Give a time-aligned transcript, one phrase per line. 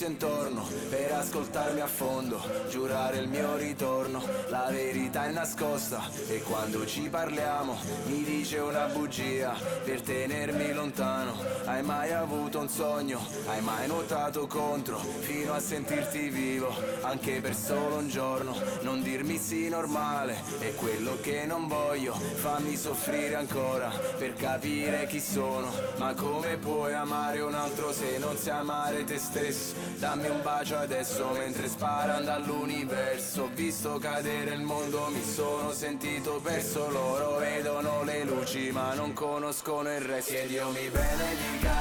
[0.00, 2.40] silenzio intorno per ascoltarmi a fondo,
[2.70, 8.86] giurare il mio ritorno, la verità è nascosta e quando ci parliamo mi dice una
[8.86, 11.36] bugia per tenermi lontano.
[11.64, 13.20] Hai mai avuto un sogno?
[13.46, 18.56] Hai mai nuotato contro fino a sentirti vivo, anche per solo un giorno?
[18.82, 25.20] Non dirmi sì normale, è quello che non voglio, fammi soffrire ancora per capire chi
[25.20, 29.89] sono, ma come puoi amare un altro se non sai amare te stesso?
[29.98, 36.40] Dammi un bacio adesso mentre sparano dall'universo, ho visto cadere il mondo, mi sono sentito
[36.42, 41.74] perso, loro vedono le luci ma non conoscono il resto, che Dio mi benedica,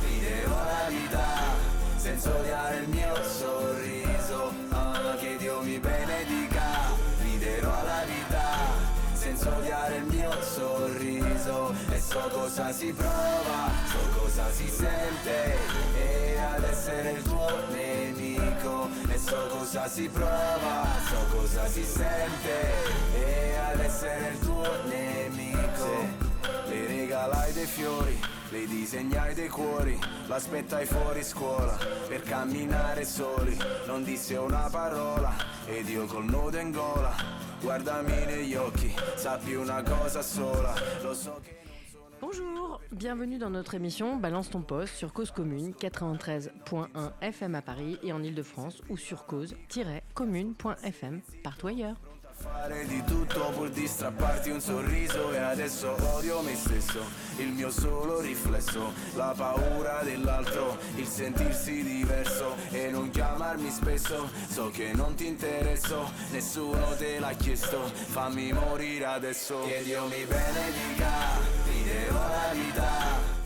[0.00, 1.26] ti devo la vita,
[1.96, 3.91] senza odiare il mio sorriso,
[11.42, 15.58] sorriso, e so cosa si prova, so cosa si sente,
[15.96, 22.72] e ad essere il tuo nemico, e so cosa si prova, so cosa si sente,
[23.14, 26.30] e ad essere il tuo nemico.
[26.66, 28.20] Le regalai dei fiori,
[28.52, 33.56] le disegnai dei cuori, l'aspettai fuori scuola per camminare soli.
[33.86, 35.32] Non disse una parola
[35.66, 37.14] ed io col nodo in gola,
[37.62, 40.74] guardami negli occhi, sappi una cosa sola,
[42.20, 47.98] Bonjour, bienvenue dans notre émission Balance ton poste sur Cause Commune 93.1 FM à Paris
[48.02, 51.96] et en Ile-de-France ou sur cause-commune.fm partout ailleurs.
[52.42, 57.00] Fare di tutto pur di strapparti un sorriso e adesso odio me stesso,
[57.36, 64.70] il mio solo riflesso, la paura dell'altro, il sentirsi diverso e non chiamarmi spesso, so
[64.70, 71.10] che non ti interesso, nessuno te l'ha chiesto, fammi morire adesso, che Dio mi benedica,
[71.64, 73.40] ti devo la vita.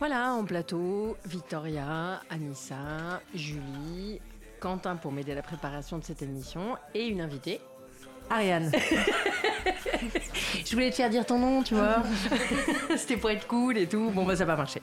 [0.00, 4.20] Voilà, en plateau, Victoria, Anissa, Julie,
[4.58, 7.60] Quentin pour m'aider à la préparation de cette émission et une invitée.
[8.30, 8.70] Ariane.
[10.64, 12.02] Je voulais te faire dire ton nom, tu vois.
[12.96, 14.10] C'était pour être cool et tout.
[14.10, 14.82] Bon, bah, ça va marcher.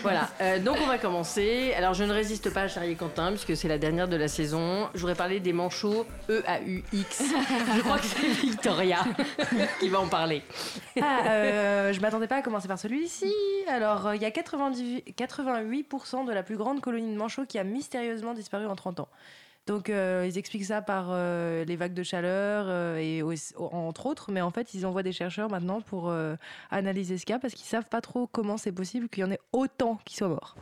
[0.00, 0.28] Voilà.
[0.40, 1.72] Euh, donc, on va commencer.
[1.76, 4.88] Alors, je ne résiste pas à charrier Quentin, puisque c'est la dernière de la saison.
[4.94, 7.22] Je voudrais parler des manchots E-A-U-X.
[7.76, 9.04] Je crois que c'est Victoria
[9.80, 10.42] qui va en parler.
[11.00, 13.32] Ah, euh, je m'attendais pas à commencer par celui-ci.
[13.68, 17.58] Alors, euh, il y a 90 88% de la plus grande colonie de manchots qui
[17.58, 19.08] a mystérieusement disparu en 30 ans.
[19.66, 23.22] Donc, euh, ils expliquent ça par euh, les vagues de chaleur euh, et
[23.56, 26.12] entre autres, mais en fait, ils envoient des chercheurs maintenant pour
[26.70, 29.40] analyser ce cas parce qu'ils savent pas trop comment c'est possible qu'il y en ait
[29.52, 30.56] autant qui soient morts.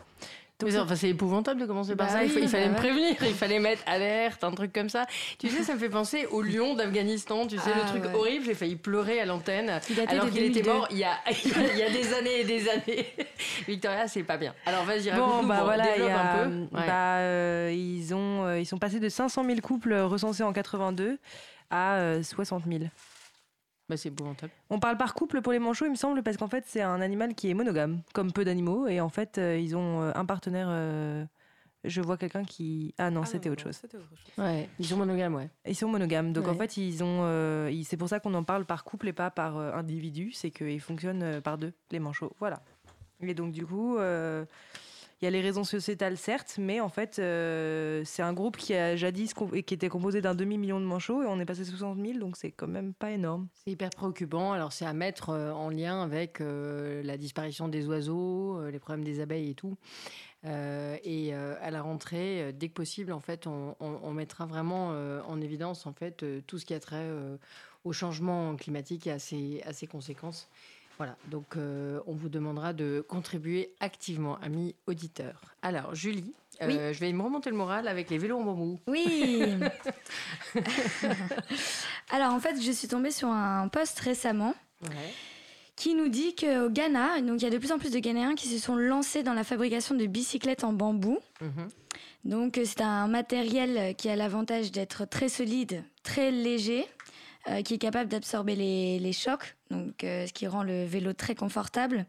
[0.61, 2.25] Donc, Mais enfin, c'est épouvantable de commencer par Bah ça.
[2.25, 5.07] il, il fallait bah me prévenir, il fallait mettre alerte, un truc comme ça.
[5.39, 7.47] Tu sais, ça me fait penser au lion d'Afghanistan.
[7.47, 8.15] Tu sais, le Ah, truc ouais.
[8.15, 8.45] horrible.
[8.45, 9.71] J'ai failli pleurer à l'antenne.
[10.09, 10.71] Alors qu'il était 2002.
[10.73, 13.07] mort il y, a, il y a des années et des années.
[13.69, 14.55] Victoria, c'est pas bien.
[14.67, 16.55] Alors vas-y, Bon, bah voilà, développe a, un peu.
[16.77, 16.87] Ouais.
[16.87, 21.19] bah, euh, ils, ont, euh, ils sont passés de 500 000 couples recensés en 82
[21.71, 22.81] à euh, 60 000.
[23.91, 24.53] Bah, c'est épouvantable.
[24.71, 27.01] On parle par couple pour les manchots, il me semble, parce qu'en fait, c'est un
[27.01, 28.87] animal qui est monogame, comme peu d'animaux.
[28.87, 30.69] Et en fait, euh, ils ont euh, un partenaire.
[30.71, 31.25] euh,
[31.83, 32.95] je vois quelqu'un qui.
[32.99, 33.81] Ah non, c'était autre chose.
[34.39, 35.49] Ouais, ils sont monogames, ouais.
[35.67, 36.33] Ils sont monogames.
[36.33, 36.59] Donc en Ouais.
[36.59, 37.23] fait, ils ont.
[37.25, 40.31] euh, ils- c'est pour ça qu'on en parle par couple et pas par euh, individu.
[40.33, 42.33] C'est qu'ils fonctionnent euh, par deux, les manchots.
[42.39, 42.63] Voilà.
[43.23, 43.97] Et donc, du coup.
[43.99, 44.45] euh,
[45.21, 48.73] il y a les raisons sociétales, certes, mais en fait, euh, c'est un groupe qui
[48.75, 51.99] a jadis qui était composé d'un demi-million de manchots et on est passé à 60
[51.99, 53.49] 000, donc c'est quand même pas énorme.
[53.53, 54.53] C'est hyper préoccupant.
[54.53, 59.05] Alors, c'est à mettre euh, en lien avec euh, la disparition des oiseaux, les problèmes
[59.05, 59.77] des abeilles et tout.
[60.43, 65.93] Et à la rentrée, dès que possible, en fait, on, mettra vraiment en évidence en
[65.93, 67.11] fait tout ce qui a trait
[67.85, 70.49] au changement climatique et à ses conséquences.
[71.01, 75.41] Voilà, donc euh, on vous demandera de contribuer activement, amis auditeurs.
[75.63, 78.79] Alors, Julie, euh, je vais me remonter le moral avec les vélos en bambou.
[78.87, 79.45] Oui.
[82.11, 84.55] Alors en fait, je suis tombée sur un post récemment
[85.75, 88.35] qui nous dit qu'au Ghana, donc il y a de plus en plus de Ghanéens
[88.35, 91.19] qui se sont lancés dans la fabrication de bicyclettes en bambou.
[91.41, 91.69] Mhm.
[92.27, 96.87] Donc euh, c'est un matériel qui a l'avantage d'être très solide, très léger,
[97.49, 101.15] euh, qui est capable d'absorber les, les chocs, donc euh, ce qui rend le vélo
[101.15, 102.05] très confortable.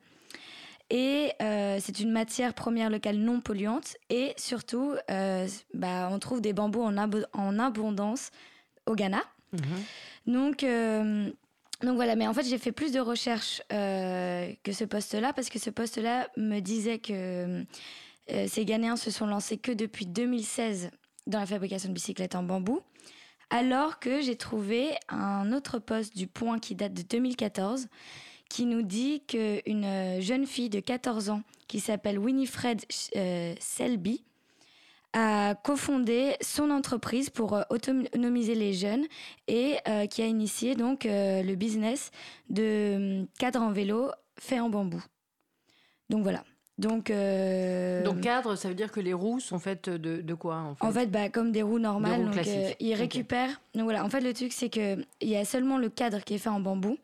[0.89, 3.95] Et euh, c'est une matière première locale non polluante.
[4.09, 4.93] Et surtout,
[5.73, 8.31] bah, on trouve des bambous en abondance
[8.85, 9.23] au Ghana.
[9.53, 10.33] Mhm.
[10.33, 10.65] Donc,
[11.81, 15.59] donc voilà, mais en fait, j'ai fait plus de recherches que ce poste-là, parce que
[15.59, 17.63] ce poste-là me disait que
[18.27, 20.91] ces Ghanéens se sont lancés que depuis 2016
[21.25, 22.81] dans la fabrication de bicyclettes en bambou,
[23.51, 27.87] alors que j'ai trouvé un autre poste du Point qui date de 2014
[28.49, 32.81] qui nous dit qu'une jeune fille de 14 ans qui s'appelle Winifred
[33.15, 34.25] euh, Selby
[35.13, 39.05] a cofondé son entreprise pour euh, autonomiser les jeunes
[39.47, 42.11] et euh, qui a initié donc le business
[42.49, 45.01] de hum, cadre en vélo fait en bambou.
[46.09, 46.43] Donc voilà.
[46.81, 50.73] Donc, euh, Donc cadre, ça veut dire que les roues sont faites de, quoi en
[50.73, 52.25] fait, en fait bah, comme des roues normales.
[52.25, 53.61] donc, euh, ils récupèrent.
[53.75, 56.33] Donc voilà, en fait le truc c'est que il y a seulement le cadre qui
[56.33, 56.97] est fait en bambou.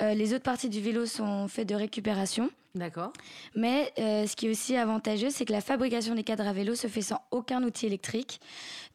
[0.00, 2.50] Euh, les autres parties du vélo sont faites de récupération.
[2.74, 3.12] D'accord.
[3.54, 6.86] Mais ce qui est aussi avantageux, c'est que la fabrication des cadres à vélo se
[6.86, 8.40] fait sans aucun outil électrique.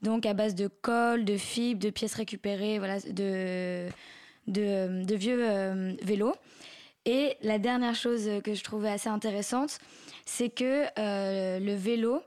[0.01, 3.89] Donc à base de colle, de fibres, de pièces récupérées, voilà, de,
[4.47, 6.33] de, de vieux vélos.
[7.05, 9.77] Et la dernière chose que je trouvais assez intéressante,
[10.25, 12.21] c'est que euh, le vélo,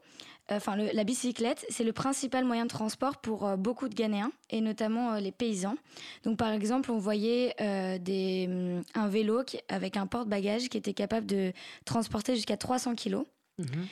[0.50, 4.60] enfin la bicyclette, c'est le principal moyen de transport pour euh, beaucoup de Ghanéens et
[4.60, 5.76] notamment euh, les paysans.
[6.24, 11.52] Donc par exemple, on voyait mm, un vélo avec un porte-bagages qui était capable de
[11.84, 13.26] transporter jusqu'à 300 kilos.
[13.58, 13.86] Mhm.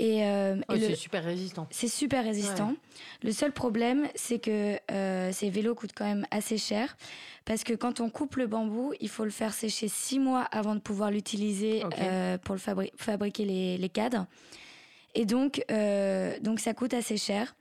[0.00, 0.24] Et,
[0.68, 1.68] oh, c'est super résistant.
[1.70, 2.74] C'est super résistant.
[3.22, 4.78] Le seul problème, c'est que
[5.32, 6.96] ces vélos coûtent quand même assez cher.
[7.44, 10.74] Parce que quand on coupe le bambou, il faut le faire sécher six mois avant
[10.74, 12.60] de pouvoir l'utiliser euh, pour le
[12.96, 14.26] fabriquer les, cadres.
[15.14, 17.54] Et donc, euh, donc ça coûte assez cher.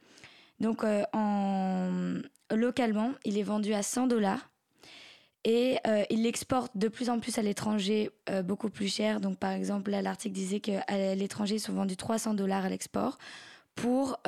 [0.62, 2.22] Donc euh, en...
[2.52, 4.50] localement, il est vendu à 100 dollars.
[5.46, 5.78] Et
[6.10, 8.10] il l'exporte de plus en plus à l'étranger,
[8.46, 9.20] beaucoup plus cher.
[9.20, 13.18] Donc, par exemple, l'article disait qu'à l'étranger, ils sont vendus 300 dollars à l'export
[13.76, 14.20] pour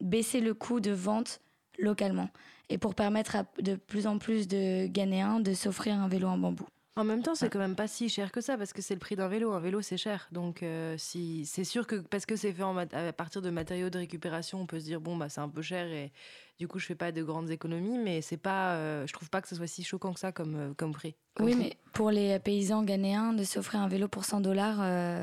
[0.00, 1.40] baisser le coût de vente
[1.78, 2.30] localement
[2.70, 6.38] et pour permettre à de plus en plus de Ghanéens de s'offrir un vélo en
[6.38, 6.66] bambou.
[6.96, 9.00] En même temps, c'est quand même pas si cher que ça parce que c'est le
[9.00, 9.52] prix d'un vélo.
[9.52, 10.28] Un vélo, c'est cher.
[10.32, 13.98] Donc, euh, si c'est sûr que parce que c'est fait à partir de matériaux de
[13.98, 16.12] récupération, on peut se dire bon bah c'est un peu cher et
[16.60, 17.98] du coup je fais pas de grandes économies.
[17.98, 20.54] Mais c'est pas, euh, je trouve pas que ce soit si choquant que ça comme
[20.54, 21.16] euh, comme prix.
[21.40, 24.76] oui, mais pour les paysans ghanéens de s'offrir un vélo pour 100 dollars,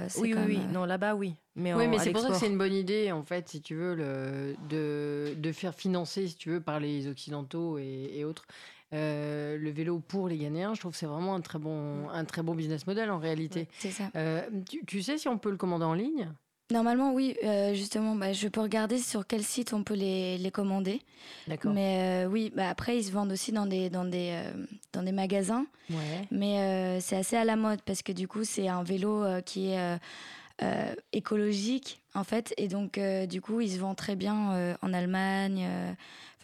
[0.10, 1.36] c'est oui, quand oui, oui, non là-bas oui.
[1.56, 3.76] Mais oui, mais c'est pour ça que c'est une bonne idée en fait, si tu
[3.76, 8.46] veux, le, de, de faire financer, si tu veux, par les occidentaux et, et autres
[8.94, 12.24] euh, le vélo pour les Ghanéens, je trouve que c'est vraiment un très bon, un
[12.24, 13.68] très bon business model en réalité.
[13.80, 14.10] c'est ça.
[14.16, 14.48] Euh,
[14.86, 16.32] tu, sais si on peut le commander en ligne?
[16.70, 17.36] Normalement, oui.
[17.44, 21.02] Euh, justement, bah, je peux regarder sur quel site on peut les, les commander.
[21.48, 21.72] D'accord.
[21.74, 24.42] Mais oui, bah, après, ils se vendent aussi dans des, dans des,
[24.94, 25.66] dans des magasins.
[25.90, 26.28] Ouais.
[26.32, 30.00] Mais c'est assez à la mode parce que du coup, c'est un vélo qui est
[31.14, 32.54] écologique, en fait.
[32.58, 33.00] Et donc,
[33.30, 35.96] du coup, il se vend très bien en Allemagne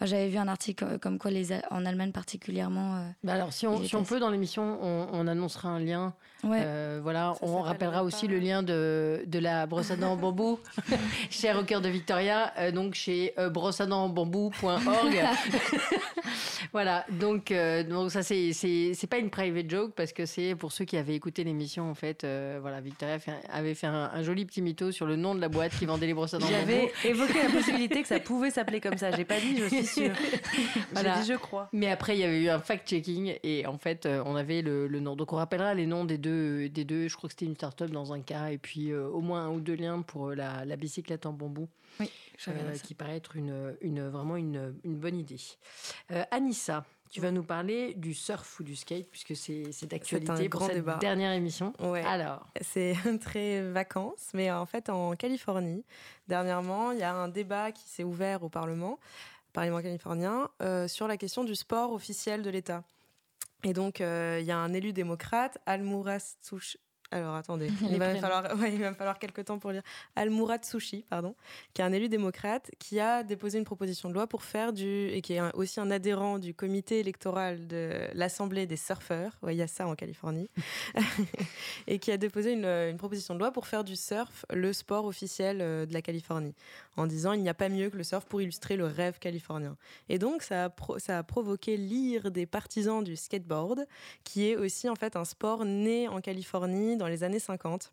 [0.05, 2.95] j'avais vu un article comme quoi les, en Allemagne particulièrement.
[2.95, 6.13] Euh, bah alors, si on, si on peut, dans l'émission, on, annoncera un lien.
[6.45, 10.59] Euh, voilà, on rappellera aussi le lien de, de la brosse à dents en bambou,
[11.29, 15.23] cher au cœur de Victoria, euh, donc chez brosseadentsbambou.org.
[16.73, 17.53] voilà, donc,
[17.89, 21.15] donc ça, c'est, c'est, pas une private joke parce que c'est pour ceux qui avaient
[21.15, 22.27] écouté l'émission, en fait.
[22.59, 23.17] voilà, Victoria
[23.49, 26.13] avait fait un, joli petit mytho sur le nom de la boîte qui vendait les
[26.13, 29.11] brosses à dents J'avais évoqué la possibilité que ça pouvait s'appeler comme ça.
[29.11, 29.83] J'ai pas dit, je suis
[30.92, 31.22] voilà.
[31.24, 31.69] je crois.
[31.72, 34.88] Mais après, il y avait eu un fact-checking et en fait, euh, on avait le,
[35.00, 35.16] nom.
[35.16, 36.69] Donc, on rappellera les noms des deux.
[36.69, 37.07] Des deux.
[37.07, 39.50] Je crois que c'était une start-up dans un cas et puis euh, au moins un
[39.50, 41.68] ou deux liens pour euh, la, la bicyclette en bambou.
[42.00, 42.09] Oui,
[42.83, 45.38] qui paraît être une, une vraiment une, une, bonne idée.
[46.31, 46.83] Anissa,
[47.14, 50.97] tu vas nous parler du surf ou du skate, puisque c'est d'actualité pour cette débat.
[51.00, 51.71] dernière émission.
[51.80, 52.04] Ouais.
[52.04, 55.85] Alors C'est très vacances, mais en fait, en Californie,
[56.28, 58.97] dernièrement, il y a un débat qui s'est ouvert au Parlement
[59.54, 62.83] Parlement californien, euh, sur la question du sport officiel de l'État.
[63.64, 66.36] Et donc, euh, il y a un élu démocrate, Almuras
[67.13, 69.83] alors attendez, il va, falloir, il va me falloir quelques temps pour lire.
[70.15, 71.35] Al-Mourad Sushi, pardon,
[71.73, 75.09] qui est un élu démocrate qui a déposé une proposition de loi pour faire du.
[75.09, 79.37] et qui est aussi un adhérent du comité électoral de l'Assemblée des surfeurs.
[79.41, 80.49] Ouais, il y a ça en Californie.
[81.87, 85.05] et qui a déposé une, une, proposition de loi pour faire du surf le sport
[85.05, 86.53] officiel euh, de la Californie.
[86.95, 89.75] En disant il n'y a pas mieux que le surf pour illustrer le rêve californien.
[90.09, 93.85] Et donc ça a, ça a provoqué l'ire des partisans du skateboard,
[94.23, 97.92] qui est aussi en fait un sport né en Californie dans les années 50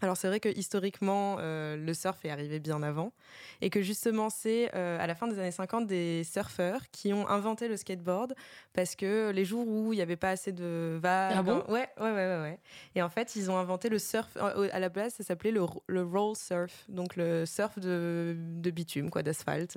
[0.00, 3.12] Alors c'est vrai que historiquement, euh, le surf est arrivé bien avant
[3.60, 7.28] et que justement c'est euh, à la fin des années 50 des surfeurs qui ont
[7.28, 8.34] inventé le skateboard
[8.72, 11.58] parce que les jours où il n'y avait pas assez de vagues, Ah bon?
[11.68, 12.58] Ouais, ouais, ouais, ouais, ouais.
[12.94, 15.62] Et en fait ils ont inventé le surf euh, à la base ça s'appelait le,
[15.88, 19.76] le roll surf, donc le surf de, de bitume quoi, d'asphalte.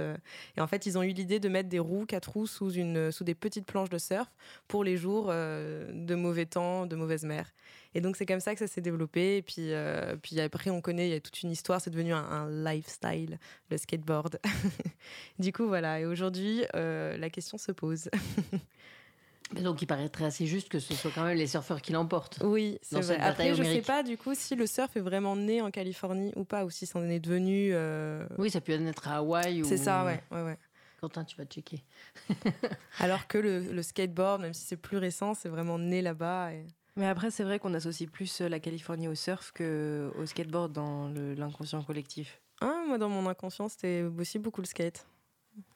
[0.55, 3.11] Et en fait ils ont eu l'idée de mettre des roues, quatre roues sous une
[3.11, 4.29] sous des petites planches de surf
[4.69, 7.51] pour les jours de mauvais temps, de mauvaise mer.
[7.93, 9.37] Et donc c'est comme ça que ça s'est développé.
[9.37, 12.13] Et puis, euh, puis après, on connaît, il y a toute une histoire, c'est devenu
[12.13, 13.37] un, un lifestyle,
[13.69, 14.39] le skateboard.
[15.39, 15.99] du coup, voilà.
[15.99, 18.09] Et aujourd'hui, euh, la question se pose.
[19.61, 22.39] Donc il paraîtrait assez juste que ce soit quand même les surfeurs qui l'emportent.
[22.41, 23.17] Oui, c'est vrai.
[23.19, 23.85] Après, je sais homérique.
[23.85, 26.85] pas du coup si le surf est vraiment né en Californie ou pas, ou si
[26.85, 27.71] c'en est devenu.
[27.73, 29.65] euh, Oui, ça peut être à Hawaï ou.
[29.65, 30.57] C'est ça, ouais, ouais, ouais.
[31.01, 31.83] Quentin, tu vas checker.
[32.99, 36.53] Alors que le, le skateboard, même si c'est plus récent, c'est vraiment né là-bas.
[36.53, 36.65] et-
[37.01, 40.71] Mais après, c'est vrai qu'on associe plus euh, la Californie au surf que au skateboard
[40.71, 42.39] dans l'inconscient collectif.
[42.61, 45.07] Ah, moi, dans mon inconscient, c'était aussi beaucoup le skate.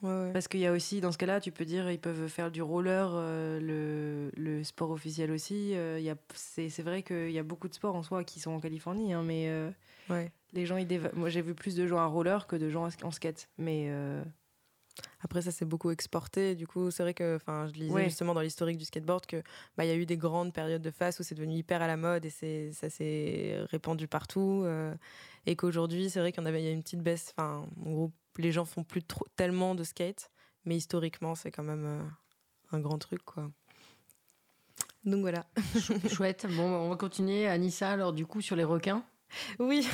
[0.04, 0.34] Ouais, ouais.
[0.34, 2.62] Parce qu'il y a aussi, dans ce cas-là, tu peux dire, ils peuvent faire du
[2.62, 5.72] roller, euh, le, le sport officiel aussi.
[5.74, 9.14] euh, c'est vrai qu'il y a beaucoup de sports en soi qui sont en Californie,
[9.14, 9.72] hein, mais euh,
[10.12, 10.32] ouais.
[10.54, 13.12] les gens, ils moi j'ai vu plus de gens à roller que de gens en
[13.12, 13.50] skate.
[13.58, 14.24] Mais euh,
[15.22, 16.56] Après, ça s'est beaucoup exporté.
[16.56, 18.04] Du coup, c'est vrai que, je lisais Ouais.
[18.06, 19.44] justement dans l'historique du skateboard que,
[19.78, 21.88] bah, il y a eu des grandes périodes de phase où c'est devenu hyper à
[21.88, 24.62] la mode et ça s'est répandu partout.
[24.66, 24.94] euh,
[25.48, 27.34] et qu'aujourd'hui, c'est vrai qu'il y a une petite baisse.
[27.38, 30.32] Enfin, en gros, les gens font plus trop, tellement de skate,
[30.66, 32.04] mais historiquement, c'est quand même euh,
[32.72, 33.52] un grand truc, quoi.
[35.04, 35.46] Donc voilà.
[36.12, 36.48] Chouette.
[36.56, 37.48] Bon, on va continuer.
[37.48, 39.04] Anissa, alors du coup, sur les requins.
[39.60, 39.88] Oui.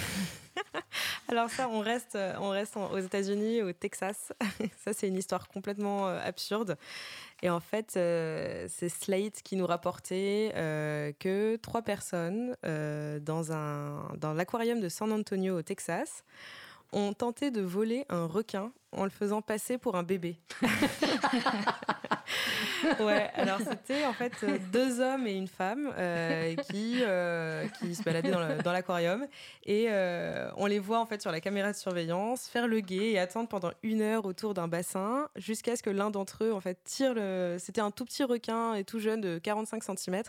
[1.31, 4.33] Alors ça, on reste, euh, on reste aux États-Unis, au Texas.
[4.83, 6.77] ça, c'est une histoire complètement euh, absurde.
[7.41, 10.51] Et en fait, euh, c'est Slate qui nous rapportait
[11.19, 16.23] que trois personnes dans, un, dans l'aquarium de San Antonio au Texas
[16.91, 20.37] ont tenté de voler un requin en le faisant passer pour un bébé.
[22.99, 27.95] ouais, alors c'était en fait euh, deux hommes et une femme euh, qui, euh, qui
[27.95, 29.25] se baladaient dans, l'aquarium
[29.65, 33.11] et euh, on les voit en fait sur la caméra de surveillance faire le guet
[33.11, 36.61] et attendre pendant une heure autour d'un bassin jusqu'à ce que l'un d'entre eux en
[36.61, 37.57] fait tire le.
[37.59, 40.21] C'était un tout petit requin et tout jeune de 45 cm.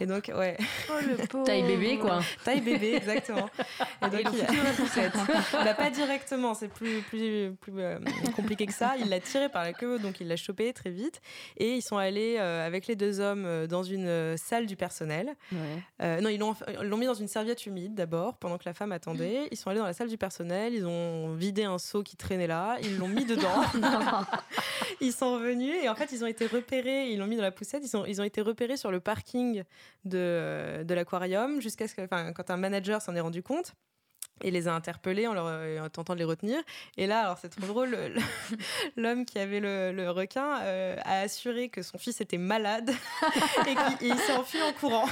[0.00, 0.56] Et donc, ouais,
[1.44, 2.20] Taille bébé, quoi.
[2.44, 3.48] taille bébé, exactement.
[4.02, 7.98] Et donc, il a- bah, pas directement, c'est plus, plus, plus euh,
[8.34, 8.94] compliqué que ça.
[8.98, 11.20] Il l'a tiré par la queue, donc il l'a chopé très vite.
[11.56, 14.76] Et ils sont allés euh, avec les deux hommes euh, dans une euh, salle du
[14.76, 15.34] personnel.
[15.52, 16.20] Ouais.
[16.20, 19.48] Non, ils l'ont, mis dans une serviette humide d'abord, pendant que la femme attendait.
[19.50, 22.46] Ils sont allés dans la salle du personnel, ils ont vidé un seau qui traînait
[22.46, 23.64] là, ils l'ont mis dedans.
[25.00, 27.52] ils sont revenus et en fait, ils ont été repérés, ils l'ont mis dans la
[27.52, 29.62] poussette, ils, sont, ils ont été repérés sur le parking
[30.04, 33.74] de, de l'aquarium jusqu'à ce que, enfin, quand un manager s'en est rendu compte.
[34.42, 36.58] Et les a interpellés en, leur, euh, en tentant de les retenir.
[36.98, 38.14] Et là, alors c'est trop drôle, le-
[39.02, 42.90] l'homme qui avait le, le requin euh, a assuré que son fils était malade
[43.66, 45.06] et qu'il s'est enfui en courant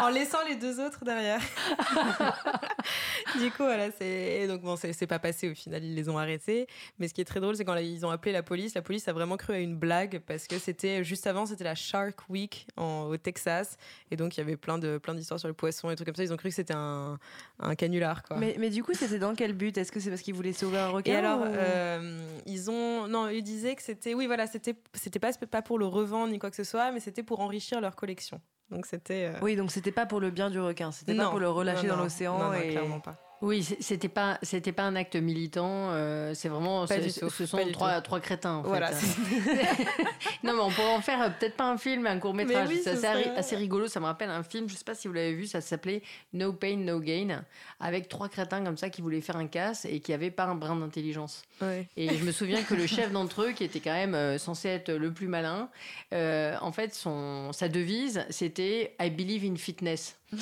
[0.00, 1.40] en laissant les deux autres derrière.
[3.38, 6.66] du coup, voilà, c'est donc bon, c'est pas passé au final, ils les ont arrêtés.
[6.98, 9.06] Mais ce qui est très drôle, c'est quand ils ont appelé la police, la police
[9.08, 12.66] a vraiment cru à une blague parce que c'était juste avant, c'était la Shark Week
[12.76, 13.76] au Texas,
[14.10, 16.14] et donc il y avait plein de plein d'histoires sur les poissons et trucs comme
[16.16, 16.24] ça.
[16.24, 17.18] Ils ont cru que c'était un,
[17.60, 18.36] un canular, quoi.
[18.58, 19.76] Mais du coup, c'était dans quel but?
[19.78, 23.06] Est-ce que c'est parce qu'ils voulaient sauver un requin Et alors, ou- euh, ils ont,
[23.08, 26.38] non, ils disaient que c'était, oui, voilà, c'était, c'était pas, pas pour le revendre ni
[26.38, 28.40] quoi que ce soit, mais c'était pour enrichir leur collection.
[28.70, 29.30] Donc c'était.
[29.34, 31.86] euh, Oui, donc c'était pas pour le bien du requin, c'était pas pour le relâcher
[31.86, 32.52] non, dans l'océan.
[32.54, 32.70] et...
[32.70, 33.16] clairement pas.
[33.44, 35.90] Oui, c'était pas, c'était pas un acte militant.
[35.90, 38.54] euh, c'est vraiment, ce sont trois, trois crétins.
[38.54, 38.90] En Voilà.
[38.90, 39.84] fait.
[40.42, 42.68] non, mais on pourrait en faire euh, peut-être pas un film, mais un court métrage.
[42.70, 43.86] Oui, c'est ce assez, rigolo.
[43.86, 44.66] Ça me rappelle un film.
[44.70, 45.46] Je sais pas si vous l'avez vu.
[45.46, 46.00] Ça s'appelait
[46.32, 47.44] No Pain No Gain,
[47.80, 50.54] avec trois crétins comme ça qui voulaient faire un casse et qui avaient pas un
[50.54, 51.42] brin d'intelligence.
[51.60, 51.86] Ouais.
[51.98, 54.70] Et je me souviens que le chef d'entre eux, qui était quand même euh, censé
[54.70, 55.68] être le plus malin,
[56.12, 60.16] en fait, son, sa devise, c'était I believe in fitness.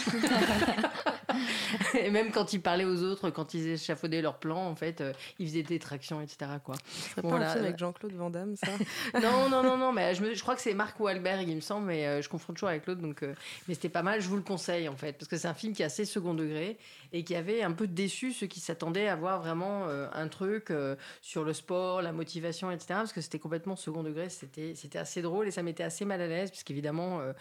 [1.99, 5.13] Et même quand il parlait aux autres, quand ils échafaudaient leurs plans, en fait, euh,
[5.39, 6.51] ils faisaient des tractions, etc.
[6.65, 6.75] Quoi.
[7.17, 7.51] Bon, pas voilà.
[7.51, 8.73] un film avec Jean-Claude Van Damme, ça
[9.21, 11.61] Non, non, non, non, mais je, me- je crois que c'est Mark Wahlberg, il me
[11.61, 13.35] semble, mais euh, je confonds toujours avec l'autre, donc, euh,
[13.69, 14.21] mais c'était pas mal.
[14.21, 16.35] Je vous le conseille en fait, parce que c'est un film qui est assez second
[16.35, 16.79] degré
[17.13, 20.71] et qui avait un peu déçu ceux qui s'attendaient à voir vraiment euh, un truc
[20.71, 22.87] euh, sur le sport, la motivation, etc.
[22.95, 26.21] Parce que c'était complètement second degré, c'était c'était assez drôle et ça m'était assez mal
[26.21, 27.33] à l'aise, puisqu'évidemment, euh,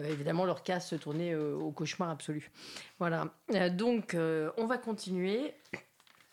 [0.00, 2.50] euh, évidemment, leur casse se tournait euh, au cauchemar absolu.
[2.98, 3.27] Voilà.
[3.54, 5.54] Euh, donc, euh, on va continuer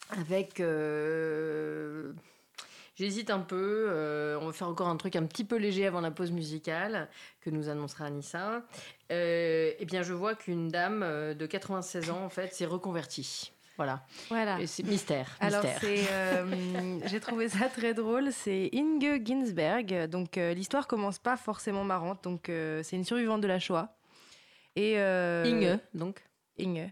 [0.10, 2.14] avec euh,
[2.96, 3.88] J'hésite un peu.
[3.90, 7.10] euh, on va faire encore un truc un petit peu léger avant la pause musicale
[7.42, 8.62] que nous annoncera Anissa.
[9.12, 11.02] Euh, eh bien, je vois qu'une dame
[11.34, 13.52] de 96 ans, en fait, s'est reconvertie.
[13.76, 14.06] Voilà.
[14.30, 14.62] Voilà.
[14.62, 15.36] Et c'est mystère.
[15.42, 15.82] Alors, mystère.
[15.82, 18.32] c'est, euh, j'ai trouvé ça très drôle.
[18.32, 20.06] C'est Inge Ginsberg.
[20.08, 22.24] Donc, l'histoire commence pas forcément marrante.
[22.24, 23.94] Donc, c'est une survivante de la Shoah.
[24.78, 26.24] Et Inge, donc.
[26.60, 26.90] Inge.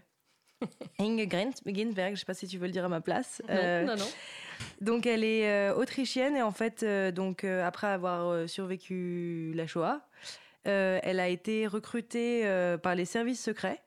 [0.98, 1.28] Inge
[1.66, 3.42] Ginsberg, je sais pas si tu veux le dire à ma place.
[3.48, 4.06] Non, Euh, non, non.
[4.80, 10.00] Donc elle est euh, autrichienne et en fait, euh, donc après avoir survécu la Shoah,
[10.64, 12.44] elle a été recrutée
[12.82, 13.82] par les services secrets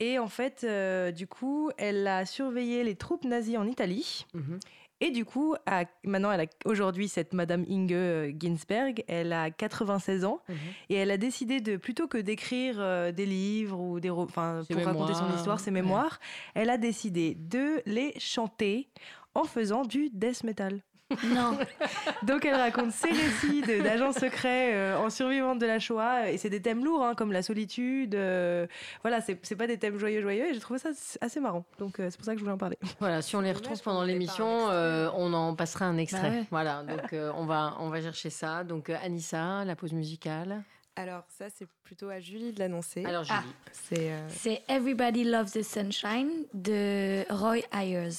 [0.00, 0.66] et en fait,
[1.14, 4.26] du coup, elle a surveillé les troupes nazies en Italie.
[4.34, 4.58] Mhm.
[5.04, 9.50] Et du coup, à- maintenant, elle a aujourd'hui cette Madame Inge euh, Ginsberg, elle a
[9.50, 10.56] 96 ans Mhm.
[10.90, 14.84] et elle a décidé de plutôt que d'écrire euh, des livres ou des enfin pour
[14.84, 15.82] raconter son histoire, ses ouais.
[15.82, 16.20] mémoires,
[16.54, 18.88] elle a décidé de les chanter
[19.34, 20.80] en faisant du death metal.
[21.24, 21.58] Non.
[22.22, 26.38] Donc elle raconte ses récits de- d'agents secrets euh, en survivante de la Shoah et
[26.38, 28.14] c'est des thèmes lourds hein, comme la solitude.
[28.14, 28.66] euh,
[29.02, 30.90] voilà, c'est pas des thèmes joyeux joyeux et j'ai trouvé ça
[31.20, 31.64] assez marrant.
[31.78, 32.78] Donc euh, c'est pour ça que je voulais en parler.
[33.00, 36.22] Voilà, si on les retrouve pendant l'émission, euh, on en passera un extrait.
[36.22, 36.44] Bah ouais.
[36.50, 38.64] Voilà, donc euh, on, va, on va chercher ça.
[38.64, 40.62] Donc Anissa, la pause musicale.
[40.94, 43.02] Alors, ça, c'est plutôt à Julie de l'annoncer.
[43.06, 43.38] Alors Julie.
[43.42, 43.70] Ah.
[43.72, 48.10] C'est euh, C'est Everybody Loves the Sunshine de Roy Ayers.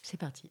[0.00, 0.50] c'est parti.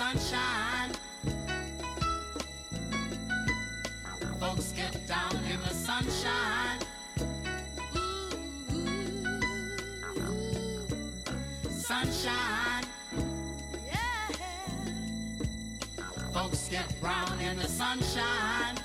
[0.00, 0.92] Sunshine.
[4.40, 6.78] Folks get down in the sunshine.
[10.24, 10.88] Ooh,
[11.70, 12.84] Sunshine.
[13.86, 14.32] Yeah.
[16.32, 18.78] Folks get brown in the sunshine.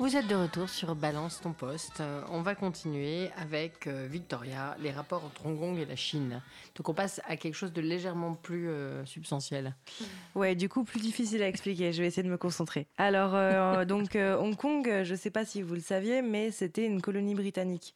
[0.00, 2.00] Vous êtes de retour sur Balance ton poste.
[2.00, 6.40] Euh, On va continuer avec euh, Victoria, les rapports entre Hong Kong et la Chine.
[6.74, 9.74] Donc on passe à quelque chose de légèrement plus euh, substantiel.
[10.34, 11.92] Ouais, du coup, plus difficile à expliquer.
[11.92, 12.86] Je vais essayer de me concentrer.
[12.96, 16.50] Alors, euh, donc, euh, Hong Kong, je ne sais pas si vous le saviez, mais
[16.50, 17.94] c'était une colonie britannique.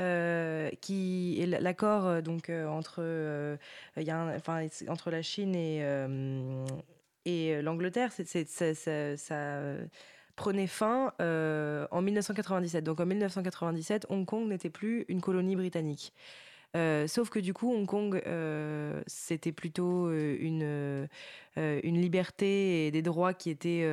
[0.00, 3.56] Euh, qui l'accord donc euh, entre euh,
[3.96, 5.84] il y a un- enfin entre la Chine et
[7.24, 9.36] et l'Angleterre c'est ça,
[10.36, 16.12] prenait fin euh, en 1997 donc en 1997 Hong Kong n'était plus une colonie britannique
[16.76, 21.06] Euh, sauf que du coup, Hong Kong, euh, c'était plutôt une,
[21.56, 23.86] une liberté et des droits qui étaient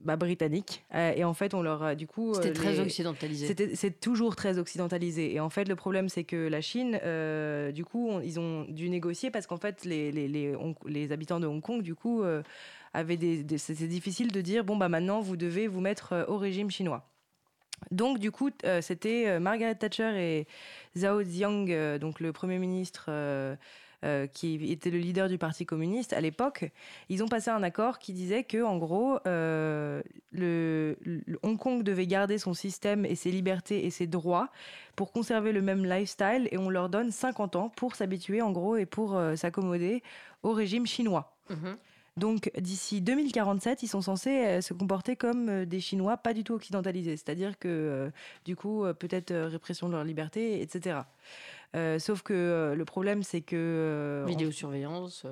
[0.00, 0.84] bah, britanniques.
[1.16, 2.34] Et en fait, on leur a du coup.
[2.34, 3.46] C'était très les- occidentalisé.
[3.46, 5.32] c'était- C'est toujours très occidentalisé.
[5.34, 8.64] Et en fait, le problème, c'est que la Chine, euh, du coup, on- ils ont
[8.64, 12.42] dû négocier parce qu'en fait, les, les, les, habitants de Hong Kong, du coup, euh,
[12.94, 17.10] c'était difficile de dire bon, bah maintenant, vous devez vous mettre euh, au régime chinois.
[17.90, 20.46] Donc, du coup, euh, c'était euh, Margaret Thatcher et
[20.96, 23.10] Zhao Ziyang, euh, donc le Premier ministre
[24.32, 26.64] qui était le leader du Parti communiste à l'époque.
[27.10, 29.18] Ils ont passé un accord qui disait que, en gros,
[31.42, 34.48] Hong Kong devait garder son système et ses libertés et ses droits
[34.96, 38.78] pour conserver le même lifestyle et on leur donne 50 ans pour s'habituer, en gros,
[38.78, 40.02] et pour s'accommoder
[40.42, 41.36] au régime chinois.
[41.50, 41.76] Mhm.
[42.20, 46.44] Donc d'ici 2047, ils sont censés euh, se comporter comme euh, des Chinois pas du
[46.44, 47.16] tout occidentalisés.
[47.16, 48.10] C'est-à-dire que euh,
[48.44, 51.00] du coup, peut-être répression de leur liberté, etc.
[51.76, 53.56] Euh, sauf que euh, le problème, c'est que...
[53.56, 55.24] euh, Vidéosurveillance.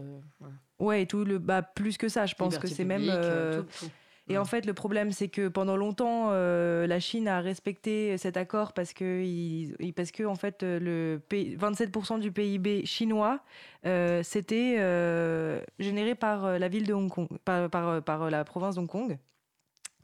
[0.79, 1.39] Ouais, et tout le...
[1.39, 3.03] Bah, plus que ça, je pense Liberté que c'est même...
[3.03, 3.93] publique, tout, tout.
[4.29, 8.37] Et en fait, le problème, c'est que pendant longtemps, euh, la Chine a respecté cet
[8.37, 13.41] accord parce que, ils- ils- parce que en fait, le pays- 27% du PIB chinois,
[13.87, 18.45] euh, c'était euh, généré par euh, la ville de Hong Kong, par, par, par la
[18.45, 19.19] province d'Hong Kong.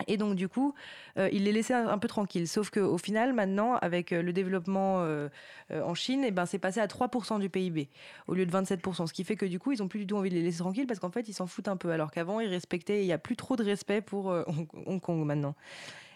[0.09, 0.75] Et donc, du coup,
[1.19, 2.49] euh, il les laissait un, peu tranquilles.
[2.49, 5.29] Sauf qu'au final, maintenant, avec euh, le développement euh,
[5.71, 7.89] euh, en Chine, eh ben, c'est passé à 3% du PIB
[8.27, 9.07] au lieu de 27%.
[9.07, 10.59] Ce qui fait que, du coup, ils n'ont plus du tout envie de les laisser
[10.59, 11.91] tranquilles parce qu'en fait, ils s'en foutent un peu.
[11.91, 15.55] Alors qu'avant, ils respectaient, il n'y a plus trop de respect pour Hong, Kong maintenant.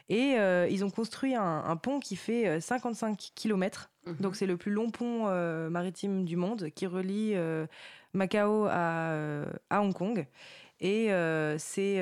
[0.09, 0.37] Et
[0.71, 3.91] ils ont construit un, un pont qui fait euh, 55 km.
[4.07, 4.17] Mhm.
[4.17, 5.27] Donc, c'est le plus long pont
[5.71, 7.35] maritime du monde qui relie
[8.13, 10.27] Macao à, à Hong Kong.
[10.81, 11.11] Et
[11.59, 12.01] c'est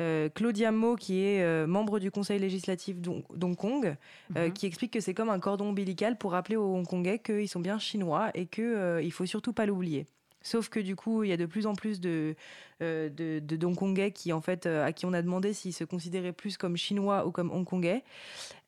[0.00, 3.96] euh, Claudia Mo, qui est euh, membre du conseil législatif d'Hong Kong,
[4.36, 4.52] euh, Mhm.
[4.52, 7.78] qui explique que c'est comme un cordon ombilical pour rappeler aux Hongkongais qu'ils sont bien
[7.78, 10.06] chinois et qu'il ne faut surtout pas l'oublier.
[10.42, 12.36] Sauf que du coup, il y a de plus en plus de,
[12.80, 16.32] de, de Hongkongais qui, en fait, euh, à qui on a demandé s'ils se considéraient
[16.32, 18.04] plus comme chinois ou comme hongkongais.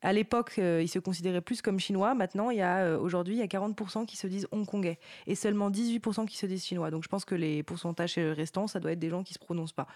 [0.01, 2.14] À l'époque, euh, ils se considéraient plus comme chinois.
[2.14, 5.35] Maintenant, il y a euh, aujourd'hui, il y a 40% qui se disent hongkongais et
[5.35, 6.90] seulement 18% qui se disent chinois.
[6.90, 9.73] Donc, je pense que les pourcentages restants, ça doit être des gens qui se prononcent
[9.73, 9.88] pas.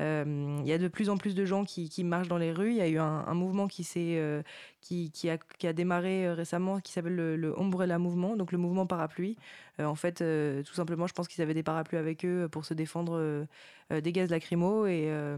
[0.00, 2.52] Euh, Il y a de plus en plus de gens qui, qui marchent dans les
[2.52, 2.70] rues.
[2.70, 4.42] Il y a eu un, mouvement qui s'est euh,
[4.80, 8.52] qui, qui, a, qui a démarré euh, récemment, qui s'appelle le, le Umbrella Mouvement, donc
[8.52, 9.36] le mouvement parapluie.
[9.80, 12.64] Euh, en fait, euh, tout simplement, je pense qu'ils avaient des parapluies avec eux pour
[12.64, 13.44] se défendre euh, euh,
[13.90, 15.36] des gaz lacrymaux et, euh,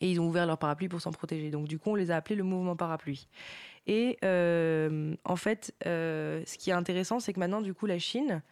[0.00, 1.50] et ils ont ouvert leur parapluie pour s'en protéger.
[1.50, 3.28] Donc, du coup, on les a appelés le mouvement parapluie.
[3.86, 7.98] Et euh, en fait, euh, ce qui est intéressant, c'est que maintenant, du coup, la
[7.98, 8.42] Chine,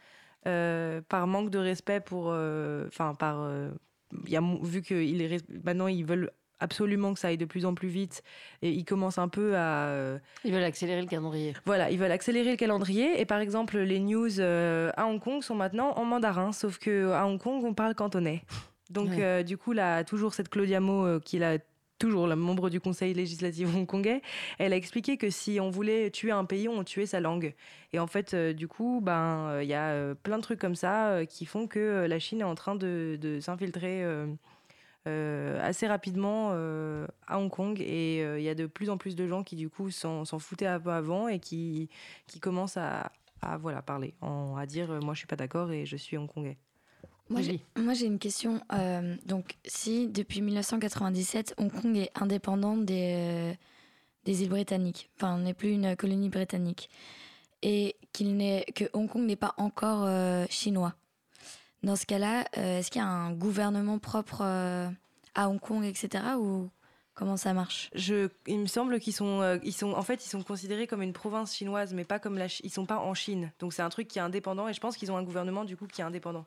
[0.46, 2.28] euh, par manque de respect pour.
[2.30, 3.40] euh, Enfin, par.
[3.40, 3.70] euh,
[4.26, 7.66] y a, vu que il est maintenant, ils veulent absolument que ça aille de plus
[7.66, 8.22] en plus vite
[8.62, 9.88] et ils commencent un peu à.
[9.88, 11.52] euh, Ils veulent accélérer le calendrier.
[11.66, 15.42] voilà, ils veulent accélérer le calendrier et par exemple les news euh, à Hong Kong
[15.42, 18.42] sont maintenant en mandarin, sauf que à Hong Kong on parle cantonais.
[18.90, 19.22] Donc Ouais.
[19.24, 21.60] euh, du coup là toujours cette Claudia Mo euh, qui est
[21.98, 24.20] toujours la membre du conseil législatif hongkongais,
[24.58, 27.54] elle a expliqué que si on voulait tuer un pays, on tuait sa langue.
[27.92, 31.20] Et en fait euh, du coup ben il y a plein de trucs comme ça
[31.28, 34.04] qui font que la Chine est en train de, de s'infiltrer.
[35.06, 39.42] assez rapidement à Hong Kong et il y a de plus en plus de gens
[39.44, 41.88] qui du coup s'en foutaient un peu avant et qui,
[42.26, 45.86] qui commencent à, à, voilà, parler, en- à dire moi je suis pas d'accord et
[45.86, 46.58] je suis hongkongais.
[47.28, 47.62] Moi, j'ai- Julie.
[47.76, 48.60] moi, j'ai une question.
[48.72, 53.54] Euh, donc, si depuis 1997, Hong Kong est indépendant des, euh,
[54.24, 56.88] des îles britanniques, enfin, n'est plus une colonie britannique,
[57.62, 60.94] et qu'il n'est que Hong Kong n'est pas encore euh, chinois.
[61.82, 64.88] Dans ce cas-là, euh, est-ce qu'il y a un gouvernement propre euh,
[65.34, 66.70] à Hong Kong, etc., ou
[67.14, 67.90] comment ça marche?
[67.94, 71.02] Je, il me semble qu'ils sont, euh, ils sont, en fait, ils sont considérés comme
[71.02, 73.50] une province chinoise, mais pas comme la, ils sont pas en Chine.
[73.58, 75.76] Donc c'est un truc qui est indépendant et je pense qu'ils ont un gouvernement du
[75.76, 76.44] coup qui est indépendant.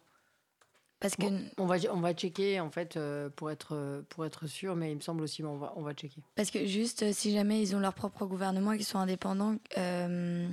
[0.99, 4.25] Parce que Bon, on, va, on va checker en fait euh, pour, être, euh, pour
[4.25, 6.21] être sûr, mais il me semble aussi, on va, on va checker.
[6.35, 10.47] Parce que juste, euh, si jamais ils ont leur propre gouvernement qu'ils sont indépendants, euh,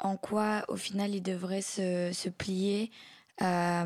[0.00, 2.90] en quoi, au final, ils devraient se, se plier
[3.38, 3.84] à,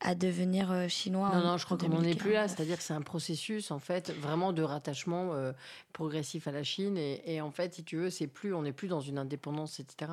[0.00, 2.46] à devenir chinois Non, non, je crois qu'on n'en est plus là.
[2.46, 2.50] 2049.
[2.56, 5.52] C'est-à-dire que c'est un processus, en fait, vraiment de rattachement euh,
[5.92, 6.96] progressif à la Chine.
[6.96, 9.80] Et, et en fait, si tu veux, c'est plus, on n'est plus dans une indépendance,
[9.80, 10.10] etc.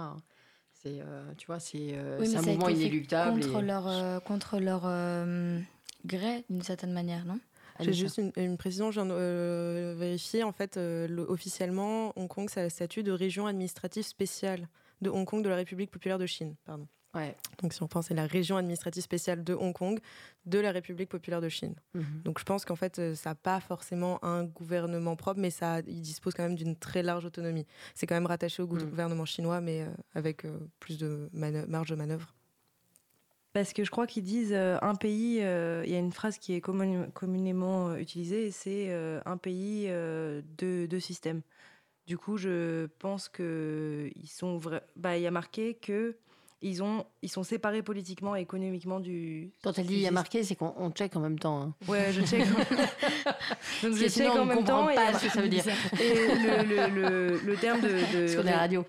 [0.83, 3.39] C'est, euh, tu vois, c'est euh, Oui, un fait inéluctable.
[3.39, 5.59] Contre et- leur, euh, contre leur euh,
[6.05, 7.39] gré, d'une certaine manière, non?
[7.79, 10.43] J'ai juste une, une précision, je viens de euh, vérifier.
[10.43, 14.67] En fait, euh, le- officiellement, Hong Kong, ça a le statut de région administrative spéciale
[15.01, 16.55] de Hong Kong de la République populaire de Chine.
[16.65, 16.87] Pardon.
[17.13, 17.35] Ouais.
[17.61, 19.99] Donc, si on pense, c'est la région administrative spéciale de Hong Kong
[20.47, 21.75] de la République populaire de Chine.
[21.93, 22.21] Mhm.
[22.25, 25.79] Donc, je pense qu'en fait, euh, ça n'a pas forcément un gouvernement propre, mais ça,
[25.85, 27.67] il dispose quand même d'une très large autonomie.
[27.93, 28.89] C'est quand même rattaché au Mm.
[28.89, 31.29] gouvernement chinois, mais euh, avec euh, plus de
[31.67, 32.33] marge de manœuvre.
[33.53, 36.39] Parce que je crois qu'ils disent euh, un pays, euh, il y a une phrase
[36.39, 38.91] qui est communément euh, utilisée, c'est
[39.25, 41.41] un pays, euh, deux, systèmes.
[42.07, 46.17] Du coup, je pense que ils sont vra- bah, il y a marqué que
[46.63, 49.51] ils, ont, ils sont séparés politiquement et économiquement du.
[49.63, 51.61] Quand elle dit il y a marqué, c'est qu'on on check en même temps.
[51.61, 51.73] hein.
[51.87, 52.43] Ouais, je check.
[53.83, 54.89] Donc je check on en même temps.
[54.89, 55.65] et- pas ce que ça veut dire.
[56.01, 58.85] Et le, le, le, le terme de, de, Parce qu'on est radio.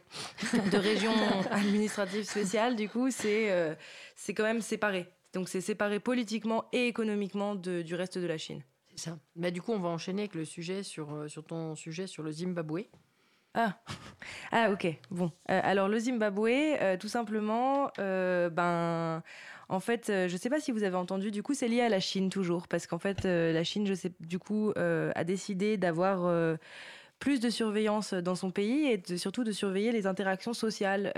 [0.73, 1.13] de région
[1.51, 3.75] administrative spéciale, du coup, c'est euh,
[4.17, 5.07] c'est quand même séparé.
[5.33, 8.63] Donc c'est séparé politiquement et économiquement de- du reste de la Chine.
[8.95, 9.19] C'est ça.
[9.35, 12.23] Bah, du coup, on va enchaîner avec le sujet sur, euh, sur ton sujet sur
[12.23, 12.83] le Zimbabwe.
[13.55, 13.79] Ah,
[14.53, 14.87] ah ok.
[15.11, 15.31] Bon.
[15.51, 19.23] Euh, alors le Zimbabwe, euh, tout simplement, euh, ben,
[19.69, 21.88] en fait, je ne sais pas si vous avez entendu, du coup, c'est lié à
[21.88, 26.57] la Chine toujours, parce qu'en fait, la Chine, je sais, du coup, a décidé d'avoir
[27.19, 31.12] plus de surveillance dans son pays et surtout de surveiller les interactions sociales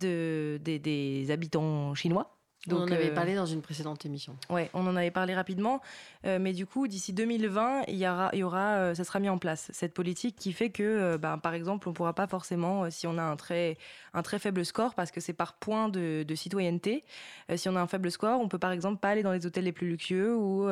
[0.00, 2.37] de, des, des habitants chinois.
[2.70, 4.36] On en avait euh, parlé dans une précédente émission.
[4.50, 5.80] Ouais, on en avait parlé rapidement,
[6.26, 9.20] euh, mais du coup, d'ici 2020, il y aura, il y aura, euh, ça sera
[9.20, 12.26] mis en place cette politique qui fait que, euh, ben, par exemple, on pourra pas
[12.26, 13.76] forcément, si on a un très,
[14.12, 17.04] un très faible score, parce que c'est par point de, de citoyenneté,
[17.50, 19.46] euh, si on a un faible score, on peut par exemple pas aller dans les
[19.46, 20.68] hôtels les plus luxueux ou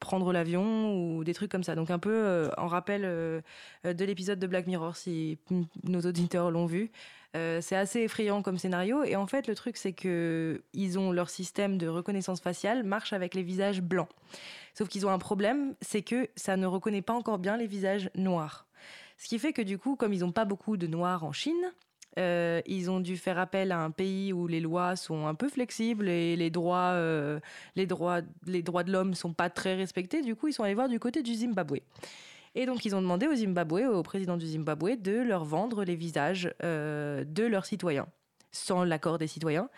[0.00, 1.74] prendre l'avion ou des trucs comme ça.
[1.74, 5.38] Donc un peu en rappel de l'épisode de Black Mirror, si
[5.84, 6.90] nos auditeurs l'ont vu.
[7.34, 9.04] Euh, c'est assez effrayant comme scénario.
[9.04, 13.12] Et en fait, le truc, c'est que ils ont leur système de reconnaissance faciale marche
[13.12, 14.08] avec les visages blancs.
[14.74, 18.10] Sauf qu'ils ont un problème, c'est que ça ne reconnaît pas encore bien les visages
[18.14, 18.66] noirs.
[19.16, 21.72] Ce qui fait que du coup, comme ils n'ont pas beaucoup de noirs en Chine,
[22.18, 25.48] euh, ils ont dû faire appel à un pays où les lois sont un peu
[25.48, 27.40] flexibles et les droits, euh,
[27.74, 30.20] les droits, les droits de l'homme sont pas très respectés.
[30.20, 31.78] Du coup, ils sont allés voir du côté du Zimbabwe.
[32.54, 35.96] Et donc, ils ont demandé au Zimbabwe, au président du Zimbabwe, de leur vendre les
[35.96, 38.06] visages euh, de leurs citoyens,
[38.50, 39.68] sans l'accord des citoyens,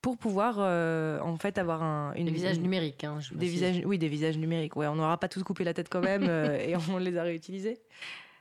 [0.00, 3.04] pour pouvoir euh, en fait avoir un, une Les visages une- numériques.
[3.04, 4.76] hein, je des visages, oui, des visages numériques.
[4.76, 7.22] Ouais, on n'aura pas tous coupé la tête quand même euh, et on les a
[7.22, 7.80] réutilisés.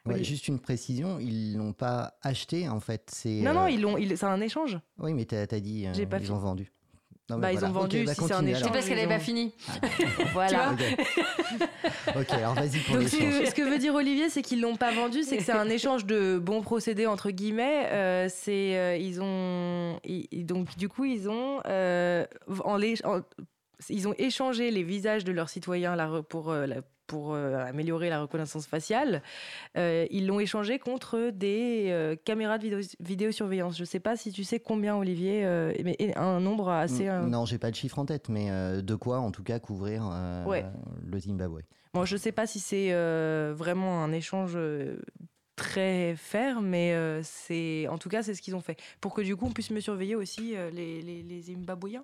[0.08, 0.23] Ouais, Oui.
[0.23, 3.12] Juste une précision, ils l'ont pas acheté en fait.
[3.13, 4.80] C'est Non, euh, non, ils l'ont, ils- c'est un échange.
[4.97, 6.71] Oui, mais t'as as dit euh, pas ils fi- ont vendu.
[7.31, 7.69] Non, Bah, ils voilà.
[7.73, 8.63] ont vendu, Ok, bah, si c'est un échange.
[8.63, 9.53] C'est parce qu'elle n'avait ont- pas fini.
[10.33, 10.75] Voilà.
[12.15, 12.31] Ok.
[12.31, 14.91] alors vas-y pour Donc, ce que, ce que veut dire Olivier, c'est qu'ils l'ont pas
[14.91, 17.87] vendu, c'est que c'est un échange de bons procédés entre guillemets.
[17.91, 22.25] Euh, c'est euh, ils ont ils- donc du coup ils ont euh,
[22.63, 23.21] en l'é- en-
[23.89, 25.95] ils ont échangé les visages de leurs citoyens
[26.29, 26.81] pour euh, la-
[27.12, 29.21] pour euh, améliorer la reconnaissance faciale.
[29.78, 33.78] Euh, ils l'ont échangé contre des euh, caméras de vidéo, vidéosurveillance.
[33.78, 35.43] Je sais pas si tu sais combien Olivier,
[35.84, 37.10] mais un nombre assez.
[37.28, 38.50] Non, j'ai pas de chiffre en tête, mais
[38.82, 40.04] de quoi en tout cas couvrir
[40.47, 40.65] Ouais.
[41.06, 41.62] le Zimbabwe.
[41.93, 42.93] Bon, je sais pas si c'est
[43.54, 44.58] vraiment un échange
[45.62, 49.21] très ferme, mais euh, c'est en tout cas c'est ce qu'ils ont fait pour que
[49.21, 52.04] du coup on puisse me surveiller aussi euh, les, les, les Zimbabwéens.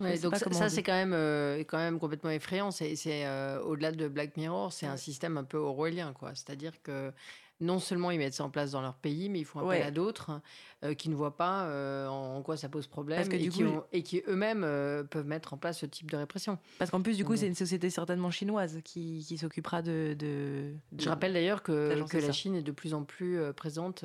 [0.00, 2.70] Ouais, donc ça, c'est quand même euh, quand même complètement effrayant.
[2.70, 6.30] C'est euh, au-delà de Black Mirror, c'est un système un peu orwellien, quoi.
[6.34, 7.12] C'est-à-dire que
[7.60, 9.82] non seulement ils mettent ça en place dans leur pays, mais ils font appel Ouais.
[9.82, 10.40] à d'autres
[10.84, 13.50] euh, qui ne voient pas euh, en quoi ça pose problème Parce que et, du
[13.50, 16.56] qui coup, ont- et qui eux-mêmes euh, peuvent mettre en place ce type de répression.
[16.78, 20.72] Parce qu'en plus du coup c'est une société certainement chinoise qui, qui s'occupera de, de,
[20.96, 22.30] Je rappelle d'ailleurs que, la.
[22.32, 24.04] Chine est de plus en plus présente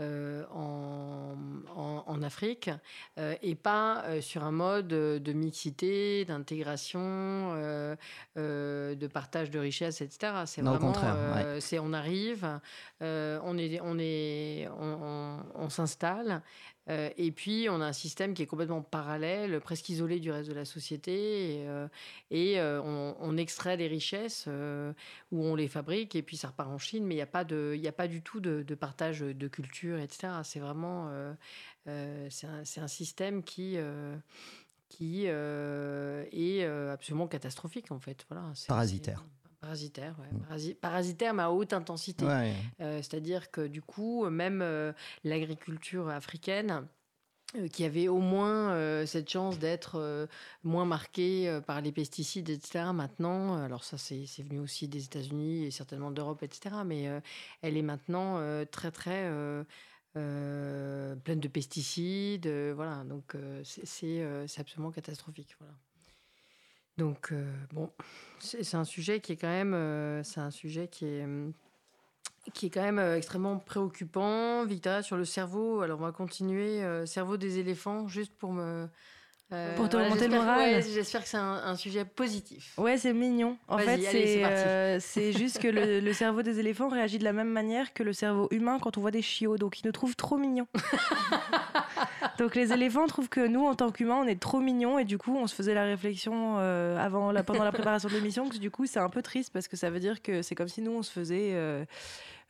[0.00, 1.34] euh, en,
[1.76, 2.70] en- en Afrique
[3.18, 7.54] euh, et pas euh, sur un mode de mixité, d'intégration,
[8.36, 10.32] de partage de richesses, etc.
[10.46, 11.14] C'est vraiment, contraire,
[11.46, 12.46] euh, c'est on arrive,
[13.00, 16.42] on est, on est, on, on- on s'installe.
[16.90, 20.48] Euh, et puis, on a un système qui est complètement parallèle, presque isolé du reste
[20.48, 21.60] de la société.
[21.60, 21.88] Et, euh,
[22.32, 27.04] euh, on, extrait des richesses où on les fabrique et puis ça repart en Chine,
[27.04, 30.34] mais il n'y a, pas a pas du tout de, partage de culture, etc.
[30.44, 31.10] C'est vraiment
[31.86, 33.76] c'est un, système qui,
[34.88, 38.24] qui est absolument catastrophique en fait.
[38.68, 39.24] Parasitaire.
[39.64, 40.30] Parasitaire, ouais.
[40.38, 40.42] Mm.
[40.42, 42.26] Parasi- parasitaire, mais à haute intensité.
[42.26, 42.52] Ouais.
[42.80, 44.92] Euh, C'est-à-dire que du coup, même euh,
[45.24, 46.86] l'agriculture africaine,
[47.56, 50.26] euh, qui avait au moins euh, cette chance d'être euh,
[50.64, 52.86] moins marquée euh, par les pesticides, etc.
[52.92, 56.76] Maintenant, alors ça c'est venu aussi des États-Unis et certainement d'Europe, etc.
[56.84, 57.08] Mais
[57.62, 59.30] elle est maintenant très très
[60.12, 63.04] pleine de pesticides, voilà.
[63.04, 64.24] Donc c'est
[64.58, 65.74] absolument catastrophique, voilà.
[66.96, 67.90] Donc euh, bon,
[68.38, 71.52] c'est un sujet qui est quand même, euh, c'est un sujet qui est hum,
[72.52, 74.64] qui est quand même euh, extrêmement préoccupant.
[74.64, 76.82] Victoria, sur le cerveau, alors on va continuer.
[76.84, 78.88] euh, cerveau des éléphants, juste pour me.
[79.76, 80.58] Pour te remonter le moral.
[80.58, 82.72] ouais, J'espère que c'est un, un sujet positif.
[82.76, 83.56] Ouais, c'est mignon.
[83.68, 84.00] En fait,
[85.00, 88.12] c'est juste que le, le cerveau des éléphants réagit de la même manière que le
[88.12, 89.56] cerveau humain quand on voit des chiots.
[89.56, 90.66] Donc, ils nous trouvent trop mignons.
[92.38, 94.98] donc, les éléphants trouvent que nous, en tant qu'humains, on est trop mignons.
[94.98, 98.14] Et du coup, on se faisait la réflexion euh, avant, la, pendant la préparation de
[98.14, 100.54] l'émission que du coup, c'est un peu triste parce que ça veut dire que c'est
[100.54, 101.84] comme si nous, on se faisait euh,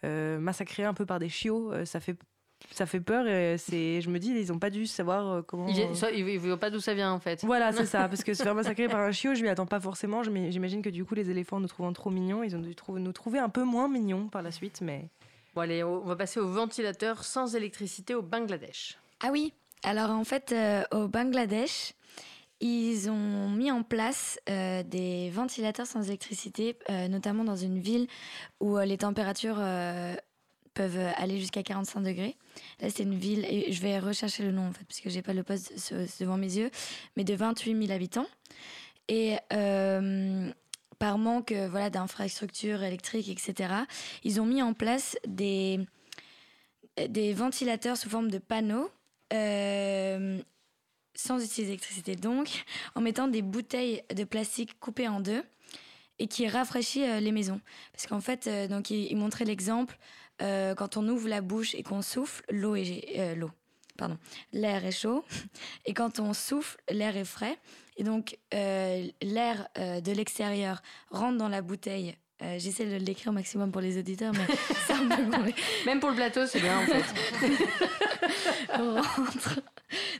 [0.04, 1.72] euh, massacrer un peu par des chiots.
[1.72, 2.16] Euh, ça fait.
[2.70, 5.66] Ça fait peur et c'est, je me dis, ils ont pas dû savoir comment.
[5.68, 7.44] Il ne voit pas d'où ça vient en fait.
[7.44, 8.08] Voilà, c'est ça.
[8.08, 10.22] Parce que se faire massacrer par un chiot, je m'y attends pas forcément.
[10.22, 13.38] J'imagine que du coup, les éléphants nous trouvant trop mignons, ils ont dû nous trouver
[13.38, 14.80] un peu moins mignons par la suite.
[14.80, 15.10] Mais
[15.54, 18.98] Bon, allez, on va passer au ventilateur sans électricité au Bangladesh.
[19.22, 19.52] Ah oui,
[19.84, 21.92] alors en fait, euh, au Bangladesh,
[22.60, 28.06] ils ont mis en place euh, des ventilateurs sans électricité, euh, notamment dans une ville
[28.60, 29.62] où les températures
[30.72, 32.36] peuvent aller jusqu'à 45 degrés.
[32.80, 35.22] Là, c'est une ville, et je vais rechercher le nom en fait, parce que j'ai
[35.22, 35.72] pas le poste
[36.18, 36.70] devant mes yeux,
[37.16, 38.26] mais de 28 000 habitants.
[39.08, 39.36] Et
[40.98, 43.74] par manque voilà, d'infrastructures électriques, etc.,
[44.22, 45.80] ils ont mis en place des,
[47.08, 48.90] des ventilateurs sous forme de panneaux
[49.34, 50.38] euh,
[51.16, 55.42] sans utiliser l'électricité donc, en mettant des bouteilles de plastique coupées en deux
[56.18, 57.60] et qui rafraîchit euh, les maisons.
[57.92, 59.98] Parce qu'en fait, euh, donc il, il montrait l'exemple
[60.40, 63.52] quand on ouvre la bouche et qu'on souffle, l'eau est l'eau.
[63.96, 64.18] Pardon,
[64.52, 65.24] l'air est chaud
[65.86, 67.56] et quand on souffle, l'air est frais.
[67.96, 72.16] Et donc l'air de l'extérieur rentre dans la bouteille.
[72.42, 74.46] Euh, J'essaie de l'écrire au maximum pour les auditeurs, mais.
[75.86, 77.04] Même pour le plateau, c'est bien en fait.
[78.76, 79.60] rentre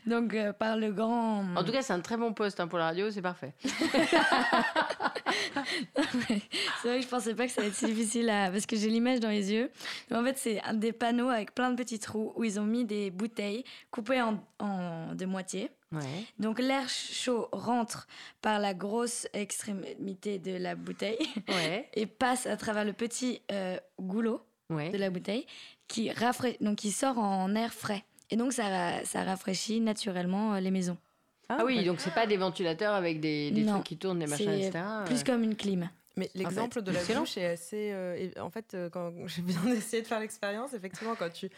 [0.07, 1.45] donc euh, par le grand.
[1.57, 3.53] En tout cas, c'est un très bon poste hein, pour la radio, c'est parfait.
[6.83, 8.51] c'est vrai que je pensais pas que ça allait être si difficile à...
[8.51, 9.71] parce que j'ai l'image dans les yeux.
[10.11, 12.65] Mais en fait, c'est un des panneaux avec plein de petits trous où ils ont
[12.65, 15.71] mis des bouteilles coupées en, en de moitié.
[15.93, 16.01] Ouais.
[16.39, 18.07] Donc l'air chaud rentre
[18.43, 21.19] par la grosse extrémité de la bouteille
[21.49, 21.89] Ouais.
[21.95, 24.89] et passe à travers le petit euh, goulot Ouais.
[24.89, 25.47] de la bouteille
[25.89, 28.03] qui rafraîchit, donc qui sort en air frais.
[28.31, 30.97] Et donc ça, ça rafraîchit naturellement euh, les maisons.
[31.49, 34.85] Ah oui, donc c'est pas des ventilateurs avec des, trucs qui tournent, des machins, etc.
[35.07, 35.89] plus comme une clim.
[36.17, 37.21] Mais l'exemple de la Excellent.
[37.23, 37.91] bouche est assez.
[37.93, 41.51] euh, en fait, euh, quand j'ai bien essayé de faire l'expérience, effectivement, quand tu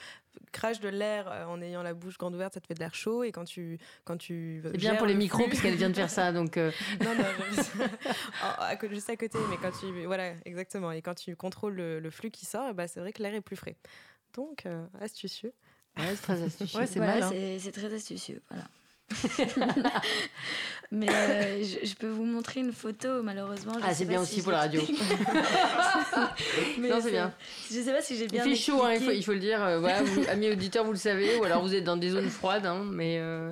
[0.51, 2.95] craches de l'air euh, en ayant la bouche grande ouverte, ça te fait de l'air
[2.95, 3.23] chaud.
[3.23, 3.79] Et quand tu.
[4.07, 6.33] Quand tu C'est bien pour les micros, puisqu'elle vient de faire ça.
[6.33, 6.71] Donc, euh,
[7.05, 7.83] non, non, je-
[8.47, 10.07] en- à côté- juste à côté, mais quand tu.
[10.07, 10.91] Voilà, exactement.
[10.91, 13.43] Et quand tu contrôles le, le flux qui sort, bah, c'est vrai que l'air est
[13.43, 13.77] plus frais.
[14.33, 15.53] Donc, euh, astucieux.
[15.99, 16.79] ouais, c'est très astucieux.
[16.81, 18.41] Ouais, Voilà, c'est très astucieux.
[18.49, 18.65] Voilà.
[20.93, 23.73] Mais euh, je, je peux vous montrer une photo, malheureusement.
[23.75, 24.81] je Ah, c'est bien si aussi pour la radio.
[26.79, 27.33] Mais Non, c'est bien.
[27.69, 28.45] Je sais pas si j'ai bien.
[28.45, 29.17] Il fait chaud, hein, il, faut, expliqué.
[29.19, 29.63] il faut le dire.
[29.65, 32.29] euh, voilà, vous, amis auditeurs, vous le savez, ou alors vous êtes dans des zones
[32.31, 33.51] froides, hein, mais euh,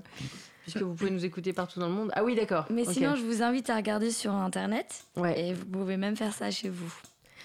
[0.62, 2.10] puisque vous pouvez nous écouter partout dans le monde.
[2.14, 2.66] Ah oui, d'accord.
[2.70, 6.32] Mais sinon, je vous invite à regarder sur internet ouais, et vous pouvez même faire
[6.32, 6.92] ça chez vous.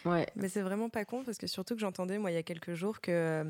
[0.05, 2.73] Mais c'est vraiment pas con parce que surtout que j'entendais moi il y a quelques
[2.73, 3.43] jours que euh,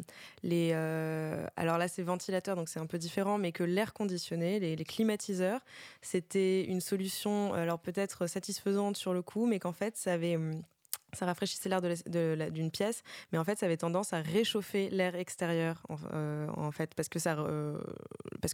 [0.44, 4.60] les euh, alors là c'est ventilateur donc c'est un peu différent mais que l'air conditionné
[4.60, 5.62] les, climatiseurs
[6.02, 10.62] c'était une solution alors peut-être satisfaisante sur le coup mais qu'en fait ça avait hum,
[11.14, 11.82] ça rafraîchissait l'air
[12.52, 16.94] d'une pièce, mais en fait, ça avait tendance à réchauffer l'air extérieur, en, euh, fait,
[16.96, 17.78] parce que euh,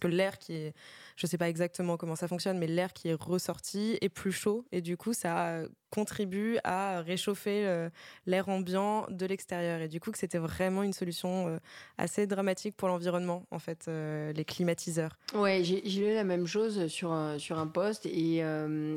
[0.02, 0.74] que l'air qui est,
[1.16, 4.66] je sais pas exactement comment ça fonctionne, mais l'air qui est ressorti est plus chaud,
[4.72, 7.90] et du coup, ça contribue à réchauffer euh,
[8.26, 11.60] l'air ambiant de l'extérieur, et du coup, c'était vraiment une solution
[11.98, 15.18] assez dramatique pour l'environnement, en fait, les climatiseurs.
[15.34, 18.44] Ouais, j'ai lu la même chose sur un, sur un post et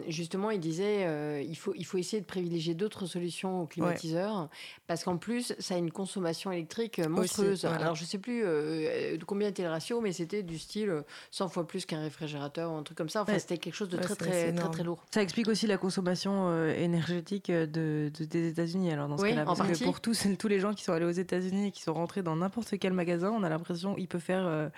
[0.08, 4.48] justement il disait il faut il faut essayer de privilégier d'autres solutions aux climatiseurs
[4.86, 7.62] parce qu'en plus ça a une consommation électrique euh, monstrueuse.
[7.64, 7.76] voilà.
[7.84, 11.02] Alors je sais plus euh, de combien était le ratio mais c'était du style euh,
[11.30, 13.22] 100 fois plus qu'un réfrigérateur ou un truc comme ça.
[13.22, 13.38] Enfin Ouais.
[13.38, 15.04] c'était quelque chose de Ouais, très très très très lourd.
[15.12, 18.92] Ça explique aussi la consommation euh, énergétique de, de- des États-Unis.
[18.92, 19.78] Alors dans ce Oui, cas-là, parce partie.
[19.80, 22.22] que pour tous, tous les gens qui sont allés aux États-Unis et qui sont rentrés
[22.22, 24.68] dans n'importe quel magasin, on a l'impression qu'il peut faire euh,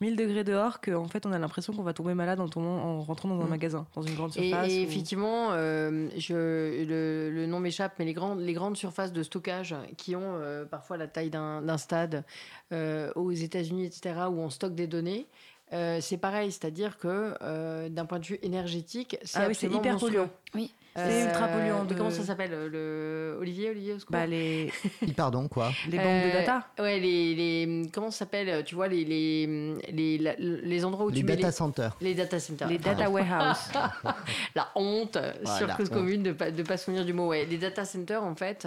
[0.00, 3.00] 1000 degrés dehors qu'en fait, on a l'impression qu'on va tomber malade en, tombant, en
[3.00, 3.50] rentrant dans un Mm.
[3.50, 4.70] magasin, dans une grande surface.
[4.72, 9.12] et ou- effectivement, euh, je, le, le nom m'échappe, mais les grandes, les grandes surfaces
[9.12, 12.24] de stockage qui ont euh, parfois la taille d'un stade
[12.72, 15.26] euh, aux États-Unis, etc., où on stocke des données.
[15.72, 19.98] euh, c'est pareil, c'est-à-dire que euh, d'un point de vue énergétique, c'est Ah oui, hyper
[19.98, 20.30] polluant.
[20.54, 20.72] Oui.
[21.06, 24.72] C'est ultra polluant de- Comment ça s'appelle le Olivier, Olivier, au Bah, les,
[25.16, 26.66] Pardon, quoi les banques de Euh, data.
[26.78, 29.46] Ouais, les, les comment ça s'appelle Tu vois les les,
[29.92, 31.96] les, les endroits où Les tu mets data centers.
[32.00, 32.68] les, les data centers.
[32.68, 33.70] Les data warehouse.
[34.54, 35.94] la honte Voilà, sur la cause honte.
[35.94, 37.28] commune de pas de pas se souvenir du mot.
[37.28, 38.66] Ouais, les data centers en fait,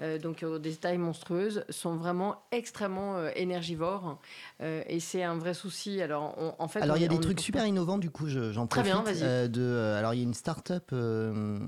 [0.00, 4.18] euh, donc euh, des tailles monstrueuses, sont vraiment extrêmement euh, énergivores
[4.60, 6.00] euh, et c'est un vrai souci.
[6.02, 8.28] Alors on- en fait, Alors il y a des ne trucs super innovants du coup
[8.28, 9.22] je- j'en Très profite bien, vas-y.
[9.22, 10.90] euh, de euh, alors il y a une start-up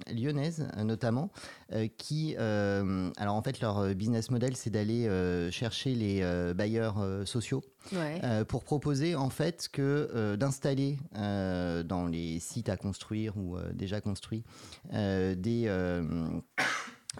[0.09, 1.31] euh, lyonnaise euh, notamment
[1.73, 5.09] euh, qui euh, alors en fait leur business model c'est d'aller
[5.51, 6.97] chercher les bailleurs
[7.27, 8.21] sociaux Ouais.
[8.49, 14.43] pour proposer en fait que d'installer dans les sites à construire ou déjà construits
[14.91, 15.69] des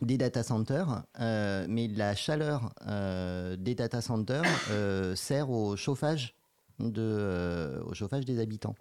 [0.03, 6.35] des data centers, euh, mais la chaleur euh, des data centers euh, sert au chauffage
[6.81, 8.75] de, au chauffage des habitants.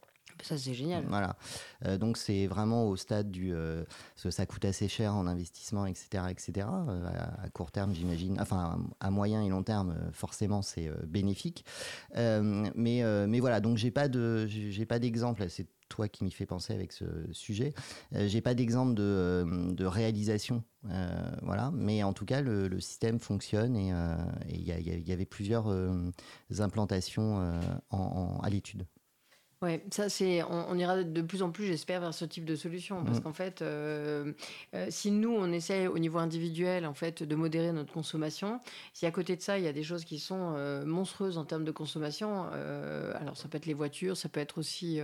[0.44, 1.06] Ça c'est génial.
[1.08, 1.38] Voilà.
[1.86, 3.84] Euh, donc c'est vraiment au stade du euh,
[4.16, 6.68] ça coûte assez cher en investissement, etc., etc.
[6.89, 7.08] Euh,
[7.41, 8.39] à, court terme, j'imagine.
[8.41, 11.66] Enfin, à moyen et long terme, forcément, c'est bénéfique.
[12.16, 13.62] Mais mais voilà.
[13.62, 15.50] Donc j'ai pas de j'ai pas d'exemple.
[15.50, 17.74] C'est toi qui m'y fait penser avec ce sujet.
[18.12, 20.64] J'ai pas d'exemple de, de réalisation.
[21.41, 21.72] Voilà.
[21.74, 23.94] Mais en tout cas, le, système fonctionne et
[24.50, 25.74] il y, avait plusieurs
[26.60, 27.60] implantations
[27.91, 28.86] à l'étude.
[29.64, 32.53] Ouais, ça c'est, on, on ira de plus en plus, j'espère, vers ce type de
[32.57, 33.24] solution, parce Mm.
[33.24, 34.34] qu'en fait, euh,
[34.76, 38.59] euh, si nous on essaie au niveau individuel, en fait, de modérer notre consommation,
[38.93, 41.45] si à côté de ça il y a des choses qui sont euh, monstrueuses en
[41.45, 42.43] termes de consommation,
[43.16, 44.99] alors ça peut être les voitures, ça peut être aussi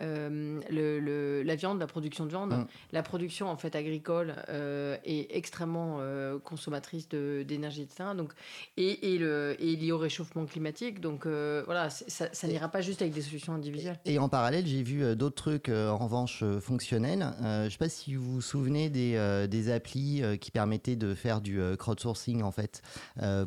[0.00, 2.66] euh, le, le- la viande, la production de viande, Mm.
[2.92, 8.10] la production en fait agricole euh, est extrêmement euh, consommatrice de- d'énergie, etc.
[8.16, 8.32] Donc,
[8.76, 13.02] et, et, le, et liée au réchauffement climatique, donc voilà, ça, ça n'ira pas juste
[13.02, 13.98] avec des solutions individuelles.
[14.04, 17.26] Et en parallèle, j'ai vu d'autres trucs, en revanche, fonctionnels.
[17.40, 21.40] Je ne sais pas si vous vous souvenez des, des applis qui permettaient de faire
[21.40, 22.82] du crowdsourcing, en fait,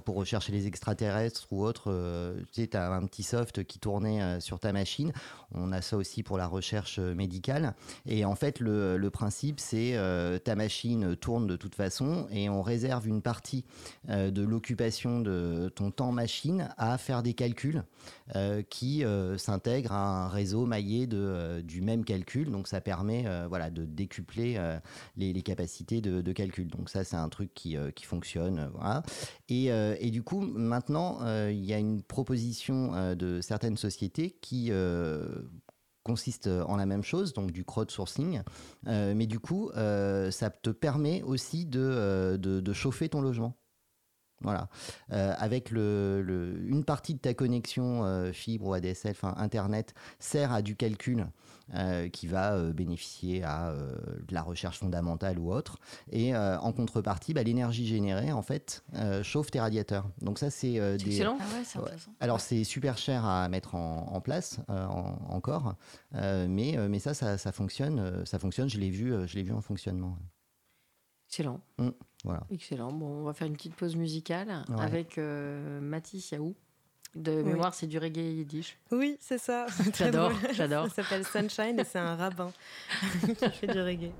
[0.05, 1.91] pour rechercher les extraterrestres ou autres.
[2.51, 5.11] tu sais, tu as un petit soft qui tournait sur ta machine.
[5.53, 7.73] On a ça aussi pour la recherche euh, médicale.
[8.05, 12.61] Et en fait, le, principe, c'est euh, ta machine tourne de toute façon et on
[12.61, 13.65] réserve une partie
[14.09, 17.83] euh, de l'occupation de ton temps machine à faire des calculs
[18.69, 19.03] qui
[19.37, 22.49] s'intègrent à un réseau maillé de, du même calcul.
[22.49, 24.57] Donc ça permet voilà, de décupler
[25.17, 26.67] les, capacités de, calcul.
[26.69, 28.71] Donc ça, c'est un truc qui, qui fonctionne.
[28.73, 29.03] voilà.
[29.49, 31.19] et, et du coup, maintenant,
[31.49, 34.71] il y a une proposition de certaines sociétés qui...
[36.03, 38.41] consiste en la même chose, donc du crowdsourcing,
[38.87, 42.37] Euh, mais du coup, euh, ça te permet aussi de, euh,
[42.73, 43.57] chauffer ton logement.
[44.43, 44.69] Voilà.
[45.11, 49.93] Euh, avec le, le- une partie de ta connexion euh, fibre ou ADSL, enfin Internet,
[50.17, 51.27] sert à du calcul
[51.73, 53.95] euh, qui va euh, bénéficier à euh,
[54.27, 55.77] de la recherche fondamentale ou autre.
[56.11, 60.07] Et euh, en contrepartie, bah, l'énergie générée, en fait, euh, chauffe tes radiateurs.
[60.21, 61.07] Donc ça, c'est euh, des...
[61.07, 61.37] excellent.
[61.39, 61.85] Ah ouais, c'est Ouais.
[61.85, 62.11] intéressant.
[62.19, 65.75] Alors c'est super cher à mettre en, en place euh, en- encore,
[66.15, 68.69] euh, mais, euh, mais ça, ça, ça fonctionne, euh, ça fonctionne.
[68.69, 70.17] Je l'ai vu, euh, je l'ai vu en fonctionnement.
[71.29, 71.61] Excellent.
[72.25, 72.41] Voilà.
[72.49, 72.91] Excellent.
[72.91, 74.81] Bon, on va faire une petite pause musicale Ouais.
[74.81, 76.55] avec euh, Mathis Yaou.
[77.13, 77.43] De Oui.
[77.43, 78.77] mémoire, c'est du reggae yiddish.
[78.91, 79.65] Oui, c'est ça.
[79.97, 80.87] J'adore, j'adore.
[80.87, 82.51] Ça s'appelle Sunshine et c'est un rabbin
[83.37, 84.11] qui fait du reggae.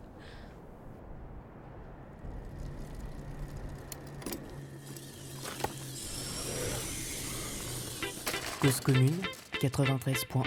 [8.62, 9.16] Cause commune
[9.60, 10.44] 93.1,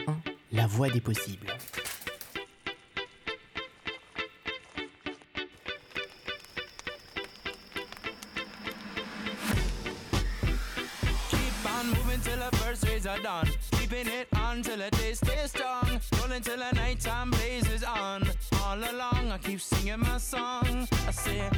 [0.53, 1.47] la voix des possibles.
[16.45, 18.22] Till the nighttime blazes on.
[18.62, 20.86] All along, I keep singing my song.
[21.07, 21.51] I say,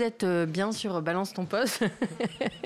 [0.00, 1.84] Vous êtes euh, bien sur Balance ton poste.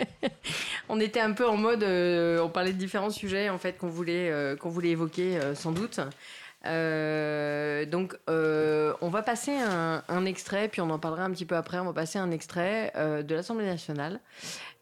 [0.88, 3.88] on était un peu en mode, euh, on parlait de différents sujets en fait qu'on
[3.88, 5.98] voulait, euh, qu'on voulait évoquer sans doute.
[6.64, 11.80] Donc on va passer un, extrait, puis on en parlera un petit peu après.
[11.80, 14.20] On va passer un extrait de l'Assemblée nationale.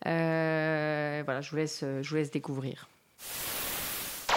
[0.04, 2.86] Voilà, je vous laisse, je vous laisse découvrir.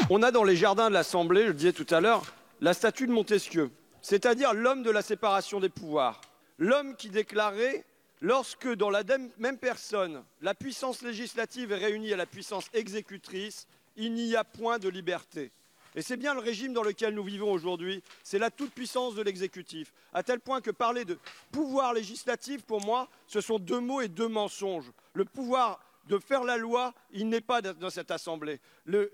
[0.09, 2.24] On a dans les jardins de l'Assemblée, je le disais tout à l'heure,
[2.61, 6.22] la statue de Montesquieu, c'est-à-dire l'homme de la séparation des pouvoirs.
[6.57, 7.84] L'homme qui déclarait,
[8.22, 9.03] lorsque dans la
[9.38, 14.80] même personne, la puissance législative est réunie à la puissance exécutrice, il n'y a point
[14.80, 15.51] de liberté.
[15.97, 19.93] Et c'est bien le régime dans lequel nous vivons aujourd'hui, c'est la toute-puissance de l'exécutif,
[20.13, 21.18] à tel point que parler de
[21.51, 24.91] pouvoir législatif, pour moi, ce sont deux mots et deux mensonges.
[25.13, 28.59] Le pouvoir de faire la loi, il n'est pas dans- cette Assemblée.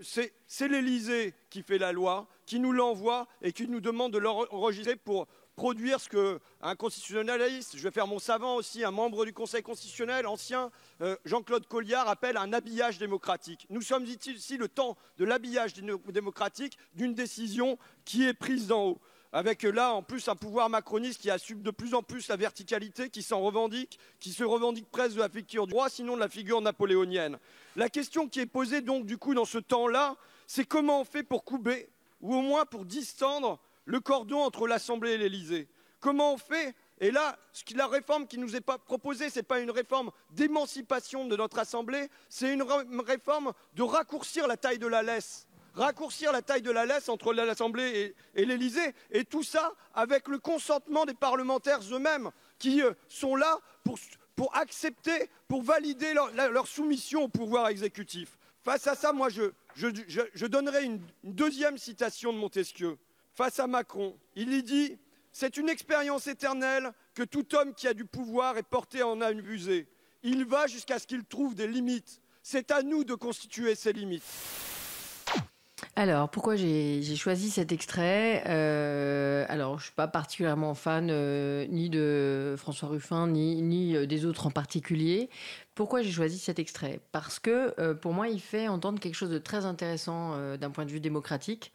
[0.02, 4.96] C'est l'Élysée qui fait la loi, qui nous l'envoie et qui nous demande de l'enregistrer
[4.96, 9.62] pour produire ce qu'un constitutionnaliste, je vais faire mon savant aussi, un membre du Conseil
[9.62, 10.72] constitutionnel, ancien,
[11.02, 13.68] euh, Jean-Claude Colliard, appelle un habillage démocratique.
[13.70, 19.02] Nous sommes ici le temps de l'habillage démocratique d'une décision qui est prise d'en haut.
[19.34, 22.36] Avec euh, là, en plus, un pouvoir macroniste qui assume de plus en plus la
[22.36, 26.20] verticalité, qui s'en revendique, qui se revendique presque de la figure du roi, sinon de
[26.20, 27.38] la figure napoléonienne.
[27.76, 31.24] La question qui est posée donc du coup dans ce temps-là, c'est comment on fait
[31.24, 31.88] pour couper,
[32.20, 33.60] ou au moins pour distendre
[33.92, 35.68] le cordon entre l'Assemblée et l'Élysée.
[36.00, 36.74] Comment on fait?
[37.02, 37.38] Et là,
[37.76, 41.60] la réforme qui nous est pas proposée, ce n'est pas une réforme d'émancipation de notre
[41.60, 42.64] Assemblée, c'est une,
[43.02, 45.46] réforme de raccourcir la taille de la laisse.
[45.74, 48.94] Raccourcir la taille de la laisse entre l'Assemblée et, l'Élysée.
[49.12, 55.30] Et tout ça avec le consentement des parlementaires eux-mêmes, qui euh, sont là pour, accepter,
[55.50, 58.38] pour valider leur, soumission au pouvoir exécutif.
[58.64, 62.98] Face à ça, moi, je, donnerai une deuxième citation de Montesquieu.
[63.34, 64.98] Face à Macron, il y dit
[65.32, 69.22] C'est une expérience éternelle que tout homme qui a du pouvoir est porté à en
[69.22, 69.88] abuser.
[70.24, 72.22] Il va jusqu'à ce qu'il trouve des limites.
[72.44, 74.24] C'est à nous de constituer ces limites.
[75.96, 78.44] Alors, pourquoi j'ai choisi cet extrait?
[78.48, 84.26] Euh, Alors, je suis pas particulièrement fan euh, ni de François Ruffin, ni, euh, des
[84.26, 85.30] autres en particulier.
[85.76, 87.02] Pourquoi j'ai choisi cet extrait?
[87.12, 90.92] Parce que pour moi, il fait entendre quelque chose de très intéressant d'un point de
[90.92, 91.72] vue démocratique,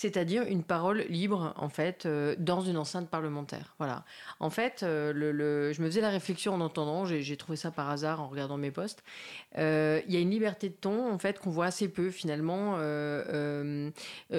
[0.00, 3.74] c'est-à-dire une parole libre, en fait, euh, dans une enceinte parlementaire.
[3.76, 4.06] Voilà.
[4.38, 5.12] En fait, euh,
[5.74, 8.70] je me faisais la réflexion en entendant, j'ai trouvé ça par hasard en regardant mes
[8.70, 9.04] posts.
[9.58, 12.76] Euh, Il y a une liberté de ton, en fait, qu'on voit assez peu, finalement.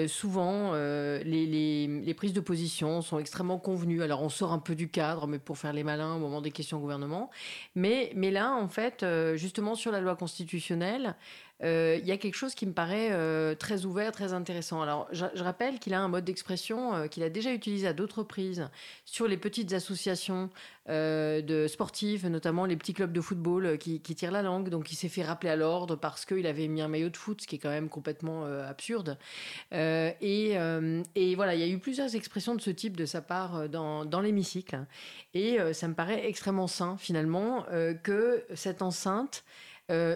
[0.07, 4.01] Souvent, les, prises de position sont extrêmement convenues.
[4.01, 6.49] Alors, on sort un peu du cadre, mais pour faire les malins au moment des
[6.49, 7.30] questions au gouvernement.
[7.76, 9.05] Mais, mais là, en fait,
[9.36, 11.16] justement, sur la loi constitutionnelle,
[11.64, 14.82] euh, il y a quelque chose qui me paraît euh, très ouvert, très intéressant.
[14.82, 18.20] Alors, je, rappelle qu'il a un mode d'expression euh, qu'il a déjà utilisé à d'autres
[18.20, 18.70] reprises
[19.05, 20.49] sur les petites associations
[20.88, 24.68] de sportives, notamment les petits clubs de football qui, tirent la langue.
[24.68, 27.39] Donc, il s'est fait rappeler à l'ordre parce qu'il avait mis un maillot de foot,
[27.39, 29.18] ce qui est quand même complètement absurde.
[29.72, 30.55] Et,
[31.36, 34.20] voilà, il y a eu plusieurs expressions de ce type de sa part dans, dans
[34.20, 34.86] l'hémicycle.
[35.34, 37.66] Et ça me paraît extrêmement sain, finalement,
[38.03, 39.45] que cette enceinte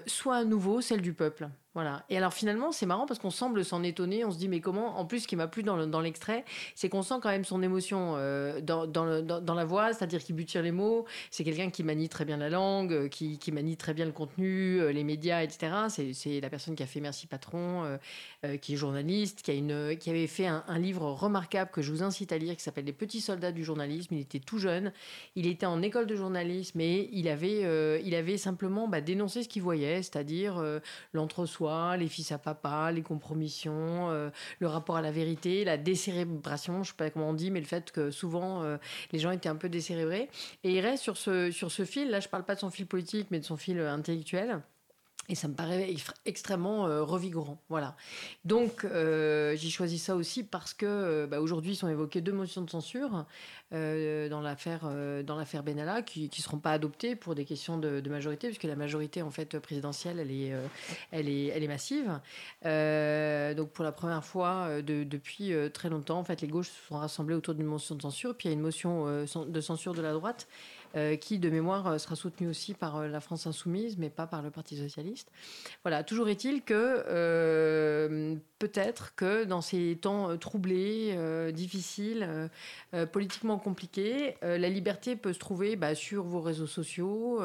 [0.05, 1.49] soit à nouveau celle du peuple.
[1.75, 2.05] Voilà.
[2.09, 4.23] Et alors finalement, c'est marrant parce qu'on semble s'en étonner.
[4.23, 6.45] On se dit, mais comment En plus, ce qui m'a plu dans le- dans l'extrait,
[6.73, 10.71] c'est qu'on sent quand même son émotion euh, dans, la voix, c'est-à-dire qu'il sur les
[10.71, 11.05] mots.
[11.31, 14.13] C'est quelqu'un qui manie très bien la langue, euh, qui, qui manie très bien le
[14.13, 15.89] contenu, euh, les médias, etc.
[15.89, 17.99] C'est- la personne qui a fait Merci Patron,
[18.61, 19.51] qui est journaliste, qui,
[20.09, 23.21] avait fait un, livre remarquable que je vous incite à lire, qui s'appelle Les petits
[23.21, 24.13] soldats du journalisme.
[24.13, 24.91] Il était tout jeune.
[25.35, 30.01] Il était en école de journalisme et il avait, simplement bah, dénoncé ce qu'il voyait,
[30.03, 30.79] c'est-à-dire euh,
[31.97, 36.89] les fils à papa, les compromissions, euh, le rapport à la vérité, la décérébration, je
[36.89, 38.77] sais pas comment on dit, mais le fait que souvent euh,
[39.11, 40.29] les gens étaient un peu décérébrés.
[40.63, 42.85] Et il reste sur ce, sur ce fil, là je parle pas de son fil
[42.85, 44.61] politique, mais de son fil intellectuel.
[45.27, 45.91] Et ça me paraît
[46.25, 47.59] extrêmement euh, revigorant.
[47.69, 47.95] Voilà.
[48.43, 52.61] Donc, euh, j'ai choisi ça aussi parce que euh, bah, aujourd'hui sont évoquées deux motions
[52.61, 53.25] de censure
[53.73, 58.07] euh, dans l'affaire euh, dans Benalla qui ne seront pas adoptées pour des questions de,
[58.07, 60.53] majorité, puisque la majorité en fait présidentielle, elle est,
[61.11, 62.19] elle est, elle est massive.
[62.61, 66.97] Donc, pour la première fois de- depuis très longtemps, en fait, les gauches se sont
[66.97, 68.35] rassemblées autour d'une motion de censure.
[68.35, 70.47] Puis il y a une motion de censure de la droite
[70.95, 74.27] euh, qui, de mémoire, euh, sera soutenue aussi par euh, la France insoumise, mais pas
[74.27, 75.29] par le Parti socialiste.
[75.83, 77.03] Voilà, toujours est-il que
[78.59, 81.17] peut-être que dans ces temps troublés,
[81.53, 82.49] difficiles,
[83.11, 87.41] politiquement compliqués, la liberté peut se trouver bah, sur vos réseaux sociaux,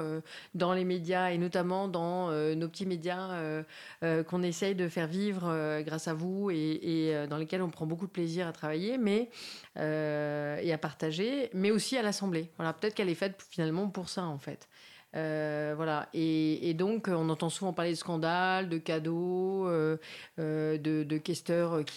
[0.55, 3.63] dans les médias et notamment dans nos petits médias
[4.01, 8.07] qu'on essaye de faire vivre grâce à vous et, et, dans lesquels on prend beaucoup
[8.07, 9.31] de plaisir à travailler, mais
[9.77, 12.51] et à partager, mais aussi à l'Assemblée.
[12.57, 14.69] Voilà, peut-être qu'elle est faite finalement pour ça en fait.
[15.17, 16.09] Euh, voilà.
[16.15, 19.97] Et, donc, on entend souvent parler de scandales, de cadeaux, euh,
[20.39, 21.21] euh, de, de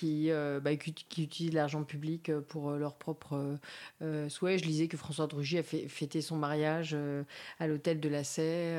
[0.03, 3.59] euh, bah, qui, utilisent l'argent public pour euh, leurs propres
[4.01, 4.59] euh, souhaits.
[4.59, 7.23] Je lisais que François Drugy a fêté son mariage euh,
[7.59, 8.75] à l'hôtel de la Sey.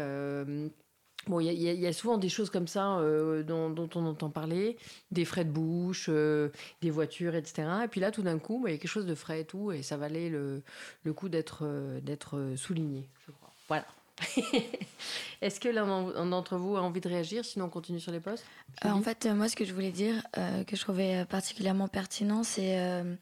[1.27, 4.07] Euh, Bon, il y, a- y souvent des choses comme ça euh, dont, dont on
[4.07, 4.77] entend parler,
[5.11, 6.51] des frais de bouche, euh,
[6.83, 7.69] des voitures, etc.
[7.85, 9.45] Et puis là, tout d'un coup, bah, il y a quelque chose de frais et
[9.45, 10.63] tout, et ça valait le,
[11.05, 13.51] le coup d'être euh, d'être souligné, je crois.
[13.69, 13.85] Voilà.
[15.43, 15.87] Est-ce que l'un
[16.27, 18.45] d'entre vous a envie de réagir Sinon, on continue sur les postes?
[18.85, 21.25] Euh, en fait, euh, moi, ce que je voulais dire, euh, que je trouvais euh,
[21.25, 23.15] particulièrement pertinent, c'est euh,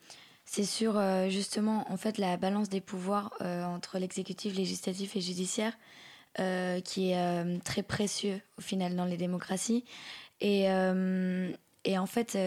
[0.44, 5.20] c'est sur euh, justement en fait la balance des pouvoirs euh, entre l'exécutif, législatif et
[5.20, 5.72] judiciaire,
[6.40, 9.84] euh, qui est euh, très précieux au final dans les démocraties.
[10.40, 11.52] Et, euh,
[11.84, 12.38] et en fait,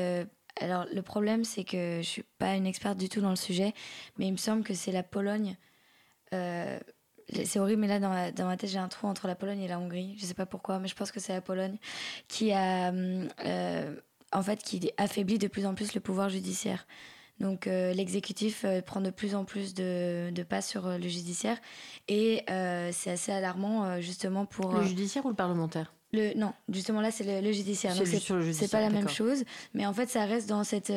[0.59, 3.73] alors le problème, c'est que je suis pas une experte du tout dans le sujet,
[4.17, 5.55] mais il me semble que c'est la Pologne.
[6.31, 9.61] c'est horrible, mais là, dans ma, dans ma tête, j'ai un trou entre la Pologne
[9.61, 10.15] et la Hongrie.
[10.17, 11.77] Je sais pas pourquoi, mais je pense que c'est la Pologne
[12.27, 12.91] qui a,
[14.31, 16.85] en fait, qui affaiblit de plus en plus le pouvoir judiciaire.
[17.39, 21.07] Donc, euh, l'exécutif euh, prend de plus en plus de, de pas sur euh, le
[21.07, 21.57] judiciaire.
[22.07, 24.73] Et c'est assez alarmant, justement, pour.
[24.73, 25.93] Le judiciaire ou le parlementaire?
[26.13, 27.93] le, non, justement là c'est le, le judiciaire.
[27.93, 30.93] C'est pas la même chose, mais en fait ça reste dans cette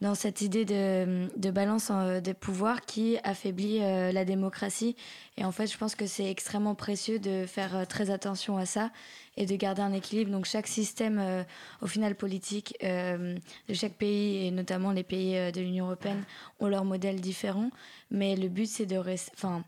[0.00, 4.96] dans cette idée de, de balance euh, des pouvoirs qui affaiblit euh, la démocratie.
[5.36, 8.64] Et en fait, je pense que c'est extrêmement précieux de faire euh, très attention à
[8.64, 8.90] ça
[9.36, 10.30] et de garder un équilibre.
[10.30, 11.42] Donc chaque système, euh,
[11.82, 16.24] au final politique de chaque pays et notamment les pays de l'Union européenne
[16.60, 17.70] ont leur modèle différent.
[18.10, 19.64] Mais le but c'est de rester, enfin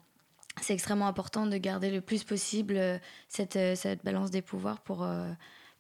[0.61, 2.79] c'est extrêmement important de garder le plus possible
[3.29, 5.07] cette, cette balance des pouvoirs pour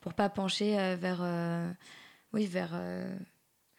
[0.00, 1.22] pour pas pencher vers
[2.32, 2.74] oui vers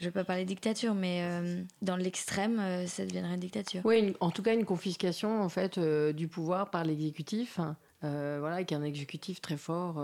[0.03, 4.13] je vais pas parler dictature mais euh, dans l'extrême euh, ça deviendrait une dictature Oui,
[4.19, 7.59] en tout cas une confiscation en fait euh, du pouvoir par l'exécutif.
[8.03, 9.95] euh, voilà, avec un exécutif très fort.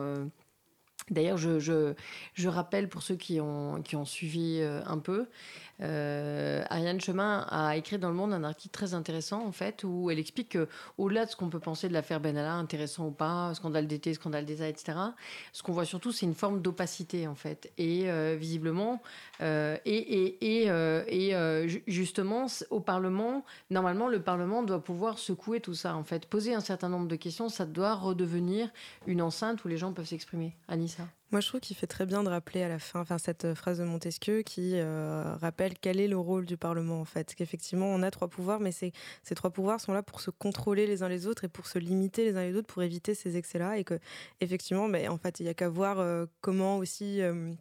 [1.00, 1.94] Euh, D'ailleurs, je, je,
[2.34, 5.28] je, rappelle pour ceux qui ont, qui ont suivi un peu,
[5.82, 10.12] euh, Ariane Chemin a écrit dans Le Monde un article très intéressant, en fait, où
[10.12, 13.88] elle explique qu'au-delà de ce qu'on peut penser de l'affaire Benalla, intéressant ou pas, scandale
[13.88, 14.98] d'été, scandale des etc.,
[15.54, 17.72] ce qu'on voit surtout, c'est une forme d'opacité, en fait.
[17.78, 19.02] Et euh, visiblement,
[19.42, 25.18] euh, et, et, et, euh, et euh, justement, au Parlement, normalement, le Parlement doit pouvoir
[25.18, 26.26] secouer tout ça, en fait.
[26.26, 28.70] Poser un certain nombre de questions, ça doit redevenir
[29.08, 30.56] une enceinte où les gens peuvent s'exprimer.
[31.32, 33.78] Moi, je trouve qu'il fait très bien de rappeler à la fin, enfin, cette phrase
[33.78, 37.36] de Montesquieu qui euh, rappelle quel est le rôle du Parlement, en fait.
[37.36, 38.92] Qu'effectivement, on a trois pouvoirs, mais ces
[39.36, 42.24] trois pouvoirs sont là pour se contrôler les uns les autres et pour se limiter
[42.24, 43.78] les uns les autres pour éviter ces excès-là.
[43.78, 44.00] Et que,
[44.42, 47.52] effectivement, mais en fait, il n'y a qu'à voir euh, comment aussi euh,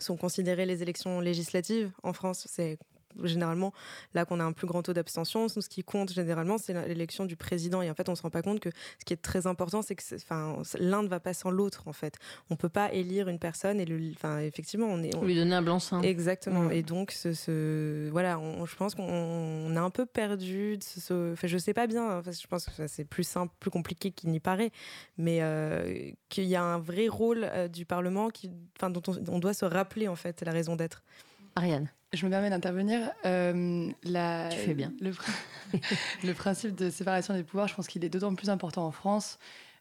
[0.00, 2.46] sont considérées les élections législatives en France.
[2.48, 2.78] C'est
[3.22, 3.72] généralement,
[4.14, 7.36] là qu'on a un plus grand taux d'abstention, ce qui compte généralement, c'est l'élection du
[7.36, 7.82] président.
[7.82, 9.94] Et en fait, on se rend pas compte que ce qui est très important, c'est
[9.94, 10.02] que
[10.78, 12.16] l'un ne va pas sans l'autre, en fait.
[12.50, 15.14] On peut pas élire une personne et le, enfin, effectivement, on est.
[15.16, 15.24] On...
[15.24, 16.02] Lui donner un blanc-seing.
[16.02, 16.70] Exactement.
[16.70, 20.78] Et donc, ce, voilà, je pense qu'on a un peu perdu.
[20.80, 22.22] Ce, enfin, je sais pas bien.
[22.22, 24.70] je pense que c'est plus simple, plus compliqué qu'il n'y paraît,
[25.16, 29.34] mais euh, qu'il y a un vrai rôle euh, du Parlement qui, enfin, dont on,
[29.34, 31.02] on doit se rappeler en fait la raison d'être.
[31.56, 31.88] Ariane.
[32.14, 33.10] Je me permets d'intervenir.
[33.26, 33.90] Euh,
[34.50, 34.92] tu fais bien.
[35.00, 35.12] Le,
[36.24, 39.38] le, principe de séparation des pouvoirs, je pense qu'il est d'autant plus important en France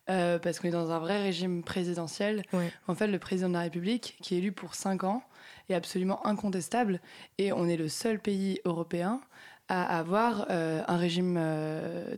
[0.09, 2.43] euh, parce qu'on est dans un vrai régime présidentiel.
[2.87, 5.23] En fait, le président de la République, qui est élu pour 5 ans,
[5.69, 6.99] est absolument incontestable
[7.37, 9.21] et on est le seul pays européen
[9.69, 11.39] à avoir euh, un régime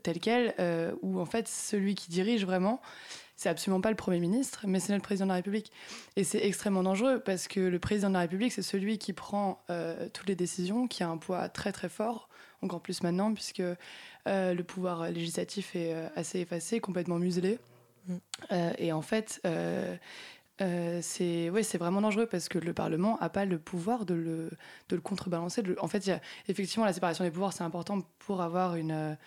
[0.02, 0.56] tel quel
[1.02, 2.82] où en fait celui qui dirige vraiment
[3.36, 5.72] c'est absolument pas le Premier ministre, mais c'est notre président de la République.
[6.16, 9.62] Et c'est extrêmement dangereux parce que le président de la République, c'est celui qui prend
[9.70, 12.30] euh, toutes les décisions, qui a un poids très très fort,
[12.62, 13.76] encore plus maintenant, puisque euh,
[14.54, 17.60] le pouvoir législatif est euh, assez effacé, complètement muselé.
[18.08, 18.18] Mm.
[18.78, 19.42] et en fait,
[21.02, 24.52] c'est ouais, vraiment dangereux parce que le Parlement n'a pas le pouvoir de le,
[24.90, 25.62] de le contrebalancer.
[25.82, 29.18] en fait, y a, effectivement, la séparation des pouvoirs, c'est important pour avoir une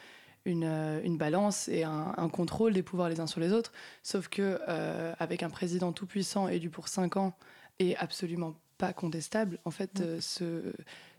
[0.44, 3.72] une, euh, une balance et un, un, contrôle des pouvoirs les uns sur les autres.
[4.02, 7.36] Sauf que euh, avec un président tout puissant élu pour 5 ans
[7.78, 10.72] et absolument pas contestable, en fait, euh, ce,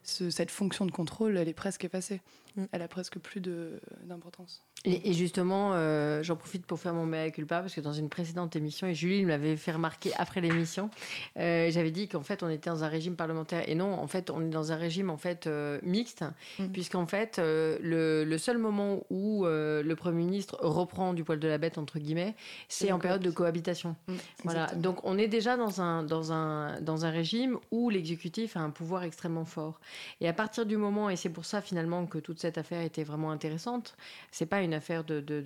[0.04, 2.22] ce, cette fonction de contrôle, elle est presque effacée.
[2.56, 2.66] Mm.
[2.72, 4.64] Elle a presque plus d'importance.
[4.86, 8.56] Et, justement, euh, j'en profite pour faire mon mea culpa parce que dans une précédente
[8.56, 10.90] émission, et Julie me l'avait fait remarquer après l'émission,
[11.38, 14.30] euh, j'avais dit qu'en fait on était dans un régime parlementaire et non, en fait
[14.30, 16.24] on est dans un régime en fait euh, mixte,
[16.60, 16.68] mm.
[16.68, 21.58] puisqu'en fait le, le, seul moment où le Premier ministre reprend du poil de la
[21.58, 22.36] bête entre guillemets,
[22.70, 23.98] c'est en période de cohabitation.
[24.08, 24.14] Mm,
[24.46, 28.62] voilà, donc on est déjà dans un dans un dans un régime où l'exécutif a
[28.62, 29.82] un pouvoir extrêmement fort.
[30.22, 33.04] Et à partir du moment, et c'est pour ça finalement que toute cette affaire était
[33.04, 33.96] vraiment intéressante,
[34.32, 35.04] c'est pas une affaire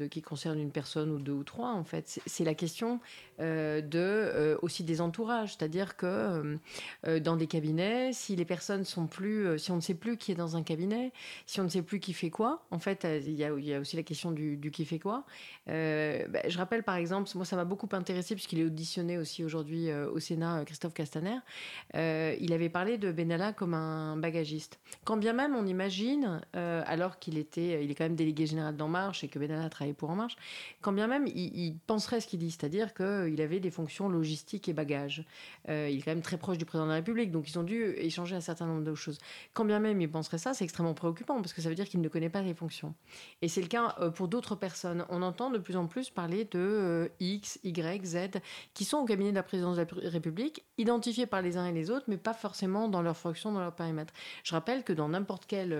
[0.10, 2.20] qui concerne une personne ou deux ou trois, en fait.
[2.26, 3.00] C'est la question
[3.40, 5.56] euh, de, euh, aussi des entourages.
[5.58, 6.60] C'est-à-dire que
[7.08, 9.58] euh, dans des cabinets, si les personnes sont plus.
[9.58, 11.12] si on ne sait plus qui est dans un cabinet,
[11.48, 14.04] si on ne sait plus qui fait quoi, en fait, il y a, aussi la
[14.04, 15.26] question du, du qui fait quoi.
[15.66, 19.92] Bah, je rappelle par exemple, moi ça m'a beaucoup intéressé puisqu'il est auditionné aussi aujourd'hui
[19.92, 21.38] au Sénat, Christophe Castaner.
[21.94, 24.80] il avait parlé de Benalla comme un bagagiste.
[25.06, 26.42] Quand bien même on imagine,
[26.86, 29.94] alors qu'il était, il est quand même délégué général d'En Marche, et que Benalla travaillait
[29.94, 30.36] pour En Marche,
[30.82, 34.74] quand bien même il, penserait ce qu'il dit, c'est-à-dire qu'il avait des fonctions logistiques et
[34.74, 35.26] bagages.
[35.70, 37.64] Euh, il est quand même très proche du président de la République, donc ils ont
[37.64, 39.20] dû échanger un certain nombre de choses.
[39.54, 42.02] Quand bien même il penserait ça, c'est extrêmement préoccupant parce que ça veut dire qu'il
[42.02, 42.94] ne connaît pas les fonctions.
[43.42, 45.06] Et c'est le cas euh, pour d'autres personnes.
[45.10, 48.18] On entend de plus en plus parler de euh, X, Y, Z,
[48.74, 51.72] qui sont au cabinet de la présidence de la République, identifiés par les uns et
[51.72, 54.14] les autres, mais pas forcément dans leurs fonctions, dans leur périmètre.
[54.44, 55.74] Je rappelle que dans n'importe quelle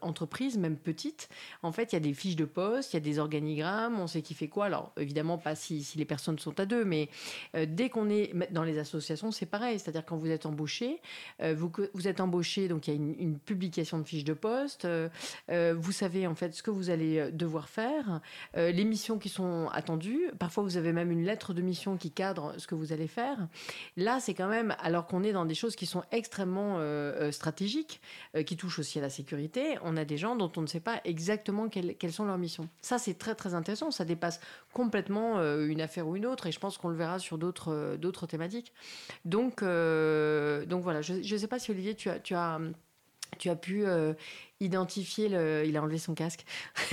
[0.00, 1.28] entreprise, même petite,
[1.62, 4.06] en fait, il y a des fiches de poste il y a des organigrammes, on
[4.06, 4.66] sait qui fait quoi.
[4.66, 7.08] Alors évidemment pas si, les personnes sont à deux, mais
[7.54, 9.78] euh, dès qu'on est dans les associations, c'est pareil.
[9.78, 11.00] C'est-à-dire quand vous êtes embauché,
[11.42, 14.84] euh, vous, vous êtes embauché, donc il y a une, publication de fiche de poste.
[14.84, 15.08] Euh,
[15.76, 18.20] vous savez en fait ce que vous allez devoir faire,
[18.54, 20.30] les missions qui sont attendues.
[20.38, 23.48] Parfois vous avez même une lettre de mission qui cadre ce que vous allez faire.
[23.96, 26.78] Là c'est quand même, alors qu'on est dans des choses qui sont extrêmement
[27.30, 28.00] stratégiques,
[28.46, 31.00] qui touchent aussi à la sécurité, on a des gens dont on ne sait pas
[31.04, 32.68] exactement quelles, quelles sont leurs missions.
[32.82, 33.90] Ça, c'est très très intéressant.
[33.90, 34.40] Ça dépasse
[34.72, 37.72] complètement euh, une affaire ou une autre, et je pense qu'on le verra sur d'autres
[37.72, 38.72] euh, d'autres thématiques.
[39.24, 41.02] Donc, euh, donc voilà.
[41.02, 42.60] Je ne sais pas si Olivier, tu as, tu as
[43.38, 43.84] tu as pu
[44.58, 45.62] identifier le.
[45.64, 46.44] Il a enlevé son casque.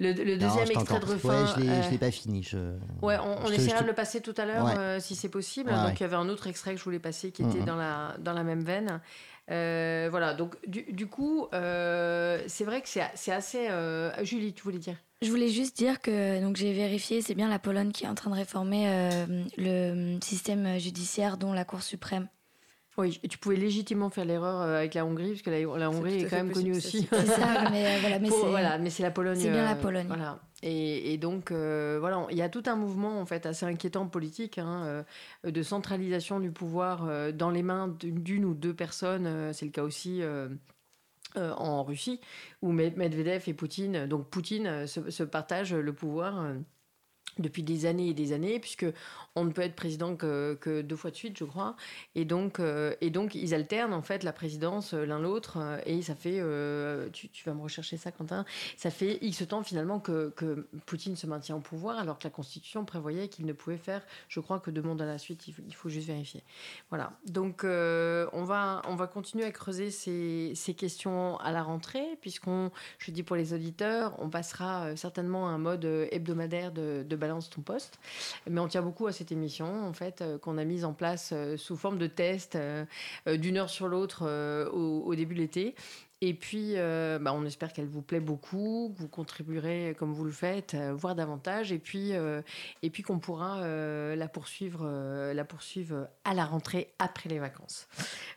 [0.00, 1.42] le, deuxième extrait de refrain.
[1.42, 2.44] Ouais, je ne l'ai pas fini.
[2.44, 2.56] Je...
[3.02, 5.70] Ouais, on, essaiera de le passer tout à l'heure si c'est possible.
[5.70, 7.64] donc il y avait un autre extrait que je voulais passer qui était mm-hmm.
[7.64, 9.00] dans, la, dans la même veine.
[9.48, 13.68] Voilà, donc du, du coup, c'est vrai que c'est assez.
[14.22, 14.96] Julie, tu voulais dire?
[15.22, 18.14] Je voulais juste dire que donc j'ai vérifié, c'est bien la Pologne qui est en
[18.14, 22.26] train de réformer euh, le système judiciaire, dont la Cour suprême.
[22.96, 26.22] Oui, tu pouvais légitimement faire l'erreur euh, avec la Hongrie, parce que la, la Hongrie
[26.22, 27.06] est, quand même connue aussi.
[27.12, 29.38] C'est ça, mais voilà, mais c'est voilà, la Pologne.
[29.38, 30.06] C'est bien la Pologne.
[30.06, 30.40] voilà.
[30.62, 35.04] Et, donc, voilà, il y a tout un mouvement en fait assez inquiétant politique hein,
[35.44, 39.52] de centralisation du pouvoir dans les mains d'une ou deux personnes.
[39.52, 40.22] c'est le cas aussi
[41.36, 42.20] euh, en Russie,
[42.60, 46.54] où Medvedev et Poutine, donc Poutine euh, se, partagent le pouvoir euh,
[47.40, 48.86] depuis des années et des années, puisque
[49.36, 51.76] on ne peut être président que, deux fois de suite, je crois.
[52.14, 56.14] Et donc, euh, ils alternent en fait la présidence euh, l'un l'autre, euh, et ça
[56.14, 56.40] fait,
[57.12, 58.44] tu, vas me rechercher ça, Quentin,
[58.76, 60.32] ça fait X temps finalement que,
[60.86, 64.40] Poutine se maintient au pouvoir, alors que la Constitution prévoyait qu'il ne pouvait faire, je
[64.40, 65.46] crois, que deux mondes à la suite.
[65.48, 66.42] Il faut, juste vérifier.
[66.88, 67.12] Voilà.
[67.26, 73.10] Donc, on va, on va continuer à creuser ces, questions à la rentrée, puisqu'on, je
[73.10, 77.98] dis pour les auditeurs, on passera certainement à un mode hebdomadaire de, de ton poste,
[78.48, 81.30] mais on tient beaucoup à cette émission, en fait, euh, qu'on a mise en place
[81.32, 82.84] euh, sous forme de test euh,
[83.26, 84.26] d'une heure sur l'autre
[84.72, 85.74] au, début de l'été.
[86.22, 90.30] Et puis, bah, on espère qu'elle vous plaît beaucoup, que vous contribuerez comme vous le
[90.30, 92.12] faites, voire davantage, et puis,
[92.82, 94.86] et puis qu'on pourra la poursuivre,
[95.32, 97.88] la poursuivre à la rentrée après les vacances.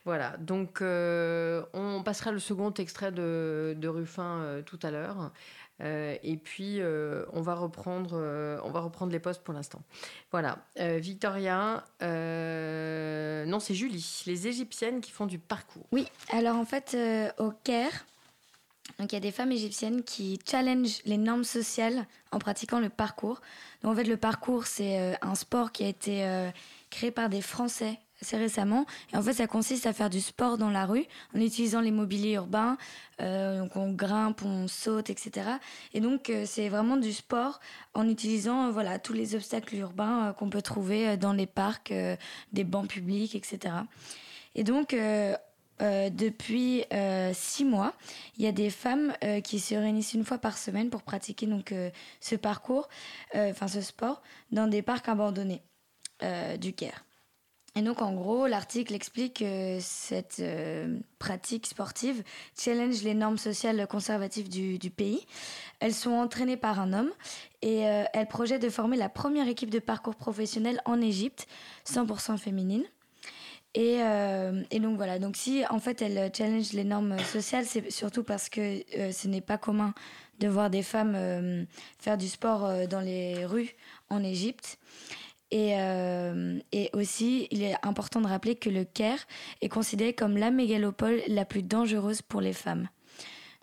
[0.06, 0.36] Voilà.
[0.38, 5.30] Donc, on passera le second extrait de Ruffin tout à l'heure.
[5.82, 9.82] Euh, et puis, euh, on, va reprendre, euh, on va reprendre les postes pour l'instant.
[10.30, 10.58] Voilà.
[10.76, 15.86] Victoria, non, c'est Julie, les Égyptiennes qui font du parcours.
[15.92, 16.96] Oui, alors en fait,
[17.38, 18.06] au Caire,
[18.98, 23.40] il y a des femmes égyptiennes qui challengent les normes sociales en pratiquant le parcours.
[23.82, 26.50] Donc en fait, le parcours, c'est un sport qui a été
[26.90, 28.86] créé par des Français assez récemment.
[29.12, 31.04] Et en fait, ça consiste à faire du sport dans la rue
[31.36, 32.78] en utilisant les mobiliers urbains.
[33.20, 35.48] Euh, donc on grimpe, on saute, etc.
[35.92, 37.60] Et donc euh, c'est vraiment du sport
[37.94, 41.92] en utilisant euh, voilà tous les obstacles urbains qu'on peut trouver dans les parcs,
[42.52, 43.74] des bancs publics, etc.
[44.54, 44.96] Et donc
[45.80, 46.84] depuis
[47.32, 47.92] six mois,
[48.38, 49.12] il y a des femmes
[49.42, 51.74] qui se réunissent une fois par semaine pour pratiquer donc
[52.20, 52.88] ce parcours,
[53.34, 54.22] enfin ce sport,
[54.52, 55.62] dans des parcs abandonnés
[56.58, 57.04] du Caire.
[57.76, 62.22] Et donc, en gros, l'article explique que cette euh, pratique sportive
[62.56, 65.26] challenge les normes sociales conservatives du, pays.
[65.80, 67.10] Elles sont entraînées par un homme
[67.62, 71.48] et euh, elles projettent de former la première équipe de parcours professionnel en Égypte,
[71.86, 72.84] 100% féminine.
[73.76, 78.22] Euh, et, donc voilà, donc si en fait elles challenge les normes sociales, c'est surtout
[78.22, 79.94] parce que ce n'est pas commun
[80.38, 81.66] de voir des femmes
[81.98, 83.74] faire du sport dans les rues
[84.10, 84.78] en Égypte.
[85.50, 89.26] Et, euh, et, aussi, il est important de rappeler que le Caire
[89.60, 92.88] est considéré comme la mégalopole la plus dangereuse pour les femmes.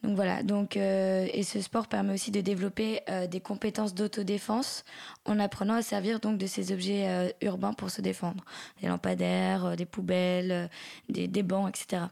[0.03, 4.83] Donc voilà, donc, euh, et ce sport permet aussi de développer euh, des compétences d'autodéfense
[5.25, 8.43] en apprenant à servir donc de ces objets urbains pour se défendre.
[8.81, 10.69] Des lampadaires, des poubelles,
[11.09, 12.05] des, des bancs, etc.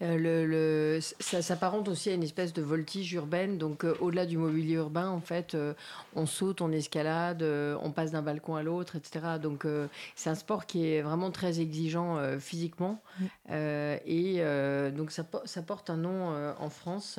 [0.00, 3.58] Euh, le, le, ça s'apparente aussi à une espèce de voltige urbaine.
[3.58, 5.74] Donc, euh, au-delà du mobilier urbain, en fait, euh,
[6.14, 9.38] on saute, on escalade, on passe d'un balcon à l'autre, etc.
[9.42, 9.66] Donc,
[10.14, 13.00] c'est un sport qui est vraiment très exigeant physiquement.
[13.50, 14.42] et
[14.96, 17.18] donc, ça, ça, porte un nom en France.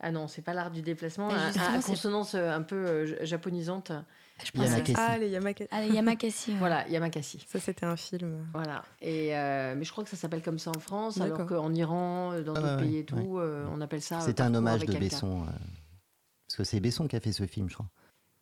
[0.00, 3.92] Ah non, c'est pas l'art du déplacement, à, consonance un peu japonisante.
[4.44, 4.94] Je Yamakasi.
[4.96, 5.68] Ah, les Yamakasi.
[5.72, 6.54] Ah, les Yamakasi.
[6.58, 7.44] voilà, Yamakasi.
[7.48, 8.46] Ça, c'était un film.
[8.52, 8.84] Voilà.
[9.00, 12.32] Et, euh, mais je crois que ça s'appelle comme ça en France, alors qu'en Iran,
[12.32, 14.20] euh, dans ah, d'autres pays et tout, euh, on appelle ça.
[14.20, 15.46] C'était un hommage de Besson.
[16.48, 17.86] parce que c'est Besson qui a fait ce film, je crois.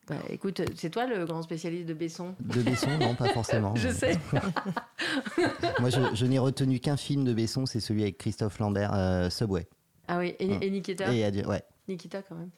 [0.09, 2.35] Bah, écoute, c'est toi le grand spécialiste de Besson?
[2.41, 3.75] De Besson, non, pas forcément.
[3.77, 4.19] je sais.
[5.81, 9.67] Moi, je, n'ai retenu qu'un film de Besson, c'est celui avec Christophe Lambert, Subway.
[10.07, 11.11] Ah oui, et, Nikita?
[11.15, 11.63] Et, ouais.
[11.89, 12.51] Nikita quand même.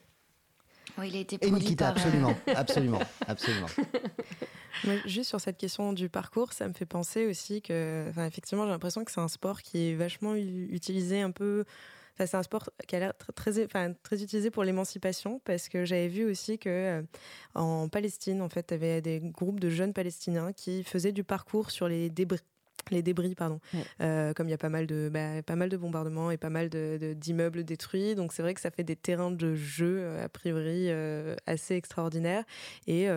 [0.97, 1.97] Oui, il a été produit Nikita, par...
[1.97, 3.67] absolument, absolument, absolument.
[5.05, 9.03] juste sur cette question du parcours, ça me fait penser aussi que, effectivement, j'ai l'impression
[9.03, 11.65] que c'est un sport qui est vachement utilisé un peu.
[12.17, 16.07] c'est un sport qui a l'air très, enfin, très utilisé pour l'émancipation parce que j'avais
[16.07, 17.01] vu aussi que euh,
[17.53, 21.23] en Palestine, en fait, il y avait des groupes de jeunes Palestiniens qui faisaient du
[21.23, 22.39] parcours sur les débris,
[22.93, 23.59] les débris, pardon.
[24.01, 26.49] Euh, comme il y a pas mal de, bah, pas mal de bombardements et pas
[26.49, 30.25] mal d'immeubles de, détruits, donc c'est vrai que ça fait des terrains de jeu euh,
[30.25, 32.43] a priori euh, assez extraordinaires.
[32.87, 33.07] Et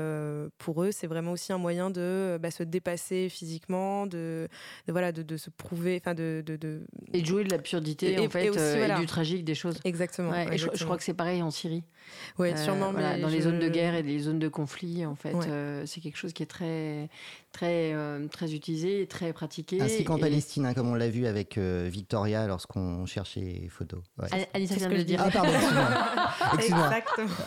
[0.58, 4.48] pour eux, c'est vraiment aussi un moyen de bah, se dépasser physiquement, de,
[4.88, 6.42] voilà, de, se prouver, enfin de,
[7.12, 8.96] Et de jouer de l'absurdité, en fait, et aussi, voilà.
[8.96, 9.78] et du tragique des choses.
[9.84, 10.30] Exactement.
[10.30, 11.84] Ouais, et je- crois que c'est pareil en Syrie.
[12.38, 12.92] Ouais, Euh, sûrement.
[12.92, 15.82] voilà, mais dans les zones de guerre et les zones de conflit, en fait, Ouais.
[15.86, 17.08] c'est quelque chose qui est très,
[17.52, 19.80] très, euh, très utilisé, et très pratiqué.
[19.80, 23.68] Ainsi qu'en et- Palestine, hein, comme on l'a vu avec euh, Victoria lorsqu'on cherchait les
[23.68, 24.00] photos.
[24.20, 24.28] Ouais.
[24.54, 25.20] Anissa vient que de je le dire.
[25.24, 25.52] Ah pardon,
[26.54, 26.90] excuse-moi.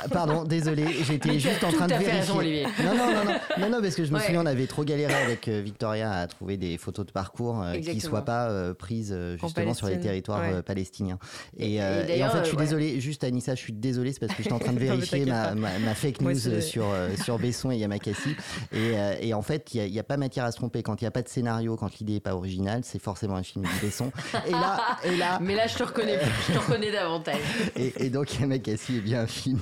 [0.04, 2.14] Ah, Pardon, désolé, j'étais juste en train de vérifier.
[2.20, 2.64] raison, Olivier.
[2.84, 4.24] Non, non, non, non, non, non, parce que je me Ouais.
[4.26, 7.74] souviens, on avait trop galéré avec euh, Victoria à trouver des photos de parcours euh,
[7.80, 10.62] qui ne soient pas euh, prises En justement sur les territoires ouais.
[10.62, 11.18] palestiniens.
[11.58, 12.64] Et- Et, et et en fait, je suis ouais.
[12.64, 15.48] désolé, juste Anissa, je suis désolé, c'est parce que j'étais en train de vérifier ma,
[15.50, 15.56] pas.
[15.56, 18.32] ma, ma fake news sur, euh, sur Besson et Yamakasi.
[18.72, 20.84] Et, euh, et en fait, il n'y a, pas matière à se tromper.
[20.84, 23.44] Quand il n'y a pas de scénario, quand l'idée n'est pas originale, c'est forcément un
[23.44, 24.12] film de Besson.
[24.48, 27.40] Et là, et là, Mais là, je te reconnais, je te reconnais davantage.
[27.76, 29.60] et, et donc Yamakasi est bien un film.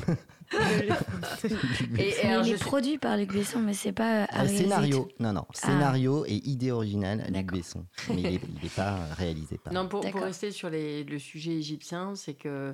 [1.97, 4.25] Et, et alors, il je est sais- produit par Luc Besson, mais c'est pas euh,
[4.29, 5.53] à Un réaliser scénario, non, non, Ah.
[5.53, 7.57] scénario et idée originale, Luc D'accord.
[7.57, 7.85] Besson.
[8.09, 9.71] Mais il n'est pas réalisé par.
[9.73, 12.73] Non, pour, rester sur les- le sujet égyptien, c'est que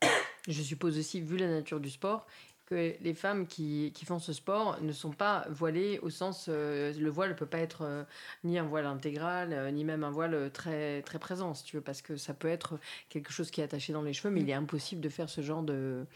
[0.48, 2.26] je suppose aussi, vu la nature du sport,
[2.72, 6.92] que les femmes qui, qui font ce sport ne sont pas voilées au sens euh,
[6.98, 8.04] le voile ne peut pas être euh,
[8.44, 11.82] ni un voile intégral euh, ni même un voile très très présent si tu veux
[11.82, 12.78] parce que ça peut être
[13.10, 15.42] quelque chose qui est attaché dans les cheveux mais il est impossible de faire ce
[15.42, 16.06] genre de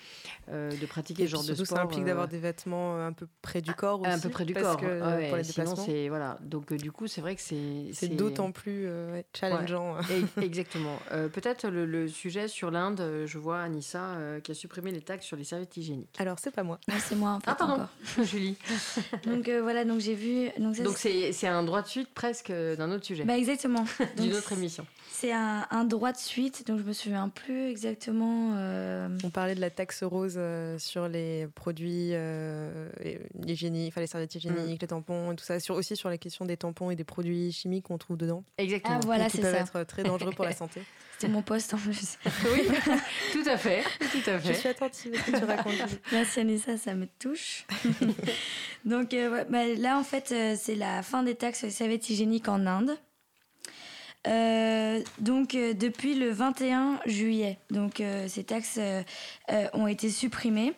[0.49, 3.27] euh, de pratiquer Et ce genre de sport ça implique d'avoir des vêtements un peu
[3.43, 4.11] près du corps aussi.
[4.11, 6.91] un peu près du parce corps que, ouais, pour les sinon c'est voilà donc du
[6.91, 9.97] coup c'est vrai que c'est C'est d'autant plus ouais, challengeant.
[10.41, 10.99] Exactement.
[11.11, 15.37] Peut-être le, le sujet sur l'Inde, je vois Anissa qui a supprimé les taxes sur
[15.37, 16.17] les serviettes hygiéniques.
[16.19, 16.79] Alors, c'est pas moi.
[16.89, 17.89] Ah, c'est moi en fait Ah, pardon, encore.
[18.25, 18.57] Julie.
[19.27, 20.49] Donc euh, voilà, donc j'ai vu.
[20.59, 23.37] Donc, ça, Donc c'est c'est un droit de suite presque euh, d'un autre sujet, Bah
[23.37, 23.85] exactement.
[24.17, 24.87] d'une Donc, autre émission.
[25.11, 28.53] C'est un, un droit de suite, donc je me souviens plus exactement.
[28.57, 32.89] euh, On parlait de la taxe rose euh, sur les produits euh,
[33.47, 35.59] hygiéniques, enfin les serviettes hygiéniques, les tampons et tout ça.
[35.59, 38.45] Sur, aussi sur la question des tampons et des produits chimiques qu'on trouve dedans.
[38.59, 39.01] Exactement.
[39.03, 39.81] Ah voilà, qui c'est peuvent ça.
[39.81, 40.83] être très dangereux pour la santé.
[41.19, 42.19] C'était mon poste en plus.
[42.53, 42.63] Oui,
[43.33, 44.55] tout à fait, tout à Je fait.
[44.55, 45.75] suis attentive à ce que tu racontes.
[46.13, 47.65] Merci Anissa, ça me touche.
[48.85, 52.11] donc euh, bah, là en fait euh, c'est la fin des taxes sur les serviettes
[52.11, 52.99] hygiéniques en Inde.
[54.27, 59.03] Euh, donc euh, depuis le 21 juillet, donc euh, ces taxes euh,
[59.53, 60.75] euh, ont été supprimées.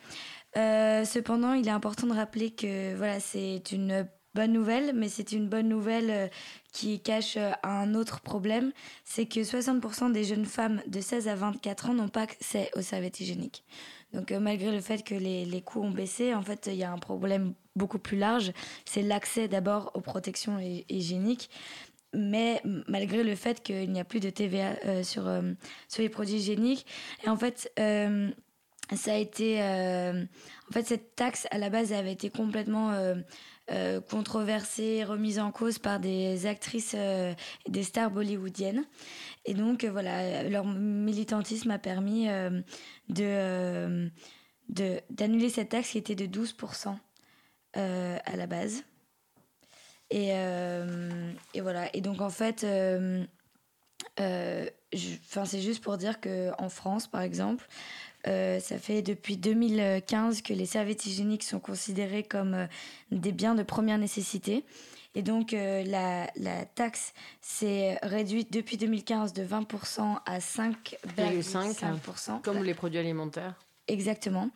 [0.56, 4.06] Euh, cependant, il est important de rappeler que voilà, c'est une
[4.38, 6.28] bonne nouvelle, mais c'est une bonne nouvelle euh,
[6.72, 8.70] qui cache euh, un autre problème,
[9.04, 12.82] c'est que 60% des jeunes femmes de 16 à 24 ans n'ont pas accès aux
[12.82, 13.64] serviettes hygiéniques.
[14.12, 16.84] Donc euh, malgré le fait que les, les coûts ont baissé, en fait, il y
[16.84, 18.52] a un problème beaucoup plus large,
[18.84, 21.50] c'est l'accès d'abord aux protections hy- hygiéniques.
[22.14, 25.24] Mais malgré le fait qu'il n'y a plus de TVA sur,
[25.88, 26.86] sur les produits hygiéniques,
[27.24, 29.60] et en fait, ça a été.
[29.60, 32.92] en fait, cette taxe, à la base, avait été complètement
[33.70, 37.34] euh, controversée, remise en cause par des actrices euh,
[37.68, 38.84] des stars bollywoodiennes.
[39.44, 42.60] Et donc, euh, voilà, leur militantisme a permis euh,
[43.08, 44.10] de,
[45.10, 46.96] d'annuler cette taxe qui était de 12%
[47.76, 48.84] euh, à la base.
[50.10, 51.94] Et, et voilà.
[51.94, 52.64] Et donc, en fait,
[54.20, 57.66] euh, euh, je- 'fin, c'est juste pour dire qu'en France, par exemple,
[58.26, 62.66] euh, ça fait depuis 2015 que les serviettes hygiéniques sont considérés comme euh,
[63.12, 64.64] des biens de première nécessité.
[65.14, 72.40] Et donc, euh, la, la taxe s'est réduite depuis 2015 de 20% à 5,5%.
[72.42, 73.54] Comme les produits alimentaires.
[73.88, 74.50] Exactement.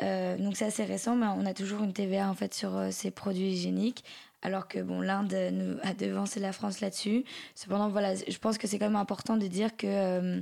[0.00, 3.52] Donc c'est assez récent, mais on a toujours une TVA en fait sur ces produits
[3.52, 4.02] hygiéniques,
[4.42, 7.24] alors que bon l'Inde nous a devancé la France là-dessus.
[7.54, 10.40] Cependant voilà, je pense que c'est quand même important de dire que euh,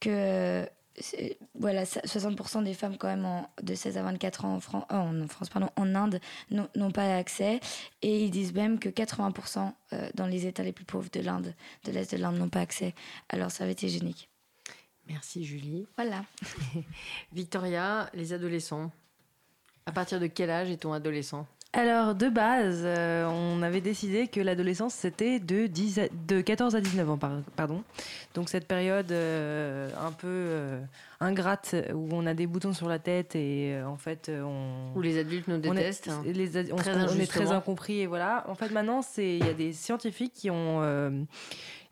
[0.00, 0.68] que
[1.54, 4.86] voilà ça- 60% des femmes quand même en- de 16 à 24 ans en, Fran-
[4.92, 6.20] euh, en France pardon en Inde
[6.50, 7.58] n'ont pas accès
[8.02, 11.52] et ils disent même que 80% euh, dans les États les plus pauvres de l'Inde,
[11.84, 12.94] de l'est de l'Inde n'ont pas accès
[13.28, 14.28] à leurs serviettes hygiéniques.
[15.08, 15.86] Merci Julie.
[15.96, 16.24] Voilà.
[17.32, 18.90] Victoria, les adolescents.
[19.86, 21.46] À partir de quel âge est-on adolescent?
[21.76, 26.76] Alors, de base, euh, on avait décidé que l'adolescence, c'était de, 10 à- de 14
[26.76, 27.16] à 19 ans.
[27.18, 27.82] par- Pardon.
[28.34, 30.80] Donc, cette période euh, un peu euh,
[31.18, 34.92] ingrate où on a des boutons sur la tête et en fait, on.
[34.96, 36.22] Où les adultes nous on est- détestent hein.
[36.24, 37.50] les ad- on, Très on est très injustement.
[37.50, 38.44] incompris et voilà.
[38.48, 40.80] En fait, maintenant, il y a des scientifiques qui ont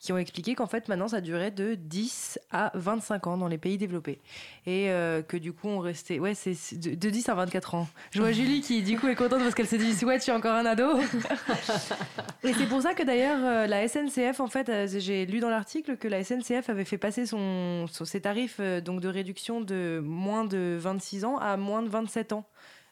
[0.03, 3.57] qui ont expliqué qu'en fait maintenant ça durait de 10 à 25 ans dans les
[3.57, 4.19] pays développés
[4.67, 7.89] et euh, que du coup on restait ouais c'est de, de 10 à 24 ans.
[8.11, 10.33] Je vois Julie qui du coup est contente parce qu'elle s'est dit ouais je suis
[10.33, 10.99] encore un ado.
[12.45, 15.49] et c'est pour ça que d'ailleurs euh, la SNCF en fait euh, j'ai lu dans
[15.51, 20.01] l'article que la SNCF avait fait passer son, son- ses tarifs donc de réduction de
[20.05, 22.45] moins de 26 ans à moins de 27 ans.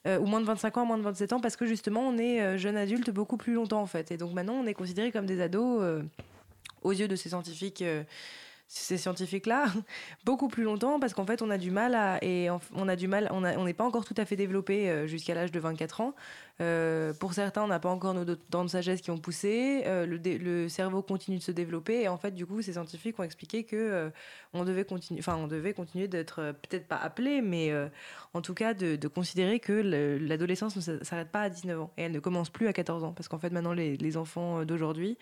[0.07, 2.17] Euh, ou moins de 25 ans à moins de 27 ans parce que justement on
[2.17, 5.27] est jeune adulte beaucoup plus longtemps en fait et donc maintenant on est considéré comme
[5.27, 6.03] des ados euh,
[6.83, 8.03] aux yeux de ces scientifiques euh,
[8.73, 9.67] ces scientifiques-là
[10.25, 13.09] beaucoup plus longtemps parce qu'en fait on a du mal à et on a du
[13.09, 16.15] mal on n'est pas encore tout à fait développé euh, jusqu'à l'âge de 24 ans
[16.61, 19.83] euh, pour certains, on n'a pas encore nos dents de sagesse qui ont poussé.
[19.87, 22.03] Euh, le, cerveau continue de se développer.
[22.03, 24.11] Et en fait, du coup, ces scientifiques ont expliqué que euh,
[24.53, 27.73] on devait continuer, enfin, on devait continuer d'être peut-être pas appelé, mais
[28.35, 32.13] en tout cas de, considérer que l'adolescence ne s'arrête pas à 19 ans et elle
[32.13, 33.13] ne commence plus à 14 ans.
[33.13, 35.17] Parce qu'en fait, maintenant, les, enfants d'aujourd'hui,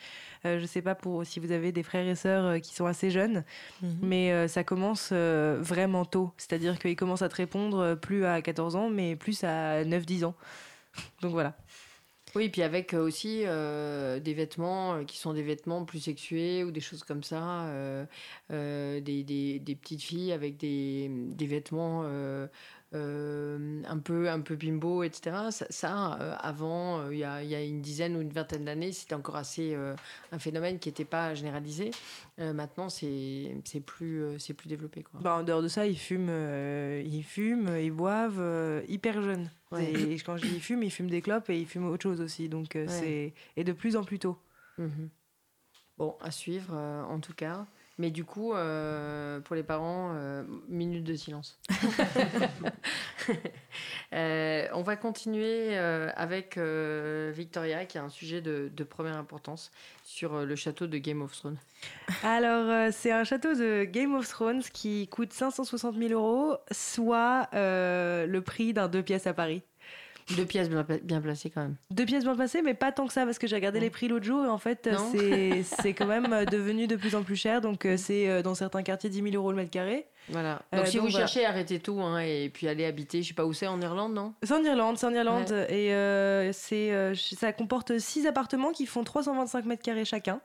[0.44, 3.10] je ne sais pas pour si vous avez des frères et sœurs qui sont assez
[3.10, 3.44] jeunes,
[3.82, 3.98] mhm.
[4.02, 6.32] mais ça commence vraiment tôt.
[6.36, 10.34] C'est-à-dire qu'ils commencent à te répondre plus à 14 ans, mais plus à 9-10 ans.
[11.22, 11.56] Donc voilà.
[12.34, 16.62] Oui, puis avec euh, aussi euh, des vêtements euh, qui sont des vêtements plus sexués
[16.62, 17.66] ou des choses comme ça,
[18.50, 22.04] des, des, des, petites filles avec des, des vêtements
[22.94, 25.36] euh, un peu un peu bimbo, etc.
[25.68, 28.92] Ça, euh, avant, euh, il y, a, y, a, une dizaine ou une vingtaine d'années,
[28.92, 29.76] c'était encore assez
[30.32, 31.90] un phénomène qui n'était pas généralisé.
[32.38, 35.02] maintenant, c'est plus c'est plus développé.
[35.02, 35.20] Quoi.
[35.20, 36.30] Bah, en dehors de ça, ils fument,
[37.04, 39.50] ils fument, ils boivent hyper jeunes.
[39.78, 42.22] Et quand je dis ils fument, ils fument des clopes et ils fument autre chose
[42.22, 42.48] aussi.
[42.48, 44.38] Donc c'est et de plus en plus tôt.
[44.78, 45.10] Mhm.
[45.98, 47.66] Bon, à suivre en tout cas.
[47.98, 51.58] Mais du coup, euh, pour les parents, euh, minute de silence.
[54.14, 59.70] Euh, on va continuer avec Victoria, qui a un sujet de, première importance
[60.02, 61.58] sur le château de Game of Thrones.
[62.22, 68.38] Alors, c'est un château de Game of Thrones qui coûte 560 000 euros, soit le
[68.38, 69.62] prix d'un deux pièces à Paris.
[70.36, 71.76] Deux pièces bien, bien, placées quand même.
[71.90, 74.08] Deux pièces bien placées, mais pas tant que ça, parce que j'ai regardé les prix
[74.08, 74.88] l'autre jour et en fait,
[75.62, 77.60] c'est quand même euh, devenu de plus en plus cher.
[77.60, 80.06] Donc, euh, c'est euh, dans certains quartiers 10 000 euros le mètre carré.
[80.28, 80.60] Voilà.
[80.72, 83.52] Donc, si vous cherchez, arrêtez tout hein, et puis allez habiter, je sais pas où
[83.52, 84.34] c'est, en Irlande, non?
[84.42, 85.66] C'est en Irlande, c'est en Irlande.
[85.70, 85.92] Et
[86.52, 90.40] c'est ça comporte 6 appartements qui font 325 mètres carrés chacun.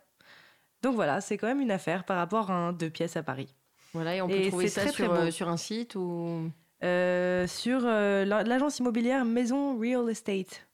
[0.81, 3.53] Donc voilà, c'est quand même une affaire par rapport à un deux pièces à Paris.
[3.93, 6.49] Voilà, et on peut trouver ça sur, sur un site ou
[6.83, 10.67] euh, sur euh, l'agence immobilière Maison Real Estate.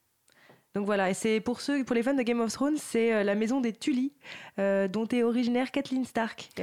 [0.75, 3.23] Donc voilà, et c'est pour ceux, pour les fans de Game of Thrones, c'est euh,
[3.23, 4.13] la maison des Tully,
[4.57, 6.61] dont est originaire Kathleen Stark, oh,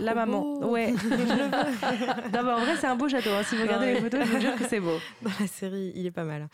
[0.00, 0.58] la maman.
[0.68, 0.92] Ouais.
[2.32, 3.30] D'abord, en vrai, c'est un beau château.
[3.30, 3.42] Hein.
[3.44, 4.98] Si vous regardez les photos, je vous jure que c'est beau.
[5.22, 6.48] Dans la série, il est pas mal.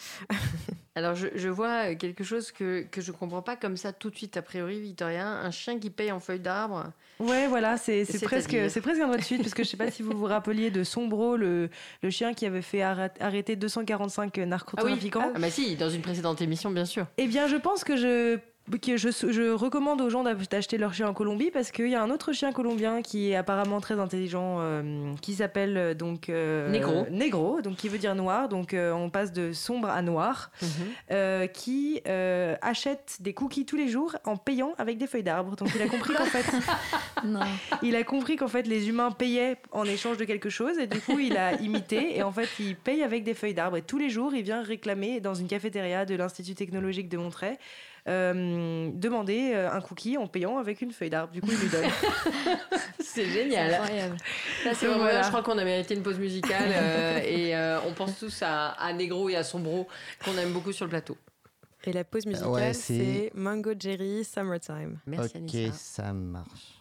[1.00, 4.16] Alors, je, je, vois quelque chose que, que je comprends pas comme ça tout de
[4.16, 5.26] suite, a priori, Victoria.
[5.26, 6.92] Un chien qui paye en feuilles d'arbre.
[7.18, 10.02] Ouais, voilà, c'est presque, presque un droit de suite, parce que je sais pas si
[10.02, 11.70] vous vous rappeliez de Sombro, le,
[12.02, 15.20] le chien qui avait fait arrêter 245 narcotrafiquants.
[15.22, 15.32] Ah, oui.
[15.36, 17.06] ah bah si, dans une précédente émission, bien sûr.
[17.16, 18.38] Eh bien, je pense que je
[18.96, 22.32] je, recommande aux gens d'acheter leur chien en Colombie parce qu'il y a un autre
[22.32, 27.06] chien colombien qui est apparemment très intelligent, euh, qui s'appelle euh, donc euh, Negro.
[27.10, 28.48] Negro, donc qui veut dire noir.
[28.48, 31.48] Donc on passe de sombre à noir, mhm.
[31.48, 35.56] qui achète des cookies tous les jours en payant avec des feuilles d'arbre.
[35.56, 36.46] Donc il a compris qu'en fait,
[37.82, 41.00] il a compris qu'en fait les humains payaient en échange de quelque chose et du
[41.00, 43.98] coup il a imité et en fait il paye avec des feuilles d'arbre et tous
[43.98, 47.56] les jours il vient réclamer dans une cafétéria de l'Institut technologique de Montreuil
[48.08, 51.32] euh, demander euh, un cookie en payant avec une feuille d'arbre.
[51.32, 51.90] Du coup, il lui donne.
[53.00, 53.80] c'est génial.
[54.74, 57.54] C'est je crois qu'on a mérité une pause musicale euh, et
[57.86, 59.86] on pense tous à, à, Negro et à Sombro
[60.24, 61.16] qu'on aime beaucoup sur le plateau.
[61.84, 64.98] Et la pause musicale, c'est Mango Jerry Summertime.
[65.06, 66.80] Merci Ok, ça marche.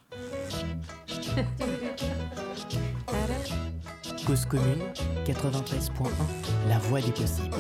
[4.26, 4.84] Cause commune
[5.26, 6.10] 93.1,
[6.68, 7.56] la voix des possibles.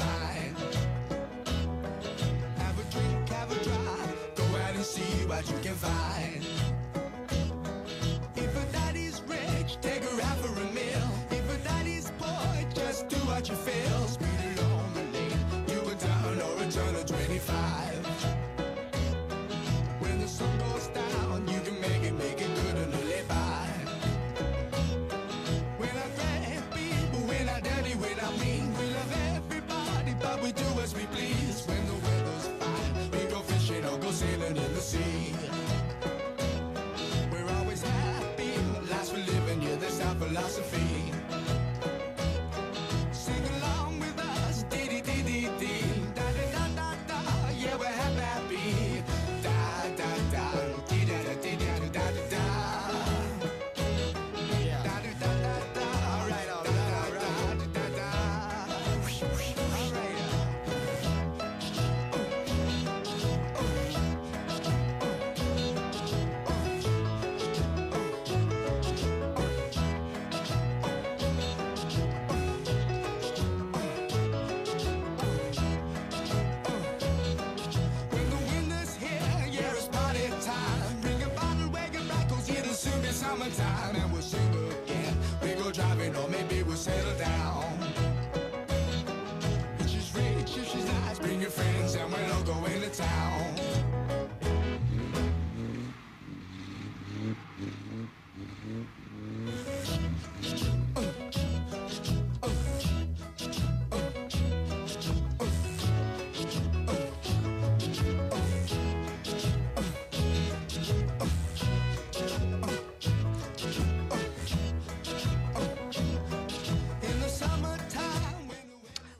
[0.00, 0.29] fly.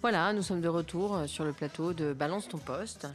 [0.03, 3.07] Voilà, nous sommes de retour euh, sur le plateau de Balance ton poste.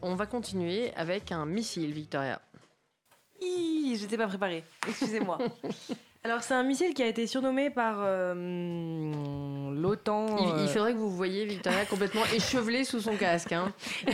[0.00, 2.40] On va continuer avec un missile, Victoria.
[3.40, 4.64] Hi, j'étais pas préparée.
[4.88, 5.38] Excusez-moi.
[6.24, 10.36] Alors, c'est un missile qui a été surnommé par euh, l'OTAN.
[10.38, 13.52] Il, il euh, faudrait que vous voyiez Victoria complètement échevelée sous son casque.
[13.52, 13.72] hein.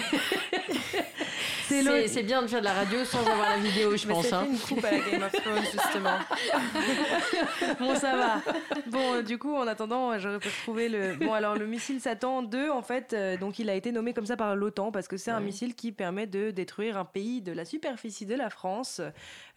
[1.69, 4.07] C'est le- C'est c'est bien de faire de la radio sans avoir la vidéo, je
[4.07, 4.27] Mais pense.
[4.27, 4.47] c'est hein.
[4.51, 6.19] une coupe à la Game of Thrones, justement.
[7.79, 8.43] Bon, ça va.
[8.87, 11.15] Bon, euh, du coup, en attendant, euh, j'aurais pu retrouver le.
[11.17, 14.27] Bon, alors, le missile Satan 2, en fait, euh, donc il a été nommé comme
[14.27, 17.53] ça par l'OTAN parce que c'est un missile qui permet de détruire un pays de
[17.53, 19.01] la superficie de la France.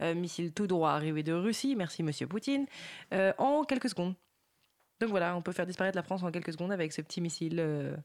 [0.02, 2.66] Euh, missile tout droit arrivé de Russie, merci monsieur Poutine,
[3.14, 4.16] euh, en quelques secondes.
[5.00, 7.58] Donc voilà, on peut faire disparaître la France en quelques secondes avec ce petit missile
[7.60, 7.96] euh,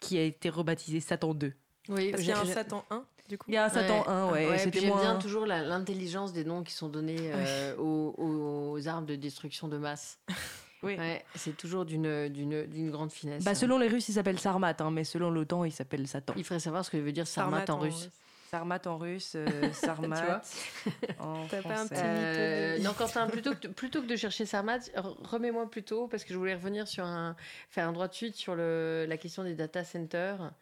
[0.00, 1.52] qui a été rebaptisé Satan 2.
[1.88, 3.44] Oui, Parce qu'il y a un Satan 1, du coup.
[3.48, 4.48] Il y a un Satan 1, ouais.
[4.50, 8.88] puis c'était j'aime moins- bien toujours l'intelligence des noms qui sont donnés euh, aux, aux
[8.88, 10.18] armes de destruction de masse.
[10.82, 10.94] Oui.
[10.98, 13.42] Ouais, c'est toujours d'une d'une d'une grande finesse.
[13.42, 16.34] Bah, selon les Russes, il s'appelle Sarmat, hein, mais selon l'OTAN, il s'appelle Satan.
[16.36, 18.10] Il faudrait savoir ce que veut dire Sarmat, en russe.
[18.50, 20.42] Sarmat en russe, euh, Sarmat
[21.18, 21.88] en T'as pas un français.
[21.94, 26.08] petit Euh, non, Quentin, plutôt que, de, plutôt que de chercher Sarmat, re- remets-moi plutôt,
[26.08, 27.34] parce que je voulais revenir sur un,
[27.70, 30.52] faire un droit de suite sur le, la question des data centers.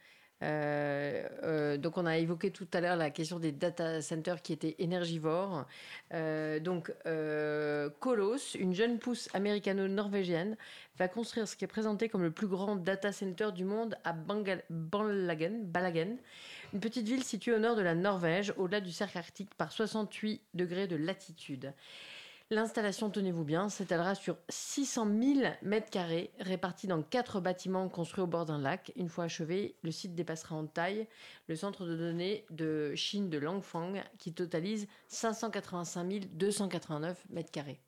[0.45, 4.53] Euh, euh, donc, on a évoqué tout à l'heure la question des data centers qui
[4.53, 5.65] étaient énergivores.
[6.13, 6.93] Euh, donc,
[7.99, 10.55] Kolos, une jeune pousse américano-norvégienne,
[10.97, 14.13] va construire ce qui est présenté comme le plus grand data center du monde à
[14.13, 16.17] Bangal- Balagen,
[16.73, 20.41] une petite ville située au nord de la Norvège, au-delà du cercle arctique par 68
[20.53, 21.73] degrés de latitude.
[22.51, 25.97] L'installation, tenez-vous bien, s'étalera sur 600 000 mètres
[26.39, 28.91] répartis dans quatre bâtiments construits au bord d'un lac.
[28.95, 31.07] Une fois achevé, le site dépassera en taille
[31.47, 37.79] le centre de données de Chine de Langfang, qui totalise 585 289 mètres carrés.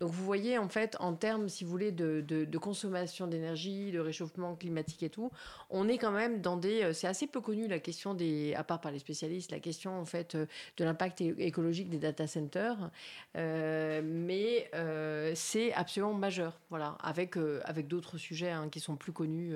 [0.00, 4.54] Donc vous voyez, en fait, en termes, si vous voulez, de, consommation d'énergie, de réchauffement
[4.54, 5.30] climatique et tout,
[5.70, 6.82] on est quand même dans des...
[6.82, 8.54] euh, C'est assez peu connu la question des...
[8.54, 10.46] À part par les spécialistes, la question, en fait, euh,
[10.76, 12.90] de l'impact écologique des data centers.
[13.36, 14.70] Euh, mais
[15.34, 19.54] c'est absolument majeur, voilà, avec, avec d'autres sujets hein, qui sont plus connus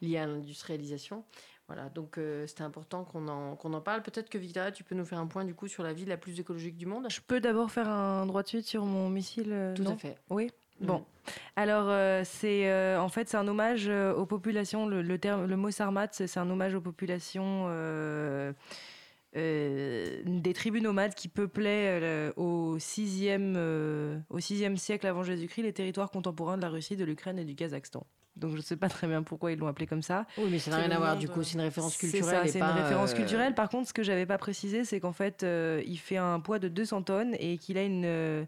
[0.00, 1.24] liés à l'industrialisation.
[1.70, 4.02] Voilà, donc euh, c'était important qu'on en, qu'on en parle.
[4.02, 6.16] Peut-être que Victoria, tu peux nous faire un point du coup sur la ville la
[6.16, 9.52] plus écologique du monde Je peux d'abord faire un droit de suite sur mon missile
[9.52, 10.16] euh, Tout non à fait.
[10.30, 10.50] Oui.
[10.80, 10.86] Mhm.
[10.88, 11.04] Bon,
[11.54, 14.86] alors euh, c'est euh, en fait c'est un hommage aux populations.
[14.88, 17.68] Le, le terme, le mot Sarmat, c'est un hommage aux populations
[19.36, 25.62] euh, des tribus nomades qui peuplaient euh, au 6e euh, au 6e siècle avant Jésus-Christ
[25.62, 28.04] les territoires contemporains de la Russie, de l'Ukraine et du Kazakhstan.
[28.36, 30.26] Donc je ne sais pas très bien pourquoi ils l'ont appelé comme ça.
[30.38, 32.48] Oui, mais ça n'a rien à voir, du coup, c'est une référence culturelle.
[32.48, 33.54] c'est une référence euh, culturelle.
[33.54, 36.58] Par contre, ce que j'avais pas précisé, c'est qu'en fait, euh, il fait un poids
[36.58, 38.44] de 200 tonnes et qu'il a une euh,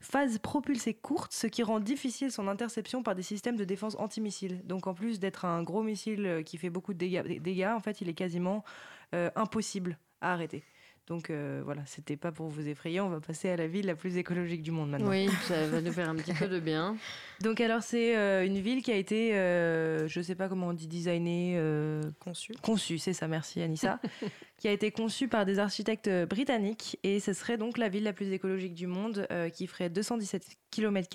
[0.00, 4.62] phase propulsée courte, ce qui rend difficile son interception par des systèmes de défense antimissiles.
[4.64, 8.00] Donc, en plus d'être un gros missile qui fait beaucoup de dégâts, dégâts, en fait,
[8.00, 8.64] il est quasiment
[9.12, 10.64] impossible à arrêter.
[11.06, 13.00] Donc euh, voilà, c'était pas pour vous effrayer.
[13.00, 15.10] On va passer à la ville la plus écologique du monde maintenant.
[15.10, 16.96] Oui, ça va nous faire un petit peu de bien.
[17.42, 20.72] Donc alors c'est euh, une ville qui a été, euh, je sais pas comment on
[20.72, 22.54] dit, designée, euh, Conçu.
[22.62, 24.00] conçue, c'est ça, merci Anissa,
[24.58, 28.04] qui a été conçue par des architectes euh, britanniques et ce serait donc la ville
[28.04, 31.08] la plus écologique du monde euh, qui ferait 217 km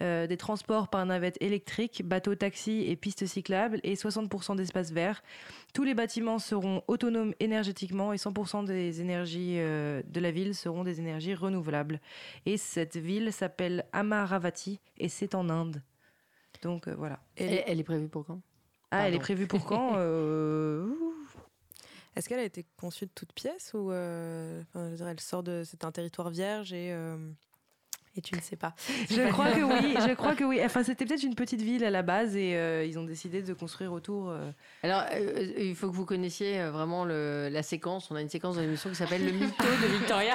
[0.00, 5.22] des transports par navette électrique, bateaux, taxis et pistes cyclables et 60% d'espaces verts.
[5.74, 10.84] Tous les bâtiments seront autonomes énergétiquement et 100% des énergies euh, de la ville seront
[10.84, 12.00] des énergies renouvelables.
[12.46, 15.82] Et cette ville s'appelle Amaravati et c'est en Inde.
[16.62, 17.20] Donc euh, voilà.
[17.36, 18.40] Elle, elle est prévue pour quand?
[18.90, 20.88] Ah, elle est prévue pour quand Euh.
[22.16, 25.20] Est-ce qu'elle a été conçue de toutes pièces ou euh, enfin, je veux dire, elle
[25.20, 27.16] sort de c'est un territoire vierge et euh,
[28.18, 28.74] et tu ne sais pas.
[29.10, 30.60] Je crois que oui, je crois que oui.
[30.64, 33.54] Enfin, c'était peut-être une petite ville à la base et euh, ils ont décidé de
[33.54, 34.28] construire autour.
[34.30, 34.50] euh,
[34.82, 38.10] Alors, euh, il faut que vous connaissiez vraiment le- la séquence.
[38.10, 40.34] On a une séquence dans l'émission qui s'appelle Le mytho de Victoria.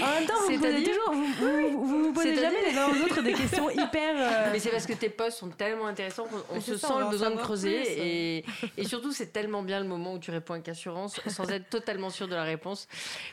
[0.00, 2.86] En même temps, vous, me posez toujours, vous, vous, vous, vous posez jamais les uns
[2.88, 4.14] aux autres des questions hyper.
[4.16, 7.10] euh, Mais c'est parce que tes posts sont tellement intéressants qu'on se ça, sent le
[7.10, 8.38] besoin de creuser.
[8.38, 8.44] Et,
[8.76, 12.10] et surtout, c'est tellement bien le moment où tu réponds avec assurance sans être totalement
[12.10, 12.88] sûr de la réponse.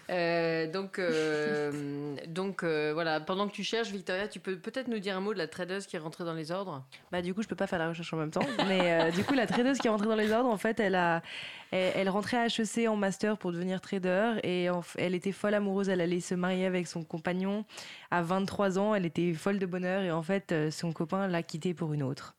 [0.09, 4.99] Euh, donc, euh, donc euh, voilà, pendant que tu cherches, Victoria, tu peux peut-être nous
[4.99, 6.85] dire un mot de la tradeuse qui est rentrée dans les ordres?
[7.11, 8.45] Bah du coup, je peux pas faire la recherche en même temps.
[8.67, 10.93] Mais euh, du coup, la tradeuse qui est rentrée dans les ordres, en fait, elle
[10.93, 11.23] a,
[11.71, 14.67] elle, elle rentrait à HEC en master pour devenir trader et
[14.99, 15.89] elle était folle amoureuse.
[15.89, 17.65] Elle allait se marier avec son compagnon
[18.11, 18.93] à 23 ans.
[18.93, 22.03] Elle était folle de bonheur et en fait, euh, son copain l'a quittée pour une
[22.03, 22.35] autre.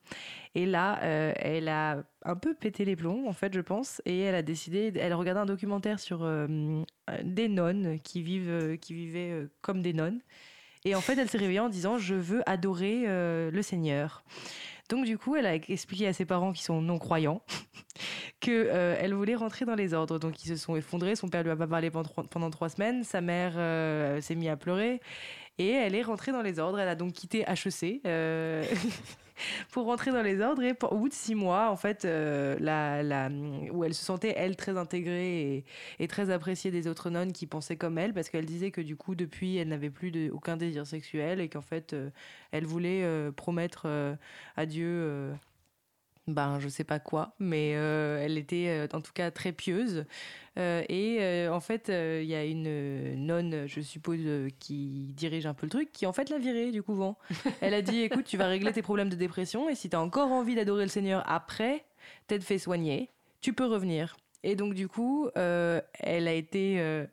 [0.55, 4.21] Et là, euh, elle a un peu pété les plombs, en fait, je pense, et
[4.21, 4.93] elle a décidé.
[4.95, 6.25] Elle regardait un documentaire sur
[7.23, 10.21] des nonnes qui vivent, qui vivaient comme des nonnes.
[10.85, 14.23] Et en fait, elle s'est réveillée en disant Je veux adorer euh, le Seigneur.
[14.89, 17.41] Donc du coup, elle a expliqué à ses parents qui sont non-croyants
[18.41, 20.17] que euh, voulait rentrer dans les ordres.
[20.17, 21.15] Donc ils se sont effondrés.
[21.15, 23.03] Son père lui a pas parlé pendant trois, pendant trois semaines.
[23.03, 24.99] Sa mère euh, s'est mise à pleurer
[25.59, 26.79] et elle est rentrée dans les ordres.
[26.79, 28.01] Elle a donc quitté HEC.
[29.71, 30.63] pour rentrer dans les ordres.
[30.63, 32.57] Et pour- au bout de six mois en fait euh,
[33.71, 35.65] où elle se sentait elle très intégrée
[35.99, 38.95] et, très appréciée des autres nonnes qui pensaient comme elle parce qu'elle disait que du
[38.95, 42.09] coup depuis elle n'avait plus aucun désir sexuel et qu'en fait euh,
[42.51, 43.87] elle voulait euh, promettre
[44.55, 45.33] à Dieu
[46.33, 50.05] ben je sais pas quoi mais euh, elle était euh, en tout cas très pieuse.
[50.57, 54.19] Euh, et en fait il y a une nonne je suppose
[54.59, 57.17] qui dirige un peu le truc qui en fait l'a virée du couvent
[57.61, 60.01] elle a dit écoute tu vas régler tes problèmes de dépression et si tu as
[60.01, 61.85] encore envie d'adorer le Seigneur après
[62.27, 63.09] t'être fait soigner
[63.41, 64.17] tu peux revenir.
[64.43, 67.07] Et donc du coup elle a été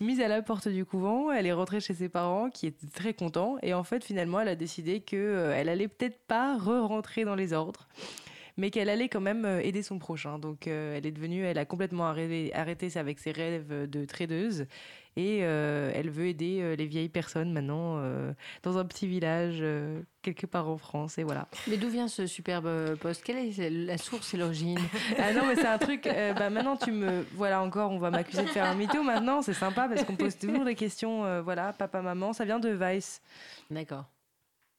[0.00, 3.14] mise à la porte du couvent, elle est rentrée chez ses parents qui étaient très
[3.14, 7.34] contents et en fait finalement elle a décidé que elle allait peut-être pas re-rentrer dans
[7.34, 7.88] les ordres
[8.56, 10.38] mais qu'elle allait quand même euh, aider son prochain.
[10.38, 14.04] Donc euh, elle est devenue, elle a complètement arrêté, arrêté ça avec ses rêves de
[14.04, 14.66] tradeuse
[15.18, 19.58] et euh, elle veut aider euh, les vieilles personnes maintenant euh, dans un petit village
[19.62, 21.48] euh, quelque part en France et voilà.
[21.68, 23.22] Mais d'où vient ce superbe euh, poste?
[23.24, 24.78] Quelle est la source et l'origine?
[25.18, 26.06] Ah non, mais c'est un truc.
[26.06, 27.24] euh, bah maintenant, tu me.
[27.32, 29.02] Voilà, encore, on va m'accuser de faire un mytho.
[29.02, 31.24] Maintenant, c'est sympa parce qu'on pose toujours des questions.
[31.24, 33.22] euh, voilà, papa, maman, ça vient de Vice.
[33.70, 34.04] D'accord.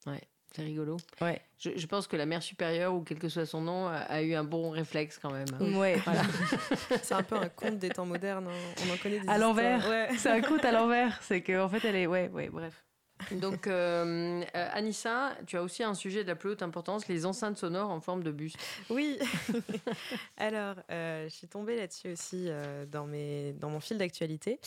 [0.06, 0.22] Ouais,
[0.58, 0.98] c'est rigolo.
[1.22, 1.40] Ouais.
[1.60, 4.22] Je, je pense que la mère supérieure, ou quel que soit son nom, a, a
[4.22, 5.46] eu un bon réflexe quand même.
[5.60, 5.78] hein.
[5.78, 6.22] Ouais, voilà.
[7.04, 8.48] C'est un peu un conte des temps modernes.
[8.50, 8.84] hein.
[8.90, 9.88] On en connaît des À l'envers.
[9.88, 10.10] Ouais.
[10.18, 11.20] C'est un conte à l'envers.
[11.22, 12.08] C'est qu'en fait, elle est.
[12.08, 12.84] Ouais, ouais, bref.
[13.42, 17.26] Donc, euh, euh, Anissa, tu as aussi un sujet de la plus haute importance, les
[17.26, 18.58] enceintes sonores en forme de buste.
[18.90, 19.18] Oui.
[20.38, 24.60] Alors, euh, je suis tombée là-dessus aussi euh, dans, mes, dans mon fil d'actualité.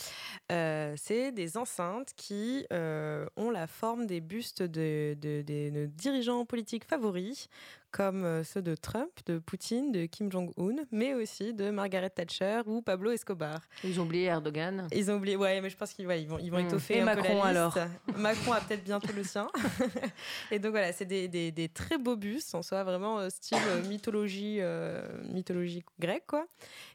[0.49, 6.85] C'est des enceintes qui ont la forme des bustes de, de- des- de dirigeants politiques
[6.85, 7.47] favoris,
[7.91, 12.61] comme euh, ceux de Trump, de Poutine, de Kim Jong-un, mais aussi de Margaret Thatcher
[12.65, 13.59] ou Pablo Escobar.
[13.83, 14.87] Ils ont oublié Erdogan.
[14.93, 16.67] Ils ont oublié, ouais, mais je pense qu'ils ouais, ils vont, ils vont Mm.
[16.67, 17.45] étoffer Et un peu la Macron, liste.
[17.47, 17.77] alors?
[18.17, 19.47] Macron a peut-être bientôt le sien.
[20.51, 23.57] et donc voilà, c'est des, des- des très beaux bustes, en soi, vraiment euh, style
[23.67, 25.01] euh, mythologie, euh,
[25.33, 26.45] mythologie grecque, quoi.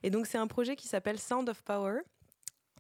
[0.02, 2.01] Et donc c'est un projet qui s'appelle Sound of Power.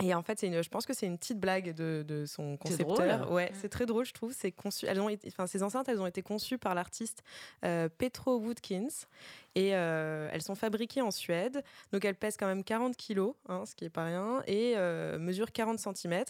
[0.02, 2.58] Et en fait, c'est une, je pense que c'est une petite blague de, de son
[2.58, 3.20] concepteur.
[3.20, 3.32] drôle.
[3.32, 4.34] Ouais, c'est très drôle, je trouve.
[4.36, 7.22] C'est conçu, elles ont été, enfin, ces enceintes, elles ont été conçues par l'artiste
[7.64, 9.06] euh, Petro Woodkins
[9.54, 11.64] et euh, elles sont fabriquées en Suède.
[11.92, 15.18] Donc elles pèsent quand même 40 kilos, hein, ce qui est pas rien, et euh,
[15.18, 16.24] mesurent 40 cm.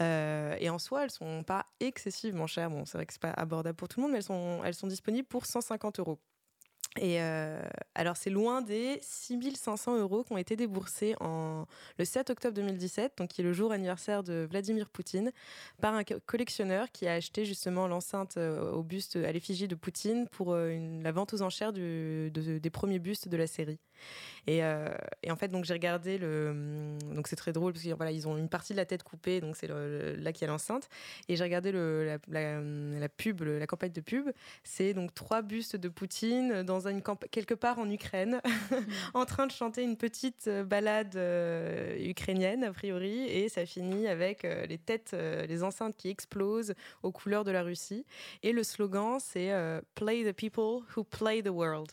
[0.00, 2.70] et en soi, elles sont pas excessivement chères.
[2.70, 4.74] Bon, c'est vrai que c'est pas abordable pour tout le monde, mais elles sont, elles
[4.74, 6.20] sont disponibles pour 150 euros.
[7.00, 7.62] Et euh,
[7.94, 11.64] alors, c'est loin des 6500 euros qui ont été déboursés en,
[11.98, 15.32] le 7 octobre 2017, donc qui est le jour anniversaire de Vladimir Poutine,
[15.80, 19.74] par un co- collectionneur qui a acheté justement l'enceinte euh, au buste à l'effigie de
[19.74, 23.78] Poutine pour euh, la vente aux enchères des premiers bustes de la série.
[24.46, 24.88] Et, euh,
[25.22, 26.48] et en fait, donc j'ai regardé le.
[26.50, 29.40] hum, Donc c'est très drôle parce qu'ils voilà, ont une partie de la tête coupée,
[29.40, 30.88] donc c'est là qu'il y a l'enceinte.
[31.28, 34.30] Et j'ai regardé le, la, la pub, la campagne de pub.
[34.64, 38.40] C'est donc trois bustes de Poutine dans une quelque part en Ukraine,
[39.14, 44.08] en train de chanter une petite euh, balade euh, ukrainienne a priori, et ça finit
[44.08, 45.14] avec les têtes,
[45.48, 48.04] les enceintes qui explosent aux couleurs de la Russie.
[48.42, 49.52] Et le slogan c'est
[49.94, 51.92] Play the people who play the world.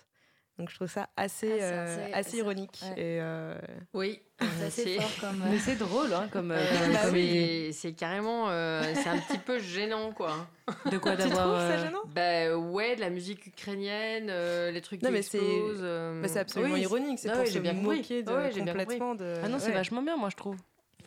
[0.59, 2.79] Donc je trouve ça assez, Ah, c'est euh, assez- assez c'est- ironique.
[2.83, 2.91] ouais.
[3.01, 3.55] Et euh,
[3.93, 4.21] Oui,
[4.69, 5.43] C'est comme.
[5.49, 6.51] Mais c'est drôle, hein, comme.
[6.51, 10.47] euh, Euh, comme bah c'est carrément, euh, c'est un petit peu gênant quoi.
[10.91, 11.47] De quoi tu d'avoir.
[11.47, 12.01] trouves ça gênant?
[12.13, 15.79] Bah ouais, de la musique ukrainienne, euh, les trucs Non, qui mais c'est- explosent.
[15.81, 17.19] euh, bah, c'est absolument oui, ironique.
[17.19, 19.35] C'est Ah pour ouais, se j'ai bien moquer de, Ah ouais, j'ai bien complètement de.
[19.43, 19.73] Ah non, c'est ouais.
[19.73, 20.57] vachement bien, moi, je trouve.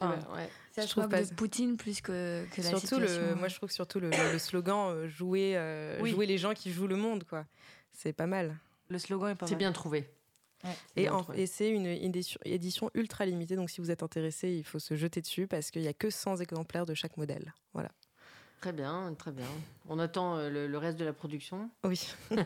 [0.00, 0.48] Enfin, ouais.
[0.72, 3.20] Ça je trouve pas- de Poutine plus que, que la surtout situation.
[3.28, 6.10] le, moi je trouve que surtout le, le slogan euh, jouer, euh, Oui.
[6.10, 7.44] jouer les gens qui jouent le monde quoi.
[7.92, 8.56] C'est pas mal.
[8.92, 10.08] Le slogan est pas C'est bien trouvé.
[10.64, 11.08] Ouais.
[11.34, 14.94] Et, c'est une édition, édition ultra limitée, donc si vous êtes intéressé, il faut se
[14.94, 17.52] jeter dessus parce qu'il n'y a que 100 exemplaires de chaque modèle.
[17.72, 17.90] Voilà.
[18.60, 19.46] Très bien, très bien.
[19.88, 21.68] On attend euh, le, le reste de la production.
[21.84, 22.06] Oui.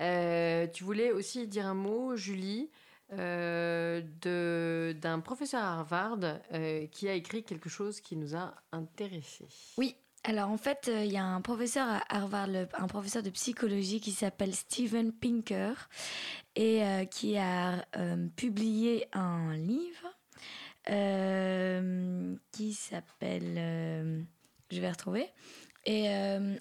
[0.00, 2.68] Euh, tu voulais aussi dire un mot, Julie,
[3.12, 6.18] euh, de- d'un professeur à Harvard
[6.52, 9.46] euh, qui a écrit quelque chose qui nous a intéressés.
[9.78, 9.94] Oui.
[10.26, 14.00] Alors en fait, euh, il y a un professeur à Harvard, un professeur de psychologie
[14.00, 15.74] qui s'appelle Steven Pinker
[16.56, 20.10] et euh, qui a euh, publié un livre
[22.52, 24.26] qui s'appelle,
[24.70, 25.30] je vais retrouver,
[25.86, 26.10] et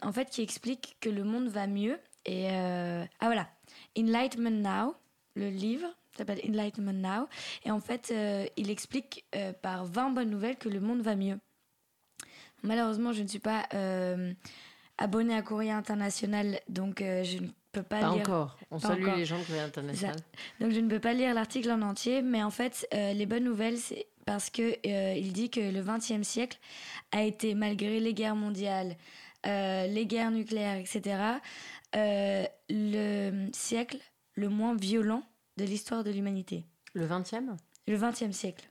[0.01, 1.99] en fait qui explique que le monde va mieux.
[2.23, 3.49] Et ah voilà,
[3.99, 4.95] Enlightenment Now,
[5.35, 7.27] le livre s'appelle Enlightenment Now,
[7.65, 8.13] et en fait
[8.55, 9.25] il explique
[9.61, 11.37] par 20 bonnes nouvelles que le monde va mieux.
[12.63, 14.33] Malheureusement, je ne suis pas euh,
[14.97, 18.21] abonnée à Courrier International, donc euh, je ne peux pas, Pas lire.
[18.21, 18.57] encore.
[18.71, 19.17] On Pas salue encore.
[19.17, 20.15] les gens de Courrier International.
[20.59, 23.43] Donc je ne peux pas lire l'article en entier, mais en fait, euh, les bonnes
[23.43, 26.57] nouvelles, c'est parce que euh, il dit que le XXe siècle
[27.11, 28.95] a été, malgré les guerres mondiales,
[29.45, 31.17] les guerres nucléaires, etc.,
[32.69, 33.97] le siècle
[34.35, 35.23] le moins violent
[35.57, 36.65] de l'histoire de l'humanité.
[36.93, 37.55] Le 20e
[37.87, 38.69] Le XXe siècle.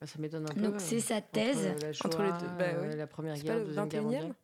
[0.00, 0.60] Bah, Ça m'étonne un peu.
[0.62, 1.74] Donc euh, c'est sa entre thèse.
[1.82, 2.96] la Shoah, Entre les deux, bah euh, ouais.
[2.96, 4.04] la première guerre, pas le deuxième guerre 21e?
[4.04, 4.34] mondiale.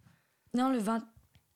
[0.55, 1.07] Non, le 20.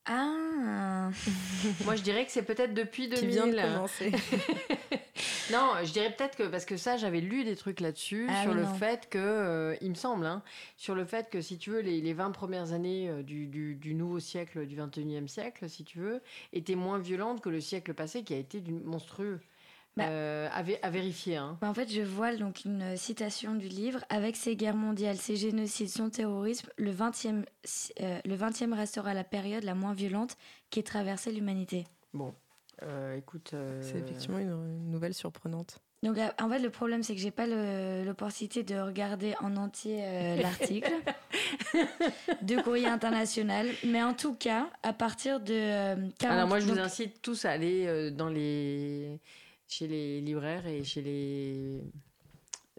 [0.07, 1.11] Ah
[1.85, 3.21] Moi, je dirais que c'est peut-être depuis 2000.
[3.21, 4.13] Qui vient de commencer.
[5.53, 8.55] non, je dirais peut-être que parce que ça, j'avais lu des trucs là-dessus Ah sur
[8.55, 8.75] le non.
[8.75, 10.43] fait que, euh, il me semble, hein,
[10.79, 13.75] sur le fait que si tu veux, les, les 20 premières années euh, du, du-
[13.77, 16.23] du nouveau siècle, du 21e siècle, si tu veux,
[16.55, 19.41] étaient moins violentes que le siècle passé qui a été du monstrueux.
[19.97, 20.05] Bah.
[20.09, 21.37] Euh, à, vé- à vérifier.
[21.37, 21.59] Hein.
[21.61, 24.01] Bah, En fait, je vois donc une citation du livre.
[24.09, 27.45] Avec ces guerres mondiales, ces génocides, son terrorisme, le 20e,
[28.01, 30.37] euh, le 20e restera la période la moins violente
[30.71, 31.87] qui ait traversé l'humanité.
[32.15, 32.33] Bon,
[32.83, 33.51] euh, écoute.
[33.53, 35.79] euh, C'est effectivement une, une nouvelle surprenante.
[36.03, 39.99] Donc, en fait, le problème, c'est que j'ai pas le- l'opportunité de regarder en entier
[40.03, 40.91] euh, l'article
[42.43, 43.67] de Courrier International.
[43.85, 46.33] Mais en tout cas, à partir de euh, 40...
[46.37, 49.21] Alors moi, je vous incite tous à aller euh, dans les
[49.71, 51.81] chez les libraires et chez les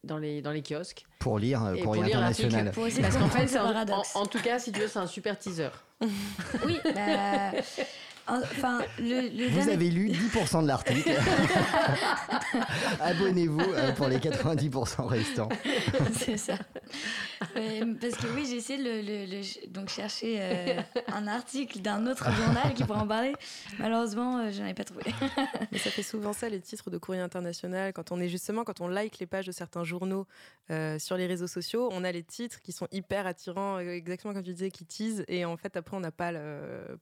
[0.03, 2.47] dans les dans les kiosques Pour lire euh, Courrier pour lire l'article.
[2.55, 3.01] International.
[3.01, 4.15] Parce qu'en fait, ce c'est un- paradoxe.
[4.15, 5.69] en, en tout cas, si tu veux, c'est un super teaser.
[6.65, 7.51] Oui, bah,
[8.27, 11.10] enfin, le, le Vous dernier- avez lu 10% de l'article.
[12.99, 15.49] Abonnez-vous euh, pour les 90% restants.
[16.14, 16.56] c'est ça.
[17.39, 20.81] Parce que oui, j'ai essayé de le, le- le- donc chercher euh,
[21.14, 23.34] un article d'un autre journal qui pourrait en parler.
[23.80, 25.03] Malheureusement, euh, je n'en ai pas trouvé.
[25.72, 27.93] Mais ça fait souvent ça, les titres de courrier international.
[27.93, 30.27] Quand on est justement, quand on like les pages de certains journaux
[30.69, 34.43] euh, sur les réseaux sociaux, on a les titres qui sont hyper attirants, exactement comme
[34.43, 35.23] tu disais, qui teasent.
[35.27, 36.41] Et en fait, après, on n'a pas la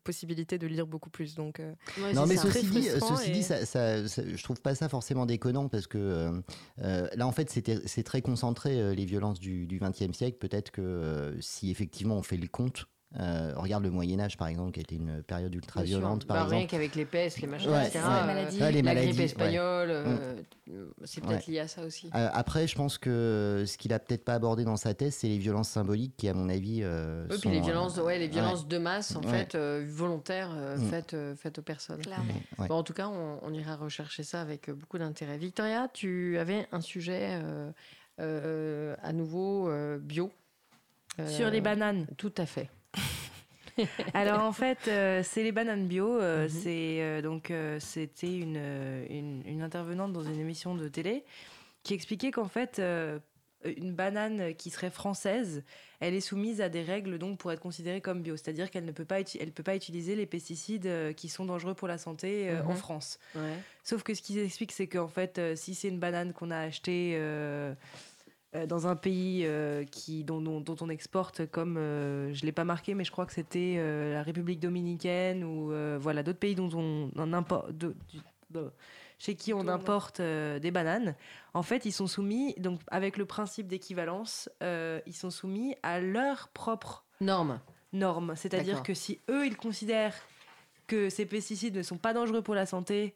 [0.04, 1.36] possibilité de lire beaucoup plus.
[1.36, 4.62] Donc, euh, Ouais, non mais ceci dit, ceci et- dit ça, ça- ça- je trouve
[4.62, 6.32] pas ça forcément déconnant parce que euh,
[6.82, 10.38] euh, là en fait c'était- c'est très concentré euh, les violences du XXe siècle.
[10.40, 12.86] Peut-être que euh, si effectivement on fait le compte,
[13.20, 16.38] euh, regarde le Moyen Âge par exemple qui a été une période ultra violente par
[16.38, 16.58] Bah, exemple.
[16.60, 18.00] Rien qu'avec les pestes, les machins, Ouais, etc.
[18.08, 18.20] ouais.
[18.22, 18.62] Les maladies.
[18.62, 19.26] Ouais, les la maladies, grippe ouais.
[19.26, 20.42] espagnole, euh,
[21.06, 21.54] c'est peut-être Ouais.
[21.54, 22.12] lié à ça aussi.
[22.14, 25.28] Euh, après, je pense que ce qu'il a peut-être pas abordé dans sa thèse, c'est
[25.28, 28.20] les violences symboliques qui, à mon avis, euh, Oui, sont, puis les euh, violences, ouais,
[28.20, 28.32] les ouais.
[28.32, 29.28] violences de masse, en Ouais.
[29.40, 30.90] fait, euh, volontaires, euh, Mm.
[30.90, 32.02] faites, euh, faites aux personnes.
[32.68, 35.40] Bon, en tout cas, on, on ira rechercher ça avec beaucoup d'intérêt.
[35.40, 37.72] Victoria, tu avais un sujet euh,
[38.20, 40.32] euh, à nouveau euh, bio.
[41.20, 42.06] Euh, Sur les bananes.
[42.18, 42.70] Tout à fait.
[44.14, 46.20] Alors en fait, euh, c'est les bananes bio.
[46.20, 46.50] euh, Mhm.
[46.50, 48.58] C'est euh, donc c'était une,
[49.10, 51.24] une une intervenante dans une émission de télé
[51.84, 52.82] qui expliquait qu'en fait
[53.66, 55.64] une banane qui serait française,
[56.00, 58.94] elle est soumise à des règles donc pour être considérée comme bio, c'est-à-dire qu'elle ne
[58.94, 62.64] peut pas elle peut pas utiliser les pesticides qui sont dangereux pour la santé euh,
[62.64, 62.76] en Mhm.
[62.78, 63.20] France.
[63.36, 63.56] Ouais.
[63.84, 67.16] Sauf que ce qu'ils expliquent, c'est qu'en fait, si c'est une banane qu'on a achetée
[67.18, 67.74] euh,
[68.56, 72.46] euh, dans un pays euh, qui, dont, dont- dont on exporte, comme euh, je ne
[72.48, 73.76] l'ai pas marqué, mais je crois que c'était
[74.14, 78.20] la République dominicaine ou voilà d'autres pays dont on, on importe, de- du-
[78.50, 78.72] de-
[79.20, 81.14] chez qui on importe des bananes,
[81.54, 86.48] en fait, ils sont soumis, donc avec le principe d'équivalence, ils sont soumis à leur
[86.50, 87.60] propre Norme.
[87.92, 88.34] normes.
[88.38, 90.16] C'est-à-dire que si eux, ils considèrent
[90.88, 93.16] que ces pesticides ne sont pas dangereux pour la santé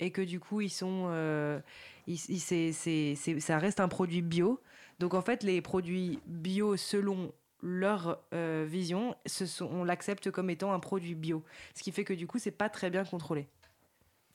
[0.00, 1.60] et que du coup, ils sont, euh,
[2.08, 4.60] ils- ils- c'est- c'est- ça reste un produit bio.
[4.98, 10.50] Donc en fait, les produits bio, selon leur euh, vision, ce sont, on l'accepte comme
[10.50, 11.42] étant un produit bio.
[11.74, 13.48] Ce qui fait que du coup, c'est pas très bien contrôlé.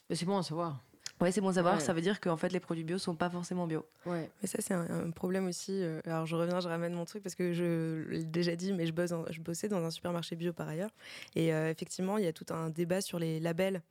[0.09, 0.81] Mais C'est bon à savoir.
[1.21, 1.75] Ouais, c'est bon à savoir.
[1.75, 1.79] Ouais.
[1.81, 3.85] Ça veut dire qu'en fait, les produits bio sont pas forcément bio.
[4.05, 4.29] Ouais.
[4.41, 5.73] Mais ça, c'est un, un problème aussi.
[5.83, 8.85] euh, Alors, je reviens, je ramène mon truc parce que je l'ai déjà dit, mais
[8.87, 10.91] je, bosse je bossais dans un supermarché bio par ailleurs.
[11.35, 13.81] Et euh, effectivement, il y a tout un débat sur les labels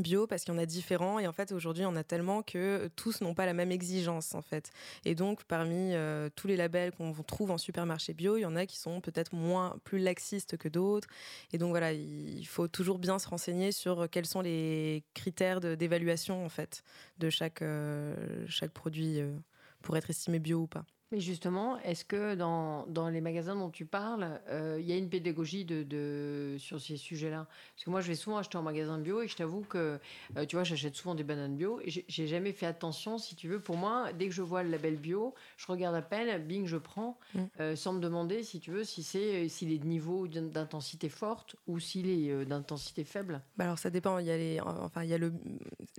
[0.00, 2.88] bio parce qu'il y en a différents et en fait aujourd'hui on a tellement que
[2.96, 4.70] tous n'ont pas la même exigence en fait.
[5.04, 8.56] Et donc parmi euh, tous les labels qu'on trouve en supermarché bio il y en
[8.56, 11.08] a qui sont peut-être moins plus laxistes que d'autres.
[11.52, 16.44] Et donc voilà il faut toujours bien se renseigner sur quels sont les critères d'évaluation
[16.44, 16.82] en fait
[17.18, 18.14] de chaque euh,
[18.48, 19.36] chaque produit euh,
[19.82, 20.84] pour être estimé bio ou pas
[21.14, 24.96] Mais justement, est-ce que dans, dans les magasins dont tu parles, euh, il y a
[24.96, 27.46] une pédagogie de, de- sur ces sujets-là?
[27.76, 30.00] Parce que moi, je vais souvent acheter en magasin bio et je t'avoue que,
[30.36, 33.46] euh, tu vois, j'achète souvent des bananes bio et j'ai- jamais fait attention, si tu
[33.46, 33.60] veux.
[33.60, 36.78] Pour moi, dès que je vois le label bio, je regarde à peine, bing, je
[36.78, 37.40] prends, Mm.
[37.60, 41.08] euh, sans me demander, si tu veux, si c'est s'il est de niveau d'in- d'intensité
[41.08, 43.40] forte ou s'il est d'intensité faible.
[43.56, 44.18] Bah alors ça dépend.
[44.18, 45.32] Il y a les, enfin il y a le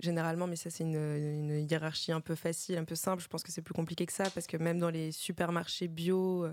[0.02, 3.22] généralement, mais ça c'est une, une hiérarchie un peu facile, un peu simple.
[3.22, 6.44] Je pense que c'est plus compliqué que ça parce que même dans les supermarchés bio,
[6.44, 6.52] euh,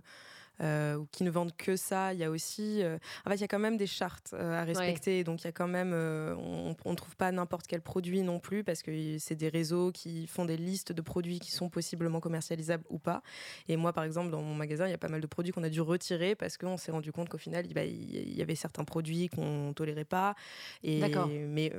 [0.59, 2.13] ou qui ne vendent que ça.
[2.13, 4.61] Il y a aussi, euh, en fait, il y a quand même des chartes euh,
[4.61, 5.23] à respecter.
[5.23, 8.63] Donc il y a quand même, on ne trouve pas n'importe quel produit non plus
[8.63, 12.83] parce que c'est des réseaux qui font des listes de produits qui sont possiblement commercialisables
[12.89, 13.21] ou pas.
[13.67, 15.63] Et moi, par exemple, dans mon magasin, il y a pas mal de produits qu'on
[15.63, 18.83] a dû retirer parce qu'on s'est rendu compte qu'au final, bah, il y avait certains
[18.83, 20.35] produits qu'on tolérait pas.
[20.83, 21.01] Et,
[21.47, 21.73] mais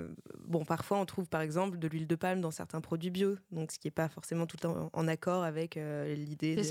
[0.46, 3.72] bon, parfois, on trouve par exemple de l'huile de palme dans certains produits bio, donc
[3.72, 6.62] ce qui n'est pas forcément tout le temps en accord avec l'idée de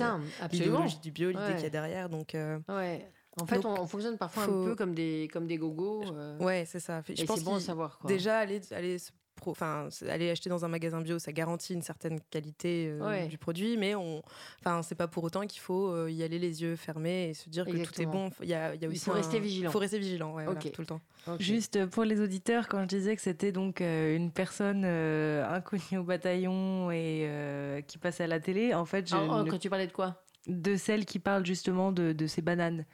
[1.02, 1.93] du bio, l'idée qu'il y a derrière.
[2.10, 3.08] Donc, euh, ouais.
[3.42, 6.04] En fait, on, fonctionne parfois un peu comme des, comme des gogos.
[6.14, 6.38] Euh.
[6.38, 7.02] Ouais, c'est ça.
[7.08, 7.98] Je pense c'est bon à savoir.
[7.98, 8.08] Quoi.
[8.08, 8.98] Déjà, aller, aller
[9.46, 13.76] enfin aller acheter dans un magasin bio ça garantit une certaine qualité euh, du produit
[13.76, 14.22] mais on
[14.60, 17.66] enfin c'est pas pour autant qu'il faut y aller les yeux fermés et se dire
[17.66, 19.80] que tout est bon il y a, y a aussi il faut rester vigilant faut
[19.80, 21.02] rester vigilant ouais, tout le temps
[21.40, 26.90] juste pour les auditeurs quand je disais que c'était donc une personne inconnue au bataillon
[26.92, 29.92] et qui passait à la télé en fait je oh, oh, quand tu parlais de
[29.92, 30.24] quoi?
[30.48, 32.86] De celle qui parle justement de, ces bananes.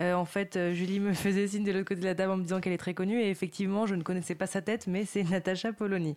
[0.00, 2.36] Euh, en fait, euh, Julie me faisait signe de l'autre côté de la table en
[2.36, 3.20] me disant qu'elle est très connue.
[3.20, 6.16] Et effectivement, je ne connaissais pas sa tête, mais c'est Natacha Polony.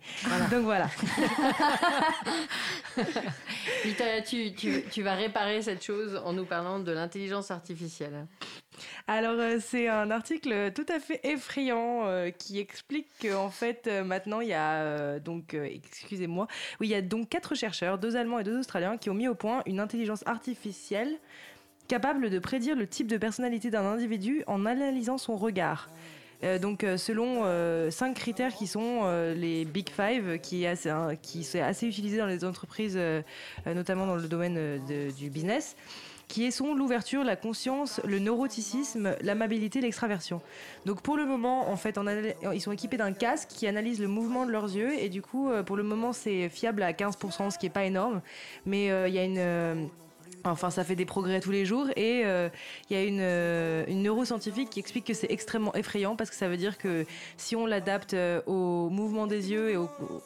[0.50, 0.88] Donc voilà.
[4.26, 4.54] tu,
[4.90, 8.26] tu, vas réparer cette chose en nous parlant de l'intelligence artificielle.
[9.06, 11.84] Alors, euh, c'est un article tout à fait effrayant
[12.38, 16.48] qui explique qu'en fait, maintenant, il y a donc, excusez-moi,
[16.80, 19.28] oui, il y a donc quatre chercheurs, deux Allemands et deux Australiens, qui ont mis
[19.28, 21.18] au point une intelligence artificielle
[21.88, 25.88] capable de prédire le type de personnalité d'un individu en analysant son regard.
[26.42, 29.04] Euh, donc euh, selon euh, cinq critères qui sont
[29.36, 30.90] les Big Five, qui est assez,
[31.22, 32.98] qui assez utilisé dans les entreprises,
[33.66, 34.80] notamment dans le domaine
[35.18, 35.76] du business,
[36.28, 40.40] qui sont l'ouverture, la conscience, le neuroticisme, l'amabilité, l'extraversion.
[40.86, 41.98] Donc pour le moment, en fait,
[42.52, 45.50] ils sont équipés d'un casque qui analyse le mouvement de leurs yeux et du coup,
[45.66, 48.22] pour le moment, c'est fiable à 15%, ce qui est pas énorme,
[48.64, 49.88] mais il y a une
[50.44, 51.86] Enfin, ça fait des progrès tous les jours.
[51.96, 52.48] Et euh,
[52.90, 56.36] il y a une, euh, une, neuroscientifique qui explique que c'est extrêmement effrayant parce que
[56.36, 57.06] ça veut dire que
[57.36, 59.76] si on l'adapte euh, au mouvement des yeux et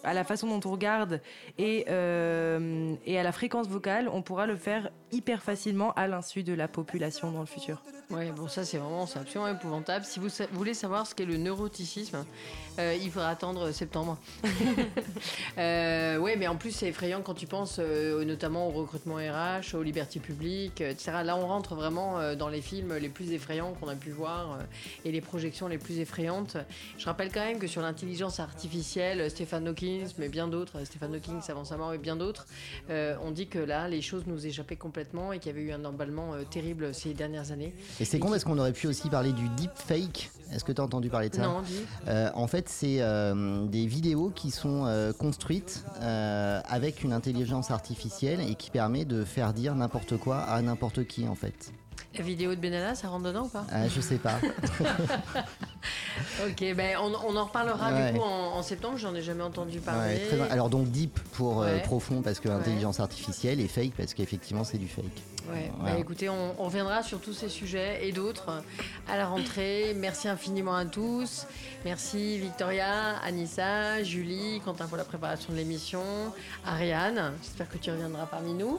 [0.03, 1.20] à la façon dont on regarde
[1.59, 6.53] et, et à la fréquence vocale, on pourra le faire hyper facilement à l'insu de
[6.53, 7.82] la population dans le futur.
[8.11, 10.03] Oui, bon, ça c'est vraiment c'est absolument épouvantable.
[10.07, 12.24] Si vous voulez savoir ce qu'est le neuroticisme,
[12.78, 14.16] euh, il faudra attendre septembre.
[15.59, 19.74] euh, oui, mais en plus c'est effrayant quand tu penses euh, notamment au recrutement RH,
[19.74, 21.18] aux libertés publiques, etc.
[21.24, 24.59] Là, on rentre vraiment euh, dans les films les plus effrayants qu'on a pu voir
[25.05, 26.56] et les projections les plus effrayantes.
[26.97, 31.40] Je rappelle quand même que sur l'intelligence artificielle, Stéphane Hawking, mais bien d'autres, Stéphane Hawking
[31.48, 32.47] avant sa mort et bien d'autres,
[32.89, 35.85] on dit que là, les choses nous échappaient complètement et qu'il y avait eu un
[35.85, 37.74] emballement terrible ces dernières années.
[38.01, 40.30] Et c'est con parce qu'on aurait pu aussi parler du deep fake.
[40.52, 41.43] Est-ce que tu as entendu parler de ça?
[41.43, 41.62] Non,
[42.09, 48.40] euh, En fait, c'est euh, des vidéos qui sont euh, construites avec une intelligence artificielle
[48.40, 51.73] et qui permet de faire dire n'importe quoi à n'importe qui en fait.
[52.16, 53.66] La vidéo de Benalla, ça rentre dedans ou pas?
[53.70, 54.39] Ah, Je sais pas.
[56.46, 60.20] ok, ben on, en reparlera du coup en, septembre, j'en ai jamais entendu parler.
[60.50, 64.88] Alors donc deep pour profond parce que intelligence artificielle et fake parce qu'effectivement c'est du
[64.88, 65.05] fake.
[65.50, 65.70] Ouais.
[65.82, 68.62] Bah, écoutez, on, reviendra sur tous ces sujets et d'autres
[69.09, 69.94] à la rentrée.
[69.96, 71.46] Merci infiniment à tous.
[71.84, 76.02] Merci Victoria, Anissa, Julie, Quentin pour la préparation de l'émission,
[76.66, 77.32] Ariane.
[77.42, 78.78] J'espère que tu reviendras parmi nous.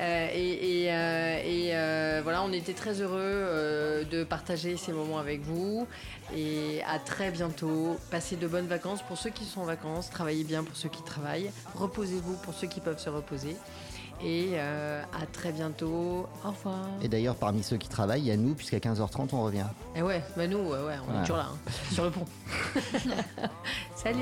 [0.00, 1.38] Euh, et, euh,
[1.74, 5.86] euh, voilà, on était très heureux de partager ces moments avec vous.
[6.34, 7.96] Et à très bientôt.
[8.10, 10.10] Passez de bonnes vacances pour ceux qui sont en vacances.
[10.10, 11.50] Travaillez bien pour ceux qui travaillent.
[11.74, 13.56] Reposez-vous pour ceux qui peuvent se reposer.
[14.22, 16.26] Et euh, à très bientôt.
[16.44, 16.86] Au revoir.
[17.02, 19.66] Et d'ailleurs, parmi ceux qui travaillent, il y a nous, puisqu'à 15h30, on revient.
[19.94, 22.26] Et ouais, bah nous, ouais, ouais on est toujours là, hein, sur le pont.
[23.94, 24.18] Salut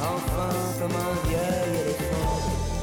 [0.00, 0.48] Enfin,
[0.80, 1.94] comme un vieil
[2.24, 2.73] Oh,